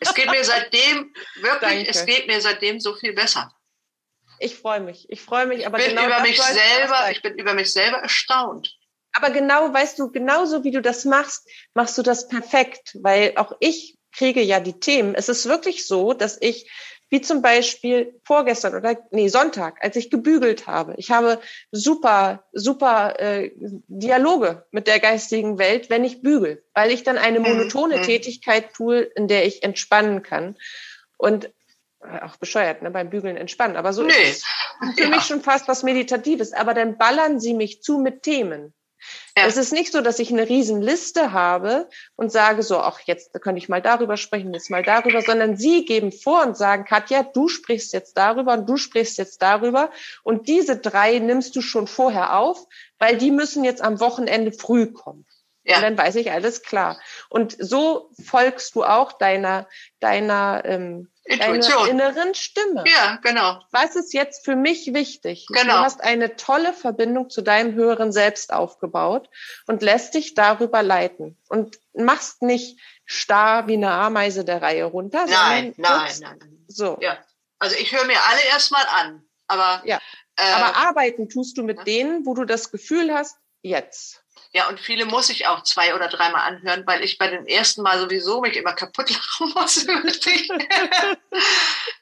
Es 0.00 0.14
geht 0.14 0.30
mir 0.30 0.44
seitdem, 0.44 1.14
wirklich, 1.36 1.60
Danke. 1.60 1.90
es 1.90 2.04
geht 2.06 2.26
mir 2.26 2.40
seitdem 2.40 2.80
so 2.80 2.94
viel 2.94 3.12
besser. 3.12 3.54
Ich 4.38 4.56
freue 4.56 4.80
mich. 4.80 5.06
Ich 5.08 5.22
freue 5.22 5.46
mich, 5.46 5.66
aber 5.66 5.78
ich 5.78 5.86
bin 5.86 5.96
genau 5.96 6.08
über 6.08 6.20
mich 6.20 6.40
selber, 6.40 7.10
ich 7.10 7.22
bin 7.22 7.38
über 7.38 7.54
mich 7.54 7.72
selber 7.72 7.98
erstaunt. 7.98 8.76
Aber 9.12 9.30
genau, 9.30 9.72
weißt 9.72 9.98
du, 9.98 10.10
genauso 10.10 10.62
wie 10.62 10.70
du 10.70 10.82
das 10.82 11.06
machst, 11.06 11.48
machst 11.72 11.96
du 11.96 12.02
das 12.02 12.28
perfekt, 12.28 12.96
weil 13.00 13.32
auch 13.36 13.52
ich 13.60 13.95
kriege 14.16 14.42
ja 14.42 14.60
die 14.60 14.80
Themen. 14.80 15.14
Es 15.14 15.28
ist 15.28 15.46
wirklich 15.46 15.86
so, 15.86 16.12
dass 16.12 16.38
ich 16.40 16.70
wie 17.08 17.20
zum 17.20 17.40
Beispiel 17.40 18.18
vorgestern 18.24 18.74
oder 18.74 18.96
nee, 19.12 19.28
Sonntag, 19.28 19.76
als 19.80 19.94
ich 19.94 20.10
gebügelt 20.10 20.66
habe. 20.66 20.94
Ich 20.96 21.12
habe 21.12 21.40
super, 21.70 22.44
super 22.52 23.20
äh, 23.20 23.52
Dialoge 23.56 24.66
mit 24.72 24.88
der 24.88 24.98
geistigen 24.98 25.58
Welt, 25.58 25.88
wenn 25.88 26.04
ich 26.04 26.22
bügel, 26.22 26.64
weil 26.74 26.90
ich 26.90 27.04
dann 27.04 27.16
eine 27.16 27.38
mhm, 27.38 27.46
monotone 27.46 27.98
mhm. 27.98 28.02
Tätigkeit 28.02 28.74
tue, 28.74 29.02
in 29.02 29.28
der 29.28 29.46
ich 29.46 29.62
entspannen 29.62 30.24
kann. 30.24 30.56
Und 31.16 31.52
äh, 32.00 32.20
auch 32.22 32.36
bescheuert, 32.38 32.82
ne, 32.82 32.90
beim 32.90 33.08
Bügeln 33.08 33.36
entspannen. 33.36 33.76
Aber 33.76 33.92
so 33.92 34.02
nee. 34.02 34.12
ist 34.24 34.44
es 34.82 34.94
für 34.96 35.04
ja. 35.04 35.08
mich 35.08 35.22
schon 35.22 35.42
fast 35.42 35.68
was 35.68 35.84
Meditatives. 35.84 36.52
Aber 36.52 36.74
dann 36.74 36.98
ballern 36.98 37.38
sie 37.38 37.54
mich 37.54 37.82
zu 37.82 37.98
mit 37.98 38.24
Themen. 38.24 38.74
Ja. 39.36 39.46
Es 39.46 39.56
ist 39.56 39.72
nicht 39.72 39.92
so, 39.92 40.00
dass 40.00 40.18
ich 40.18 40.30
eine 40.30 40.48
riesen 40.48 40.80
Liste 40.80 41.32
habe 41.32 41.88
und 42.16 42.32
sage 42.32 42.62
so, 42.62 42.78
ach, 42.78 43.00
jetzt 43.04 43.32
könnte 43.42 43.58
ich 43.58 43.68
mal 43.68 43.82
darüber 43.82 44.16
sprechen, 44.16 44.54
jetzt 44.54 44.70
mal 44.70 44.82
darüber, 44.82 45.20
sondern 45.20 45.56
Sie 45.56 45.84
geben 45.84 46.10
vor 46.10 46.42
und 46.44 46.56
sagen, 46.56 46.84
Katja, 46.84 47.22
du 47.22 47.48
sprichst 47.48 47.92
jetzt 47.92 48.16
darüber 48.16 48.54
und 48.54 48.68
du 48.68 48.76
sprichst 48.76 49.18
jetzt 49.18 49.42
darüber. 49.42 49.90
Und 50.22 50.48
diese 50.48 50.78
drei 50.78 51.18
nimmst 51.18 51.54
du 51.54 51.60
schon 51.60 51.86
vorher 51.86 52.38
auf, 52.38 52.66
weil 52.98 53.18
die 53.18 53.30
müssen 53.30 53.64
jetzt 53.64 53.82
am 53.82 54.00
Wochenende 54.00 54.52
früh 54.52 54.86
kommen. 54.86 55.26
Ja. 55.64 55.76
Und 55.76 55.82
dann 55.82 55.98
weiß 55.98 56.14
ich 56.16 56.30
alles 56.30 56.62
klar. 56.62 56.98
Und 57.28 57.56
so 57.58 58.10
folgst 58.24 58.74
du 58.74 58.84
auch 58.84 59.12
deiner, 59.12 59.68
deiner 60.00 60.62
ähm, 60.64 61.08
Intuition. 61.26 61.86
Deiner 61.86 61.90
inneren 61.90 62.34
Stimme. 62.34 62.84
Ja, 62.86 63.18
genau. 63.22 63.60
Was 63.70 63.96
ist 63.96 64.14
jetzt 64.14 64.44
für 64.44 64.56
mich 64.56 64.94
wichtig? 64.94 65.46
Genau. 65.48 65.64
Du 65.64 65.80
hast 65.80 66.00
eine 66.02 66.36
tolle 66.36 66.72
Verbindung 66.72 67.30
zu 67.30 67.42
deinem 67.42 67.74
höheren 67.74 68.12
Selbst 68.12 68.52
aufgebaut 68.52 69.28
und 69.66 69.82
lässt 69.82 70.14
dich 70.14 70.34
darüber 70.34 70.82
leiten 70.82 71.36
und 71.48 71.78
machst 71.94 72.42
nicht 72.42 72.78
starr 73.04 73.66
wie 73.66 73.74
eine 73.74 73.90
Ameise 73.90 74.44
der 74.44 74.62
Reihe 74.62 74.84
runter. 74.84 75.26
Nein, 75.26 75.74
nein, 75.76 76.12
nein, 76.20 76.38
nein. 76.38 76.64
So. 76.68 76.98
Ja. 77.00 77.18
Also 77.58 77.76
ich 77.76 77.92
höre 77.92 78.04
mir 78.04 78.18
alle 78.30 78.42
erstmal 78.48 78.84
an, 78.86 79.24
aber 79.46 79.82
ja. 79.84 80.00
Äh, 80.36 80.52
aber 80.52 80.76
arbeiten 80.76 81.28
tust 81.28 81.56
du 81.56 81.62
mit 81.62 81.78
ja. 81.78 81.84
denen, 81.84 82.26
wo 82.26 82.34
du 82.34 82.44
das 82.44 82.70
Gefühl 82.70 83.12
hast, 83.14 83.36
jetzt. 83.62 84.22
Ja, 84.56 84.68
und 84.70 84.80
viele 84.80 85.04
muss 85.04 85.28
ich 85.28 85.46
auch 85.48 85.62
zwei 85.64 85.94
oder 85.94 86.08
dreimal 86.08 86.40
anhören, 86.50 86.86
weil 86.86 87.04
ich 87.04 87.18
bei 87.18 87.28
den 87.28 87.46
ersten 87.46 87.82
Mal 87.82 88.00
sowieso 88.00 88.40
mich 88.40 88.56
immer 88.56 88.72
kaputt 88.72 89.10
lachen 89.38 89.52
muss. 89.54 89.86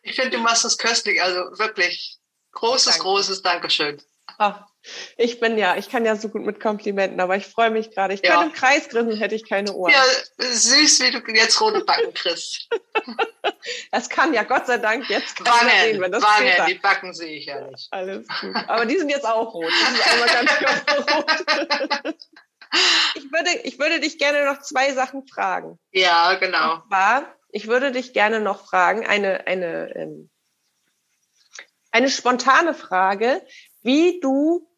ich 0.02 0.14
finde, 0.14 0.30
du 0.30 0.38
machst 0.38 0.64
das 0.64 0.78
köstlich. 0.78 1.20
Also 1.20 1.40
wirklich 1.58 2.16
großes, 2.52 2.92
Danke. 2.92 3.00
großes 3.00 3.42
Dankeschön. 3.42 4.00
Ach, 4.38 4.68
ich 5.16 5.40
bin 5.40 5.58
ja, 5.58 5.74
ich 5.76 5.88
kann 5.88 6.04
ja 6.04 6.14
so 6.14 6.28
gut 6.28 6.42
mit 6.42 6.60
Komplimenten, 6.60 7.18
aber 7.18 7.34
ich 7.34 7.44
freue 7.44 7.70
mich 7.70 7.90
gerade. 7.90 8.14
Ich 8.14 8.22
ja. 8.22 8.36
könnte 8.36 8.46
im 8.46 8.52
Kreis 8.52 8.88
grinsen, 8.88 9.18
hätte 9.18 9.34
ich 9.34 9.48
keine 9.48 9.72
Ohren. 9.72 9.92
Ja, 9.92 10.04
süß, 10.38 11.00
wie 11.00 11.10
du 11.10 11.18
jetzt 11.32 11.60
rote 11.60 11.84
Backen 11.84 12.14
kriegst. 12.14 12.68
das 13.90 14.08
kann 14.08 14.32
ja 14.32 14.44
Gott 14.44 14.68
sei 14.68 14.78
Dank 14.78 15.10
jetzt 15.10 15.44
keiner 15.44 15.82
sehen, 15.82 16.00
wenn 16.00 16.12
das 16.12 16.22
Wangen, 16.22 16.68
die 16.68 16.74
Backen 16.74 17.14
sehe 17.14 17.36
ich 17.36 17.46
ja 17.46 17.60
nicht. 17.62 17.88
Alles 17.90 18.28
gut. 18.40 18.54
Aber 18.68 18.86
die 18.86 18.96
sind 18.96 19.08
jetzt 19.08 19.26
auch 19.26 19.52
rot. 19.52 19.72
Die 19.72 19.96
sind 19.96 20.06
einmal 20.06 20.28
ganz 20.28 21.16
rot. 21.16 22.14
Ich 23.14 23.30
würde, 23.30 23.50
ich 23.62 23.78
würde 23.78 24.00
dich 24.00 24.18
gerne 24.18 24.44
noch 24.44 24.60
zwei 24.60 24.92
Sachen 24.92 25.26
fragen. 25.26 25.78
Ja, 25.92 26.34
genau. 26.34 26.74
Und 26.74 26.88
zwar, 26.88 27.34
ich 27.50 27.68
würde 27.68 27.92
dich 27.92 28.12
gerne 28.12 28.40
noch 28.40 28.66
fragen, 28.66 29.06
eine, 29.06 29.46
eine, 29.46 29.94
ähm, 29.94 30.30
eine 31.90 32.10
spontane 32.10 32.74
Frage, 32.74 33.44
wie 33.82 34.20
du 34.20 34.68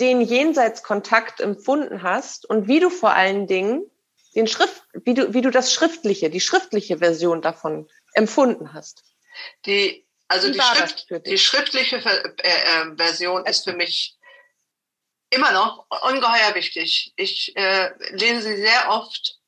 den 0.00 0.20
Jenseitskontakt 0.20 1.40
empfunden 1.40 2.02
hast 2.02 2.46
und 2.48 2.68
wie 2.68 2.80
du 2.80 2.88
vor 2.88 3.10
allen 3.10 3.46
Dingen 3.46 3.90
den 4.34 4.46
Schrift, 4.46 4.82
wie 4.92 5.14
du, 5.14 5.34
wie 5.34 5.40
du 5.40 5.50
das 5.50 5.72
schriftliche, 5.72 6.30
die 6.30 6.40
schriftliche 6.40 6.98
Version 6.98 7.42
davon 7.42 7.88
empfunden 8.12 8.72
hast. 8.72 9.04
Die, 9.66 10.06
also 10.28 10.50
die, 10.50 10.60
Schrift, 10.60 11.26
die, 11.26 11.38
schriftliche 11.38 11.96
äh, 11.96 12.30
äh, 12.42 12.96
Version 12.96 13.44
ist 13.46 13.64
für 13.64 13.72
mich 13.72 14.17
immer 15.30 15.52
noch 15.52 15.86
ungeheuer 16.02 16.54
wichtig. 16.54 17.12
Ich 17.16 17.56
äh, 17.56 17.90
lese 18.10 18.42
sie 18.42 18.56
sehr 18.56 18.90
oft 18.90 19.38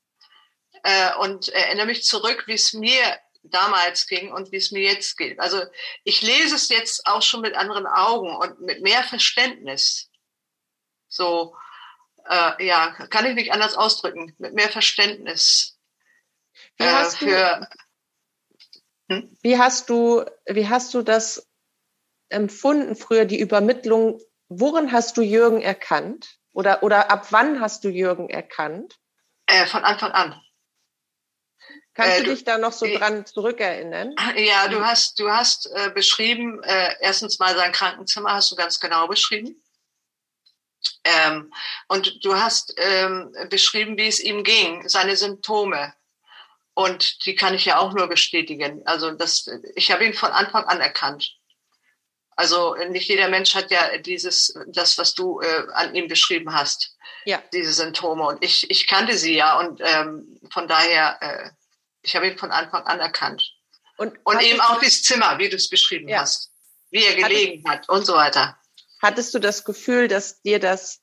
äh, 0.83 1.15
und 1.17 1.49
erinnere 1.49 1.87
mich 1.87 2.05
zurück, 2.05 2.45
wie 2.47 2.55
es 2.55 2.73
mir 2.73 3.19
damals 3.43 4.07
ging 4.07 4.33
und 4.33 4.53
wie 4.53 4.57
es 4.57 4.71
mir 4.71 4.83
jetzt 4.83 5.17
geht. 5.17 5.41
Also 5.41 5.63
ich 6.05 6.23
lese 6.23 6.57
es 6.57 6.69
jetzt 6.69 7.07
auch 7.07 7.23
schon 7.23 7.41
mit 7.41 7.55
anderen 7.55 7.87
Augen 7.87 8.37
und 8.37 8.61
mit 8.61 8.83
mehr 8.83 9.03
Verständnis. 9.03 10.11
So, 11.09 11.57
äh, 12.29 12.67
ja, 12.67 12.93
kann 13.09 13.27
ich 13.27 13.35
nicht 13.35 13.53
anders 13.53 13.75
ausdrücken, 13.75 14.35
mit 14.39 14.55
mehr 14.55 14.69
Verständnis. 14.69 15.79
Wie 16.77 16.85
äh, 16.85 16.93
hast, 16.93 17.17
für, 17.19 17.69
du, 19.09 19.15
hm? 19.15 19.39
wie 19.43 19.59
hast 19.59 19.89
du, 19.89 20.25
wie 20.47 20.69
hast 20.69 20.93
du 20.93 21.03
das 21.03 21.49
empfunden 22.29 22.95
früher, 22.95 23.25
die 23.25 23.41
Übermittlung 23.41 24.21
worin 24.51 24.93
hast 24.93 25.17
du 25.17 25.23
Jürgen 25.23 25.63
erkannt? 25.63 26.37
Oder, 26.53 26.83
oder 26.83 27.11
ab 27.11 27.29
wann 27.31 27.61
hast 27.61 27.85
du 27.85 27.89
Jürgen 27.89 28.29
erkannt? 28.29 28.99
Äh, 29.47 29.67
von 29.67 29.85
Anfang 29.85 30.11
an. 30.13 30.39
Kannst 31.95 32.19
äh, 32.19 32.25
du 32.25 32.31
dich 32.31 32.45
da 32.45 32.59
noch 32.59 32.73
so 32.73 32.87
dran 32.87 33.25
zurückerinnern? 33.25 34.15
Ja, 34.37 34.69
du 34.69 34.85
hast, 34.85 35.19
du 35.19 35.31
hast 35.31 35.71
äh, 35.75 35.91
beschrieben, 35.91 36.63
äh, 36.63 36.95
erstens 37.01 37.39
mal 37.39 37.55
sein 37.57 37.73
Krankenzimmer 37.73 38.35
hast 38.35 38.51
du 38.51 38.57
ganz 38.57 38.81
genau 38.81 39.07
beschrieben. 39.07 39.63
Ähm, 41.05 41.53
und 41.89 42.25
du 42.25 42.35
hast 42.35 42.75
ähm, 42.79 43.35
beschrieben, 43.49 43.97
wie 43.97 44.07
es 44.07 44.21
ihm 44.21 44.45
ging, 44.45 44.89
seine 44.89 45.17
Symptome. 45.17 45.95
Und 46.75 47.27
die 47.27 47.35
kann 47.35 47.55
ich 47.55 47.67
ja 47.67 47.79
auch 47.79 47.93
nur 47.93 48.09
bestätigen. 48.09 48.83
Also 48.87 49.13
das, 49.13 49.49
ich 49.75 49.93
habe 49.93 50.05
ihn 50.05 50.15
von 50.15 50.31
Anfang 50.31 50.65
an 50.65 50.81
erkannt. 50.81 51.40
Also 52.41 52.75
nicht 52.89 53.07
jeder 53.07 53.29
Mensch 53.29 53.55
hat 53.55 53.71
ja 53.71 53.99
dieses, 53.99 54.55
das, 54.69 54.97
was 54.97 55.13
du 55.13 55.41
äh, 55.41 55.67
an 55.75 55.95
ihm 55.95 56.09
beschrieben 56.09 56.55
hast, 56.55 56.97
ja. 57.27 57.43
diese 57.53 57.71
Symptome. 57.71 58.27
Und 58.27 58.43
ich, 58.43 58.71
ich 58.71 58.87
kannte 58.87 59.19
sie 59.19 59.37
ja 59.37 59.59
und 59.59 59.83
ähm, 59.85 60.41
von 60.51 60.67
daher, 60.67 61.19
äh, 61.21 61.51
ich 62.01 62.17
habe 62.17 62.29
ihn 62.29 62.39
von 62.39 62.51
Anfang 62.51 62.83
an 62.85 62.99
erkannt. 62.99 63.53
Und, 63.99 64.19
und 64.25 64.41
eben 64.41 64.59
auch 64.59 64.81
das 64.81 65.03
Zimmer, 65.03 65.39
wie 65.39 65.51
du 65.51 65.57
es 65.57 65.69
beschrieben 65.69 66.09
ja. 66.09 66.21
hast, 66.21 66.51
wie 66.89 67.05
er 67.05 67.15
gelegen 67.15 67.63
hattest, 67.69 67.91
hat 67.91 67.95
und 67.95 68.07
so 68.07 68.15
weiter. 68.15 68.59
Hattest 69.03 69.35
du 69.35 69.39
das 69.39 69.67
Gefühl, 69.67 70.09
dass 70.09 70.41
dir 70.41 70.59
das, 70.59 71.03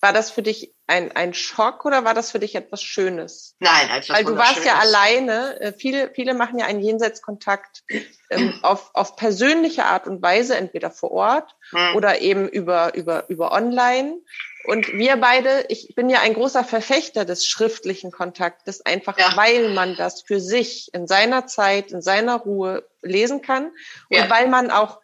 war 0.00 0.14
das 0.14 0.30
für 0.30 0.40
dich 0.40 0.72
ein, 0.90 1.12
ein 1.12 1.34
Schock 1.34 1.84
oder 1.84 2.04
war 2.04 2.14
das 2.14 2.32
für 2.32 2.40
dich 2.40 2.56
etwas 2.56 2.82
Schönes? 2.82 3.54
Nein, 3.60 3.88
etwas 3.88 4.16
Weil 4.16 4.24
du 4.24 4.36
warst 4.36 4.64
ja 4.64 4.74
alleine. 4.74 5.60
Äh, 5.60 5.72
viele, 5.72 6.10
viele 6.12 6.34
machen 6.34 6.58
ja 6.58 6.66
einen 6.66 6.80
Jenseitskontakt 6.80 7.84
ähm, 8.28 8.58
auf, 8.62 8.90
auf 8.92 9.14
persönliche 9.14 9.84
Art 9.84 10.08
und 10.08 10.20
Weise, 10.20 10.56
entweder 10.56 10.90
vor 10.90 11.12
Ort 11.12 11.54
hm. 11.70 11.94
oder 11.94 12.20
eben 12.20 12.48
über, 12.48 12.94
über, 12.94 13.28
über 13.28 13.52
online. 13.52 14.18
Und 14.64 14.92
wir 14.92 15.16
beide, 15.16 15.64
ich 15.68 15.94
bin 15.94 16.10
ja 16.10 16.20
ein 16.20 16.34
großer 16.34 16.64
Verfechter 16.64 17.24
des 17.24 17.46
schriftlichen 17.46 18.10
Kontaktes, 18.10 18.84
einfach 18.84 19.16
ja. 19.16 19.32
weil 19.36 19.70
man 19.70 19.94
das 19.96 20.22
für 20.22 20.40
sich 20.40 20.92
in 20.92 21.06
seiner 21.06 21.46
Zeit, 21.46 21.92
in 21.92 22.02
seiner 22.02 22.36
Ruhe 22.36 22.84
lesen 23.00 23.42
kann 23.42 23.70
ja. 24.10 24.24
und 24.24 24.30
weil 24.30 24.48
man 24.48 24.70
auch 24.70 24.98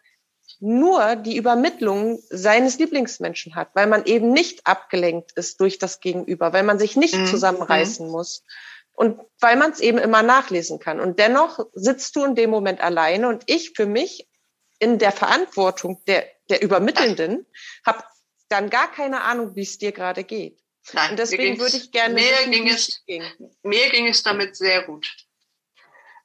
nur 0.59 1.15
die 1.15 1.37
Übermittlung 1.37 2.19
seines 2.29 2.79
Lieblingsmenschen 2.79 3.55
hat, 3.55 3.69
weil 3.73 3.87
man 3.87 4.05
eben 4.05 4.31
nicht 4.31 4.65
abgelenkt 4.65 5.31
ist 5.33 5.59
durch 5.59 5.77
das 5.77 5.99
Gegenüber, 5.99 6.53
weil 6.53 6.63
man 6.63 6.79
sich 6.79 6.95
nicht 6.95 7.15
mhm. 7.15 7.27
zusammenreißen 7.27 8.09
muss 8.09 8.43
und 8.93 9.19
weil 9.39 9.55
man 9.55 9.71
es 9.71 9.79
eben 9.79 9.99
immer 9.99 10.23
nachlesen 10.23 10.79
kann. 10.79 10.99
Und 10.99 11.19
dennoch 11.19 11.59
sitzt 11.73 12.15
du 12.15 12.25
in 12.25 12.35
dem 12.35 12.49
Moment 12.49 12.81
alleine 12.81 13.29
und 13.29 13.43
ich 13.45 13.73
für 13.75 13.85
mich 13.85 14.27
in 14.79 14.97
der 14.97 15.11
Verantwortung 15.11 16.01
der, 16.07 16.25
der 16.49 16.61
Übermittelnden 16.61 17.45
habe 17.85 18.03
dann 18.49 18.69
gar 18.69 18.91
keine 18.91 19.21
Ahnung, 19.21 19.55
wie 19.55 19.61
es 19.61 19.77
dir 19.77 19.91
gerade 19.91 20.23
geht. 20.23 20.59
Nein, 20.93 21.11
und 21.11 21.19
deswegen 21.19 21.59
würde 21.59 21.77
ich 21.77 21.91
gerne 21.91 22.15
mir 22.15 22.49
ging 22.49 22.67
es, 22.67 23.03
ging. 23.05 23.23
Mir 23.61 23.89
ging 23.89 24.07
es 24.07 24.23
damit 24.23 24.55
sehr 24.55 24.83
gut. 24.83 25.07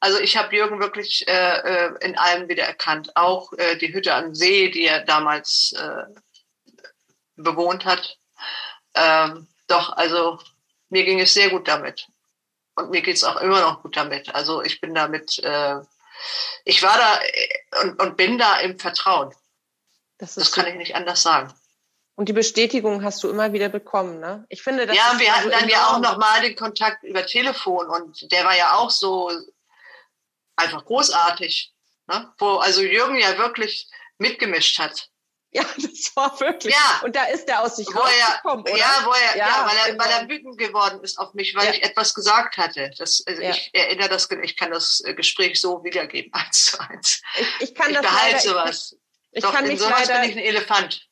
Also 0.02 0.18
ich 0.18 0.36
habe 0.36 0.56
Jürgen 0.56 0.80
wirklich 0.80 1.28
äh, 1.28 1.58
äh, 1.58 1.94
in 2.00 2.18
allem 2.18 2.48
wieder 2.48 2.64
erkannt. 2.64 3.14
Auch 3.14 3.52
äh, 3.52 3.76
die 3.76 3.94
Hütte 3.94 4.12
am 4.12 4.34
See, 4.34 4.68
die 4.68 4.84
er 4.84 5.04
damals 5.04 5.76
äh, 5.78 6.82
bewohnt 7.36 7.84
hat. 7.84 8.18
Ähm, 8.94 9.46
doch, 9.68 9.92
also 9.92 10.40
mir 10.88 11.04
ging 11.04 11.20
es 11.20 11.32
sehr 11.34 11.50
gut 11.50 11.68
damit. 11.68 12.08
Und 12.74 12.90
mir 12.90 13.00
geht 13.00 13.14
es 13.14 13.22
auch 13.22 13.36
immer 13.36 13.60
noch 13.60 13.80
gut 13.84 13.96
damit. 13.96 14.34
Also 14.34 14.60
ich 14.60 14.80
bin 14.80 14.92
damit, 14.92 15.38
äh, 15.38 15.76
ich 16.64 16.82
war 16.82 16.98
da 16.98 17.20
äh, 17.22 17.84
und, 17.84 18.02
und 18.02 18.16
bin 18.16 18.38
da 18.38 18.58
im 18.58 18.80
Vertrauen. 18.80 19.32
Das, 20.18 20.34
das 20.34 20.50
kann 20.50 20.66
ich 20.66 20.74
nicht 20.74 20.96
anders 20.96 21.22
sagen. 21.22 21.54
Und 22.16 22.28
die 22.28 22.32
Bestätigung 22.32 23.04
hast 23.04 23.22
du 23.22 23.30
immer 23.30 23.52
wieder 23.52 23.68
bekommen, 23.68 24.18
ne? 24.18 24.46
Ich 24.48 24.64
finde, 24.64 24.84
das 24.84 24.96
Ja, 24.96 25.14
wir 25.16 25.32
hatten 25.32 25.50
dann 25.50 25.68
ja 25.68 25.86
auch 25.86 26.00
noch 26.00 26.18
mal 26.18 26.40
den 26.40 26.56
Kontakt 26.56 27.04
über 27.04 27.24
Telefon 27.24 27.86
und 27.86 28.32
der 28.32 28.44
war 28.44 28.56
ja 28.56 28.74
auch 28.74 28.90
so 28.90 29.30
einfach 30.56 30.84
großartig. 30.84 31.72
Ne? 32.06 32.32
Wo 32.38 32.56
also 32.56 32.82
Jürgen 32.82 33.16
ja 33.16 33.38
wirklich 33.38 33.88
mitgemischt 34.18 34.78
hat. 34.78 35.08
Ja, 35.52 35.64
das 35.76 36.16
war 36.16 36.38
wirklich. 36.40 36.74
Ja. 36.74 37.00
Und 37.04 37.14
da 37.14 37.24
ist 37.24 37.48
er 37.48 37.62
aus 37.62 37.76
sich 37.76 37.86
rausgekommen, 37.94 38.62
oder? 38.62 38.76
Ja, 38.76 39.02
wo 39.04 39.10
er, 39.10 39.36
ja, 39.36 39.48
ja 39.48 39.66
weil, 39.66 39.76
er, 39.92 39.98
weil 39.98 40.10
er 40.10 40.28
wütend 40.28 40.58
geworden 40.58 41.00
ist 41.02 41.18
auf 41.18 41.34
mich, 41.34 41.54
weil 41.54 41.66
ja. 41.66 41.72
ich 41.72 41.82
etwas 41.82 42.14
gesagt 42.14 42.56
hatte. 42.56 42.90
Das, 42.98 43.22
also 43.26 43.42
ja. 43.42 43.50
Ich 43.50 43.70
erinnere 43.74 44.08
das, 44.08 44.28
ich 44.42 44.56
kann 44.56 44.70
das 44.70 45.02
äh, 45.04 45.14
Gespräch 45.14 45.60
so 45.60 45.84
wiedergeben, 45.84 46.32
eins 46.34 46.64
zu 46.66 46.80
eins. 46.80 47.22
Ich, 47.38 47.68
ich 47.68 47.74
kann 47.74 47.90
ich 47.90 47.96
das 47.96 48.06
behalte 48.06 48.36
leider, 48.36 48.40
sowas. 48.40 48.96
Ich, 49.32 49.42
Doch, 49.42 49.52
kann 49.52 49.66
in 49.66 49.78
sowas 49.78 50.08
leider, 50.08 50.20
bin 50.20 50.30
ich 50.30 50.36
ein 50.36 50.42
Elefant. 50.42 51.08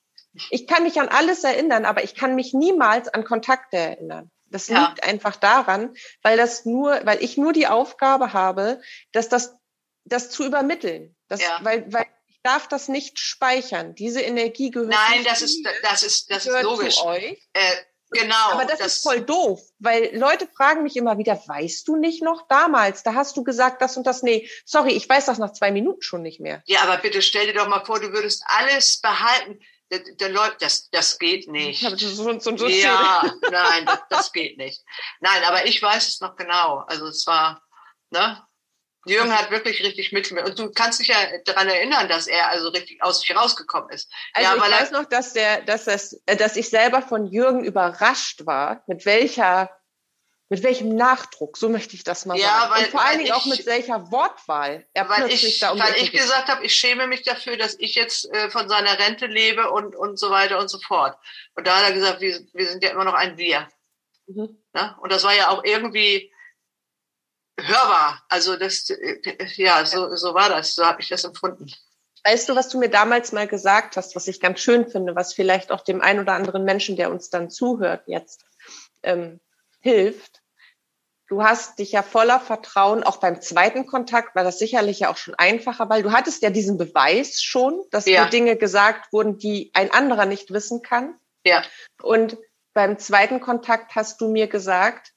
Ich 0.51 0.67
kann 0.67 0.85
mich 0.85 1.01
an 1.01 1.09
alles 1.09 1.45
erinnern, 1.45 1.85
aber 1.85 2.05
ich 2.05 2.15
kann 2.15 2.35
mich 2.35 2.55
niemals 2.55 3.09
an 3.09 3.25
Kontakte 3.25 3.77
erinnern. 3.77 4.31
Das 4.51 4.69
ja. 4.69 4.89
liegt 4.89 5.05
einfach 5.05 5.37
daran, 5.37 5.95
weil 6.23 6.37
das 6.37 6.65
nur, 6.65 7.01
weil 7.05 7.23
ich 7.23 7.37
nur 7.37 7.53
die 7.53 7.67
Aufgabe 7.67 8.33
habe, 8.33 8.81
dass 9.13 9.29
das, 9.29 9.57
das 10.05 10.31
zu 10.31 10.45
übermitteln. 10.45 11.17
Das, 11.29 11.41
ja. 11.41 11.59
weil, 11.63 11.91
weil 11.93 12.07
ich 12.27 12.41
darf 12.43 12.69
das 12.69 12.89
nicht 12.89 13.19
speichern. 13.19 13.95
Diese 13.95 14.21
Energie 14.21 14.71
gehört. 14.71 14.91
Nein, 14.91 15.25
das 15.25 15.43
ist, 15.43 15.65
das 15.83 16.03
ist, 16.03 16.31
das 16.31 16.47
ist 16.47 16.63
logisch. 16.63 16.97
Zu 16.97 17.07
euch. 17.07 17.49
Äh, 17.53 17.77
Genau. 18.13 18.51
Aber 18.51 18.65
das, 18.65 18.79
das, 18.79 18.97
ist 18.97 19.03
voll 19.03 19.21
doof, 19.21 19.61
weil 19.79 20.17
Leute 20.17 20.49
fragen 20.49 20.83
mich 20.83 20.97
immer 20.97 21.17
wieder, 21.19 21.41
weißt 21.47 21.87
du 21.87 21.97
nicht 21.97 22.23
noch 22.23 22.49
damals? 22.49 23.05
Da 23.05 23.15
hast 23.15 23.37
du 23.37 23.45
gesagt 23.45 23.81
das 23.83 23.97
und 23.97 24.05
das. 24.05 24.23
Nee, 24.23 24.51
sorry, 24.65 24.93
ich 24.93 25.09
weiß 25.09 25.27
das 25.27 25.39
nach 25.39 25.53
zwei 25.53 25.71
Minuten 25.71 26.03
schon 26.03 26.23
nicht 26.23 26.41
mehr. 26.41 26.63
Ja, 26.67 26.81
aber 26.83 26.97
bitte 26.97 27.23
stell 27.23 27.47
dir 27.47 27.55
doch 27.55 27.69
mal 27.69 27.85
vor, 27.85 28.01
du 28.01 28.13
würdest 28.13 28.43
alles 28.47 29.01
behalten 29.01 29.61
der 29.91 30.29
läuft, 30.29 30.63
das, 30.63 30.89
das 30.91 31.19
geht 31.19 31.49
nicht. 31.49 31.83
Ja, 31.83 31.91
so, 31.97 32.39
so, 32.39 32.57
so 32.57 32.67
ja 32.69 33.23
nein, 33.51 33.87
das, 33.87 34.01
das, 34.09 34.33
geht 34.33 34.57
nicht. 34.57 34.85
Nein, 35.21 35.43
aber 35.45 35.67
ich 35.67 35.83
weiß 35.83 36.09
es 36.09 36.21
noch 36.21 36.37
genau. 36.37 36.85
Also 36.87 37.07
es 37.07 37.27
war, 37.27 37.63
ne? 38.11 38.43
Jürgen 39.07 39.37
hat 39.37 39.51
wirklich 39.51 39.83
richtig 39.83 40.13
mitgemacht. 40.13 40.51
Und 40.51 40.59
du 40.59 40.71
kannst 40.71 41.01
dich 41.01 41.09
ja 41.09 41.17
daran 41.47 41.69
erinnern, 41.69 42.09
dass 42.09 42.27
er 42.27 42.51
also 42.51 42.69
richtig 42.69 43.03
aus 43.03 43.21
sich 43.21 43.35
rausgekommen 43.35 43.89
ist. 43.91 44.13
Also 44.35 44.57
ja, 44.57 44.65
ich 44.65 44.73
weiß 44.73 44.91
noch, 44.91 45.07
dass 45.07 45.33
der, 45.33 45.63
dass 45.63 45.87
das, 45.87 46.21
dass 46.27 46.57
ich 46.57 46.69
selber 46.69 47.01
von 47.01 47.27
Jürgen 47.27 47.65
überrascht 47.65 48.45
war, 48.45 48.85
mit 48.87 49.07
welcher 49.07 49.71
mit 50.51 50.65
welchem 50.65 50.97
Nachdruck, 50.97 51.57
so 51.57 51.69
möchte 51.69 51.95
ich 51.95 52.03
das 52.03 52.27
mal 52.27 52.37
ja, 52.37 52.49
sagen. 52.49 52.73
Weil, 52.73 52.85
und 52.85 52.91
vor 52.91 53.03
allen 53.03 53.19
Dingen 53.19 53.33
auch 53.33 53.47
mit 53.47 53.65
welcher 53.67 54.11
Wortwahl 54.11 54.85
er 54.93 55.09
weil 55.09 55.19
plötzlich 55.19 55.45
ich, 55.45 55.59
da 55.61 55.71
um 55.71 55.79
Weil 55.79 55.95
ich 55.95 56.11
gesagt 56.11 56.49
habe, 56.49 56.65
ich 56.65 56.75
schäme 56.75 57.07
mich 57.07 57.23
dafür, 57.23 57.57
dass 57.57 57.77
ich 57.79 57.95
jetzt 57.95 58.29
äh, 58.33 58.51
von 58.51 58.69
seiner 58.69 58.99
Rente 58.99 59.27
lebe 59.27 59.71
und, 59.71 59.95
und 59.95 60.19
so 60.19 60.31
weiter 60.31 60.59
und 60.59 60.69
so 60.69 60.81
fort. 60.81 61.17
Und 61.55 61.69
da 61.69 61.77
hat 61.77 61.85
er 61.85 61.93
gesagt, 61.93 62.21
wir, 62.21 62.41
wir 62.53 62.67
sind 62.67 62.83
ja 62.83 62.91
immer 62.91 63.05
noch 63.05 63.15
ein 63.15 63.39
Wir. 63.39 63.69
Mhm. 64.27 64.61
Ja? 64.75 64.99
Und 65.01 65.13
das 65.13 65.23
war 65.23 65.35
ja 65.35 65.51
auch 65.51 65.63
irgendwie 65.63 66.33
hörbar. 67.57 68.25
Also 68.29 68.57
das, 68.57 68.91
äh, 68.91 69.21
ja, 69.55 69.87
so, 69.87 70.17
so 70.17 70.35
war 70.35 70.49
das, 70.49 70.75
so 70.75 70.85
habe 70.85 71.01
ich 71.01 71.09
das 71.09 71.23
empfunden. 71.23 71.73
Weißt 72.25 72.49
du, 72.49 72.57
was 72.57 72.69
du 72.69 72.79
mir 72.79 72.91
damals 72.91 73.31
mal 73.31 73.47
gesagt 73.47 73.97
hast, 73.97 74.17
was 74.17 74.27
ich 74.27 74.41
ganz 74.41 74.59
schön 74.59 74.91
finde, 74.91 75.15
was 75.15 75.33
vielleicht 75.33 75.71
auch 75.71 75.83
dem 75.83 76.01
einen 76.01 76.19
oder 76.19 76.33
anderen 76.33 76.65
Menschen, 76.65 76.97
der 76.97 77.13
uns 77.13 77.31
dann 77.31 77.51
zuhört, 77.51 78.03
jetzt 78.09 78.45
ähm, 79.05 79.39
hilft? 79.79 80.40
Du 81.31 81.45
hast 81.45 81.79
dich 81.79 81.93
ja 81.93 82.03
voller 82.03 82.41
Vertrauen, 82.41 83.05
auch 83.05 83.19
beim 83.19 83.41
zweiten 83.41 83.87
Kontakt 83.87 84.35
war 84.35 84.43
das 84.43 84.59
sicherlich 84.59 84.99
ja 84.99 85.13
auch 85.13 85.17
schon 85.17 85.37
einfacher, 85.37 85.89
weil 85.89 86.03
du 86.03 86.11
hattest 86.11 86.43
ja 86.43 86.51
diesen 86.51 86.77
Beweis 86.77 87.41
schon, 87.41 87.85
dass 87.93 88.07
ja. 88.07 88.25
dir 88.25 88.31
Dinge 88.31 88.57
gesagt 88.57 89.13
wurden, 89.13 89.39
die 89.39 89.71
ein 89.73 89.93
anderer 89.93 90.27
nicht 90.27 90.53
wissen 90.53 90.83
kann. 90.83 91.15
Ja. 91.45 91.63
Und 92.03 92.37
beim 92.75 92.99
zweiten 92.99 93.41
Kontakt 93.41 93.95
hast 93.95 94.21
du 94.21 94.27
mir 94.27 94.49
gesagt, 94.49 95.13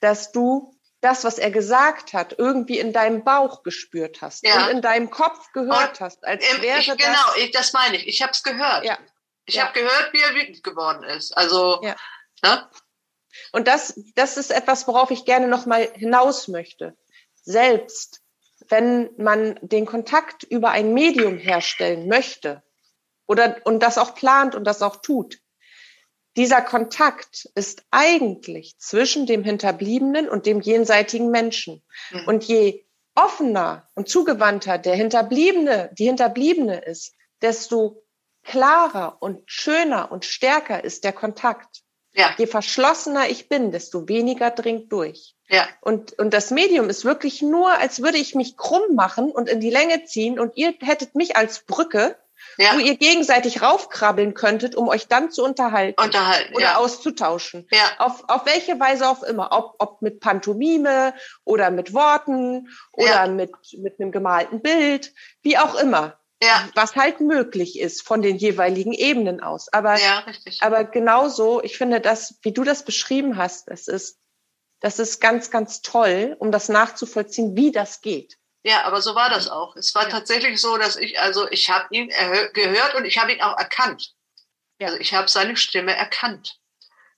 dass 0.00 0.30
du 0.30 0.78
das, 1.00 1.24
was 1.24 1.38
er 1.38 1.50
gesagt 1.50 2.12
hat, 2.12 2.36
irgendwie 2.38 2.78
in 2.78 2.92
deinem 2.92 3.24
Bauch 3.24 3.64
gespürt 3.64 4.22
hast 4.22 4.46
ja. 4.46 4.66
und 4.66 4.70
in 4.70 4.80
deinem 4.80 5.10
Kopf 5.10 5.50
gehört 5.50 5.98
und 5.98 6.00
hast, 6.02 6.24
als 6.24 6.44
wäre 6.60 6.78
ich, 6.78 6.86
Genau, 6.86 7.34
ich, 7.38 7.50
das 7.50 7.72
meine 7.72 7.96
ich. 7.96 8.06
Ich 8.06 8.22
habe 8.22 8.30
es 8.30 8.44
gehört. 8.44 8.84
Ja. 8.84 8.96
Ich 9.46 9.56
ja. 9.56 9.64
habe 9.64 9.72
gehört, 9.72 10.12
wie 10.12 10.20
er 10.20 10.36
wütend 10.36 10.62
geworden 10.62 11.02
ist. 11.02 11.36
Also, 11.36 11.80
ja. 11.82 11.96
Ne? 12.44 12.70
Und 13.52 13.68
das, 13.68 13.98
das 14.14 14.36
ist 14.36 14.50
etwas, 14.50 14.86
worauf 14.86 15.10
ich 15.10 15.24
gerne 15.24 15.48
noch 15.48 15.66
mal 15.66 15.88
hinaus 15.94 16.48
möchte. 16.48 16.96
Selbst 17.42 18.20
wenn 18.68 19.10
man 19.16 19.58
den 19.62 19.86
Kontakt 19.86 20.44
über 20.44 20.70
ein 20.70 20.94
Medium 20.94 21.36
herstellen 21.38 22.08
möchte 22.08 22.62
oder 23.26 23.56
und 23.64 23.82
das 23.82 23.98
auch 23.98 24.14
plant 24.14 24.54
und 24.54 24.64
das 24.64 24.82
auch 24.82 24.96
tut, 24.96 25.38
dieser 26.36 26.62
Kontakt 26.62 27.48
ist 27.54 27.84
eigentlich 27.90 28.78
zwischen 28.78 29.26
dem 29.26 29.44
Hinterbliebenen 29.44 30.28
und 30.28 30.46
dem 30.46 30.60
jenseitigen 30.60 31.30
Menschen. 31.30 31.82
Mhm. 32.10 32.28
Und 32.28 32.44
je 32.44 32.86
offener 33.14 33.88
und 33.94 34.08
zugewandter 34.08 34.78
der 34.78 34.94
Hinterbliebene, 34.94 35.90
die 35.98 36.06
Hinterbliebene 36.06 36.78
ist, 36.78 37.14
desto 37.42 38.02
klarer 38.42 39.18
und 39.20 39.42
schöner 39.46 40.10
und 40.10 40.24
stärker 40.24 40.82
ist 40.82 41.04
der 41.04 41.12
Kontakt. 41.12 41.82
Ja. 42.14 42.34
Je 42.36 42.46
verschlossener 42.46 43.28
ich 43.28 43.48
bin, 43.48 43.72
desto 43.72 44.08
weniger 44.08 44.50
dringt 44.50 44.92
durch. 44.92 45.34
Ja. 45.48 45.66
Und, 45.80 46.18
und 46.18 46.32
das 46.32 46.50
Medium 46.50 46.88
ist 46.88 47.04
wirklich 47.04 47.42
nur, 47.42 47.72
als 47.72 48.02
würde 48.02 48.18
ich 48.18 48.34
mich 48.34 48.56
krumm 48.56 48.94
machen 48.94 49.30
und 49.30 49.48
in 49.48 49.60
die 49.60 49.70
Länge 49.70 50.04
ziehen 50.04 50.38
und 50.38 50.56
ihr 50.56 50.74
hättet 50.80 51.14
mich 51.14 51.36
als 51.36 51.64
Brücke, 51.64 52.16
ja. 52.58 52.74
wo 52.74 52.78
ihr 52.78 52.96
gegenseitig 52.96 53.62
raufkrabbeln 53.62 54.34
könntet, 54.34 54.74
um 54.74 54.88
euch 54.88 55.08
dann 55.08 55.30
zu 55.30 55.44
unterhalten, 55.44 56.00
unterhalten 56.00 56.54
oder 56.54 56.64
ja. 56.64 56.76
auszutauschen. 56.76 57.66
Ja. 57.70 57.92
Auf, 57.98 58.24
auf 58.28 58.46
welche 58.46 58.78
Weise 58.78 59.08
auch 59.08 59.22
immer. 59.22 59.50
Ob, 59.52 59.74
ob 59.78 60.02
mit 60.02 60.20
Pantomime 60.20 61.14
oder 61.44 61.70
mit 61.70 61.94
Worten 61.94 62.68
oder 62.92 63.24
ja. 63.24 63.26
mit, 63.26 63.52
mit 63.78 64.00
einem 64.00 64.12
gemalten 64.12 64.60
Bild, 64.60 65.12
wie 65.42 65.58
auch 65.58 65.74
immer 65.74 66.18
ja. 66.42 66.68
was 66.74 66.96
halt 66.96 67.20
möglich 67.20 67.78
ist 67.78 68.02
von 68.02 68.22
den 68.22 68.36
jeweiligen 68.36 68.92
Ebenen 68.92 69.40
aus. 69.40 69.72
Aber, 69.72 69.98
ja, 69.98 70.20
richtig. 70.20 70.62
aber 70.62 70.84
genauso, 70.84 71.62
ich 71.62 71.78
finde 71.78 72.00
das, 72.00 72.38
wie 72.42 72.52
du 72.52 72.64
das 72.64 72.84
beschrieben 72.84 73.36
hast, 73.36 73.68
das 73.68 73.88
ist, 73.88 74.18
das 74.80 74.98
ist 74.98 75.20
ganz, 75.20 75.50
ganz 75.50 75.82
toll, 75.82 76.36
um 76.38 76.50
das 76.50 76.68
nachzuvollziehen, 76.68 77.56
wie 77.56 77.70
das 77.70 78.00
geht. 78.00 78.38
Ja, 78.64 78.84
aber 78.84 79.00
so 79.00 79.14
war 79.14 79.30
das 79.30 79.48
auch. 79.48 79.76
Es 79.76 79.94
war 79.94 80.04
ja. 80.04 80.10
tatsächlich 80.10 80.60
so, 80.60 80.76
dass 80.76 80.96
ich, 80.96 81.18
also 81.20 81.48
ich 81.50 81.70
habe 81.70 81.86
ihn 81.90 82.12
gehört 82.52 82.94
und 82.94 83.04
ich 83.04 83.18
habe 83.18 83.32
ihn 83.32 83.40
auch 83.40 83.58
erkannt. 83.58 84.14
Ja. 84.78 84.88
Also 84.88 85.00
ich 85.00 85.14
habe 85.14 85.28
seine 85.28 85.56
Stimme 85.56 85.94
erkannt. 85.94 86.58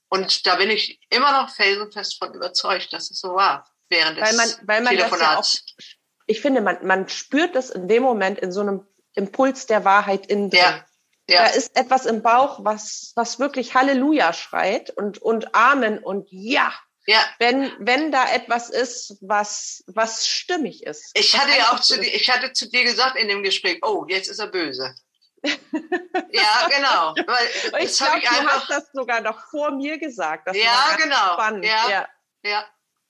Und 0.09 0.47
da 0.47 0.57
bin 0.57 0.71
ich 0.71 1.01
immer 1.11 1.33
noch 1.33 1.51
felsenfest 1.51 2.19
von 2.19 2.33
überzeugt, 2.35 2.93
dass 2.93 3.11
es 3.11 3.21
so 3.21 3.35
war 3.35 3.71
während 3.89 4.21
weil 4.21 4.35
man, 4.35 4.49
weil 4.63 4.83
man 4.83 4.97
Telefonats. 4.97 5.65
Ja 5.67 5.75
auch, 5.75 6.05
ich 6.27 6.41
finde, 6.41 6.61
man, 6.61 6.87
man 6.87 7.09
spürt 7.09 7.55
das 7.55 7.71
in 7.71 7.89
dem 7.89 8.03
Moment 8.03 8.39
in 8.39 8.53
so 8.53 8.61
einem 8.61 8.87
Impuls 9.15 9.67
der 9.67 9.85
Wahrheit 9.85 10.27
in. 10.27 10.51
Ja. 10.51 10.85
Ja. 11.27 11.45
Da 11.45 11.47
ist 11.47 11.75
etwas 11.75 12.05
im 12.05 12.23
Bauch, 12.23 12.65
was, 12.65 13.13
was 13.15 13.39
wirklich 13.39 13.75
Halleluja 13.75 14.35
schreit 14.35 14.91
und, 14.91 15.17
und 15.23 15.55
Amen 15.55 15.99
und 15.99 16.29
Ja. 16.31 16.73
Ja. 17.07 17.23
Wenn, 17.39 17.73
wenn 17.79 18.13
da 18.13 18.31
etwas 18.31 18.71
ist, 18.71 19.19
was, 19.21 19.85
was 19.87 20.27
stimmig 20.27 20.85
ist. 20.85 21.11
Ich 21.15 21.39
hatte 21.39 21.57
ja 21.57 21.73
auch 21.73 21.81
zu 21.81 22.01
dir, 22.01 22.15
ich 22.15 22.31
hatte 22.31 22.53
zu 22.53 22.69
dir 22.69 22.85
gesagt 22.85 23.17
in 23.17 23.29
dem 23.29 23.43
Gespräch, 23.43 23.81
oh, 23.83 24.07
jetzt 24.09 24.29
ist 24.29 24.39
er 24.39 24.47
böse. 24.47 24.95
ja, 25.45 26.69
genau. 26.71 27.15
Weil 27.27 27.85
ich 27.85 27.99
glaube, 27.99 28.21
du 28.21 28.29
einfach... 28.29 28.61
hast 28.61 28.71
das 28.71 28.85
sogar 28.93 29.21
noch 29.21 29.39
vor 29.51 29.71
mir 29.73 29.99
gesagt. 29.99 30.49
Das 30.49 30.57
ja, 30.57 30.97
genau. 30.97 31.35
Spannend. 31.35 31.67
Ja, 31.67 31.91
ja. 31.91 32.09
ja. 32.43 32.65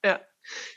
ja. 0.04 0.20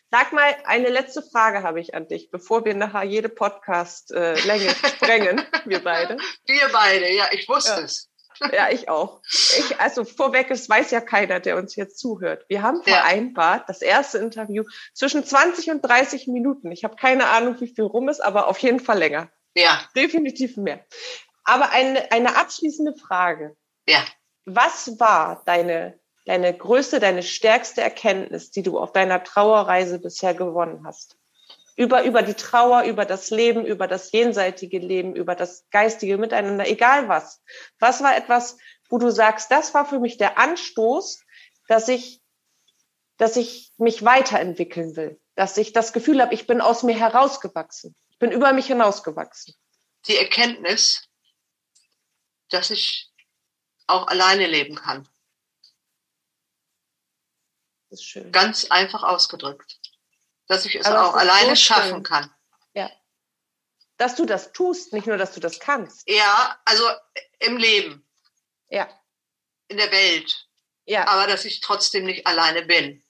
Sag 0.10 0.32
mal, 0.32 0.56
eine 0.64 0.88
letzte 0.88 1.22
Frage 1.22 1.64
habe 1.64 1.82
ich 1.82 1.94
an 1.94 2.08
dich, 2.08 2.32
bevor 2.32 2.64
wir 2.64 2.74
nachher 2.74 3.04
jede 3.04 3.28
Podcast-Länge 3.28 4.70
sprengen, 4.96 5.42
wir 5.66 5.84
beide. 5.84 6.18
Wir 6.46 6.70
beide, 6.72 7.12
ja, 7.14 7.26
ich 7.32 7.50
wusste 7.50 7.72
ja. 7.72 7.80
es. 7.80 8.10
Ja, 8.54 8.70
ich 8.70 8.88
auch. 8.88 9.22
Ich, 9.26 9.80
also 9.80 10.04
vorweg, 10.06 10.52
es 10.52 10.70
weiß 10.70 10.92
ja 10.92 11.02
keiner, 11.02 11.40
der 11.40 11.58
uns 11.58 11.76
jetzt 11.76 11.98
zuhört. 12.00 12.46
Wir 12.48 12.62
haben 12.62 12.84
vereinbart, 12.84 13.68
das 13.68 13.82
erste 13.82 14.20
Interview 14.20 14.64
zwischen 14.94 15.26
20 15.26 15.72
und 15.72 15.82
30 15.82 16.28
Minuten. 16.28 16.72
Ich 16.72 16.84
habe 16.84 16.96
keine 16.96 17.28
Ahnung, 17.28 17.60
wie 17.60 17.68
viel 17.68 17.84
rum 17.84 18.10
ist, 18.10 18.20
aber 18.20 18.48
auf 18.48 18.60
jeden 18.60 18.80
Fall 18.80 19.00
länger. 19.00 19.30
Ja. 19.56 19.82
Definitiv 19.96 20.56
mehr. 20.56 20.86
Aber 21.44 21.72
eine, 21.72 22.12
eine 22.12 22.36
abschließende 22.36 22.94
Frage. 22.96 23.58
Ja. 23.88 24.04
Was 24.46 25.00
war 25.00 25.44
deine, 25.46 26.00
deine 26.28 26.56
größte, 26.56 27.00
deine 27.00 27.24
stärkste 27.24 27.82
Erkenntnis, 27.82 28.52
die 28.52 28.62
du 28.62 28.78
auf 28.78 28.92
deiner 28.92 29.24
Trauerreise 29.24 29.98
bisher 29.98 30.34
gewonnen 30.34 30.86
hast? 30.86 31.18
Über, 31.78 32.04
über 32.04 32.22
die 32.22 32.34
Trauer, 32.34 32.84
über 32.84 33.06
das 33.06 33.30
Leben, 33.30 33.66
über 33.66 33.88
das 33.88 34.12
jenseitige 34.12 34.80
Leben, 34.80 35.16
über 35.16 35.36
das 35.36 35.66
geistige 35.72 36.18
Miteinander, 36.18 36.68
egal 36.68 37.08
was. 37.08 37.42
Was 37.80 38.04
war 38.04 38.18
etwas, 38.18 38.58
wo 38.90 38.98
du 38.98 39.10
sagst, 39.10 39.52
das 39.52 39.74
war 39.74 39.86
für 39.86 40.00
mich 40.00 40.18
der 40.18 40.38
Anstoß, 40.38 41.24
dass 41.70 41.88
ich, 41.88 42.22
dass 43.18 43.38
ich 43.38 43.72
mich 43.78 44.04
weiterentwickeln 44.04 44.98
will, 44.98 45.22
dass 45.36 45.56
ich 45.56 45.72
das 45.72 45.94
Gefühl 45.94 46.22
habe, 46.22 46.34
ich 46.34 46.46
bin 46.46 46.60
aus 46.60 46.84
mir 46.84 46.98
herausgewachsen, 46.98 47.96
ich 48.10 48.20
bin 48.20 48.32
über 48.32 48.52
mich 48.52 48.68
hinausgewachsen. 48.68 49.56
Die 50.08 50.18
Erkenntnis, 50.18 51.08
dass 52.50 52.70
ich 52.70 53.12
auch 53.86 54.08
alleine 54.08 54.48
leben 54.48 54.76
kann. 54.76 55.08
Das 57.90 58.00
ist 58.00 58.06
schön. 58.06 58.32
Ganz 58.32 58.66
einfach 58.66 59.04
ausgedrückt. 59.04 59.80
Dass 60.48 60.66
ich 60.66 60.76
es 60.76 60.86
Aber 60.86 61.10
auch 61.10 61.16
alleine 61.16 61.50
so 61.50 61.56
schaffen 61.56 62.04
kann. 62.04 62.34
Ja. 62.74 62.90
Dass 63.98 64.16
du 64.16 64.26
das 64.26 64.52
tust, 64.52 64.94
nicht 64.94 65.08
nur, 65.08 65.18
dass 65.18 65.34
du 65.34 65.40
das 65.40 65.60
kannst. 65.60 66.08
Ja, 66.08 66.60
also 66.66 66.84
im 67.40 67.58
Leben. 67.58 68.08
Ja. 68.70 68.88
In 69.68 69.78
der 69.78 69.92
Welt. 69.92 70.48
Ja. 70.86 71.08
Aber 71.08 71.28
dass 71.28 71.46
ich 71.46 71.60
trotzdem 71.60 72.06
nicht 72.06 72.26
alleine 72.28 72.64
bin. 72.64 73.04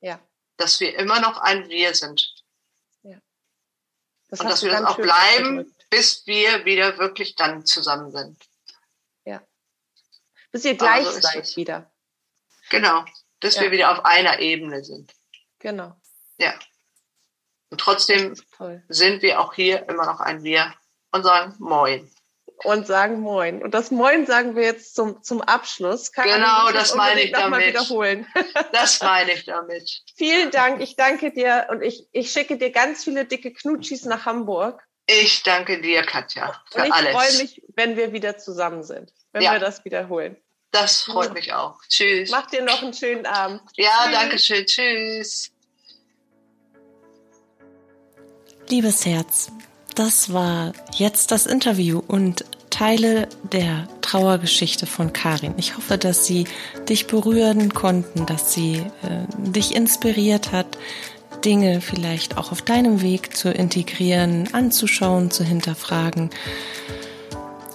Ja. 0.00 0.20
Dass 0.56 0.80
wir 0.80 0.98
immer 0.98 1.20
noch 1.20 1.38
ein 1.38 1.68
Wir 1.68 1.94
sind. 1.94 2.34
Ja. 3.02 3.18
Das 4.28 4.40
Und 4.40 4.48
dass 4.48 4.62
wir 4.62 4.72
das 4.72 4.84
auch 4.84 4.96
bleiben, 4.96 5.74
bis 5.90 6.26
wir 6.26 6.64
wieder 6.64 6.98
wirklich 6.98 7.36
dann 7.36 7.64
zusammen 7.64 8.10
sind 8.10 8.42
bis 10.52 10.64
ihr 10.66 10.76
gleich 10.76 11.06
so 11.06 11.20
seid 11.20 11.56
wieder. 11.56 11.90
Genau, 12.70 13.04
bis 13.42 13.56
ja. 13.56 13.62
wir 13.62 13.70
wieder 13.70 13.92
auf 13.92 14.04
einer 14.04 14.38
Ebene 14.38 14.82
sind. 14.82 15.12
Genau. 15.58 15.94
Ja. 16.38 16.54
Und 17.70 17.80
trotzdem 17.80 18.34
sind 18.88 19.22
wir 19.22 19.40
auch 19.40 19.52
hier 19.52 19.88
immer 19.88 20.06
noch 20.06 20.20
ein 20.20 20.42
Wir 20.42 20.74
und 21.10 21.22
sagen 21.24 21.54
Moin. 21.58 22.10
Und 22.64 22.86
sagen 22.86 23.20
Moin. 23.20 23.62
Und 23.62 23.74
das 23.74 23.90
Moin 23.90 24.24
sagen 24.26 24.56
wir 24.56 24.62
jetzt 24.62 24.94
zum, 24.94 25.22
zum 25.22 25.42
Abschluss. 25.42 26.12
Kann 26.12 26.24
genau, 26.24 26.70
das 26.72 26.94
meine 26.94 27.22
ich 27.22 27.32
damit. 27.32 27.66
Wiederholen. 27.66 28.26
Das 28.72 29.02
meine 29.02 29.32
ich 29.32 29.44
damit. 29.44 30.02
Vielen 30.16 30.50
Dank. 30.50 30.80
Ich 30.80 30.96
danke 30.96 31.32
dir 31.32 31.66
und 31.70 31.82
ich, 31.82 32.06
ich 32.12 32.30
schicke 32.30 32.56
dir 32.56 32.70
ganz 32.70 33.04
viele 33.04 33.26
dicke 33.26 33.52
Knutschis 33.52 34.04
nach 34.04 34.24
Hamburg. 34.24 34.82
Ich 35.06 35.42
danke 35.42 35.80
dir, 35.80 36.02
Katja, 36.02 36.62
für 36.70 36.80
und 36.80 36.86
ich 36.86 36.92
alles. 36.92 37.08
Ich 37.08 37.16
freue 37.16 37.42
mich, 37.42 37.62
wenn 37.74 37.96
wir 37.96 38.12
wieder 38.12 38.38
zusammen 38.38 38.82
sind 38.82 39.12
wenn 39.32 39.42
ja. 39.42 39.52
wir 39.52 39.58
das 39.58 39.84
wiederholen. 39.84 40.36
Das 40.72 41.02
freut 41.02 41.28
ja. 41.28 41.32
mich 41.34 41.52
auch. 41.52 41.76
Tschüss. 41.88 42.30
Mach 42.30 42.46
dir 42.46 42.62
noch 42.62 42.82
einen 42.82 42.94
schönen 42.94 43.26
Abend. 43.26 43.60
Ja, 43.76 43.90
Tschüss. 44.04 44.12
danke 44.12 44.38
schön. 44.38 44.66
Tschüss. 44.66 45.50
Liebes 48.68 49.04
Herz, 49.04 49.52
das 49.94 50.32
war 50.32 50.72
jetzt 50.96 51.30
das 51.30 51.44
Interview 51.44 52.02
und 52.06 52.46
Teile 52.70 53.28
der 53.42 53.86
Trauergeschichte 54.00 54.86
von 54.86 55.12
Karin. 55.12 55.52
Ich 55.58 55.76
hoffe, 55.76 55.98
dass 55.98 56.24
sie 56.24 56.46
dich 56.88 57.06
berühren 57.06 57.74
konnten, 57.74 58.24
dass 58.24 58.54
sie 58.54 58.76
äh, 59.02 59.26
dich 59.36 59.74
inspiriert 59.74 60.52
hat, 60.52 60.78
Dinge 61.44 61.82
vielleicht 61.82 62.38
auch 62.38 62.50
auf 62.50 62.62
deinem 62.62 63.02
Weg 63.02 63.36
zu 63.36 63.50
integrieren, 63.50 64.54
anzuschauen, 64.54 65.30
zu 65.30 65.44
hinterfragen 65.44 66.30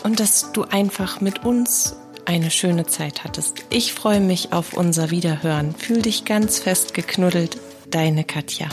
und 0.04 0.20
dass 0.20 0.52
du 0.52 0.64
einfach 0.64 1.22
mit 1.22 1.46
uns 1.46 1.96
eine 2.28 2.52
schöne 2.52 2.86
Zeit 2.86 3.24
hattest. 3.24 3.64
Ich 3.70 3.94
freue 3.94 4.20
mich 4.20 4.52
auf 4.52 4.74
unser 4.74 5.12
Wiederhören. 5.12 5.74
Fühl 5.74 6.02
dich 6.02 6.26
ganz 6.26 6.60
fest 6.60 6.94
geknuddelt, 6.94 7.58
deine 7.90 8.26
Katja. 8.26 8.68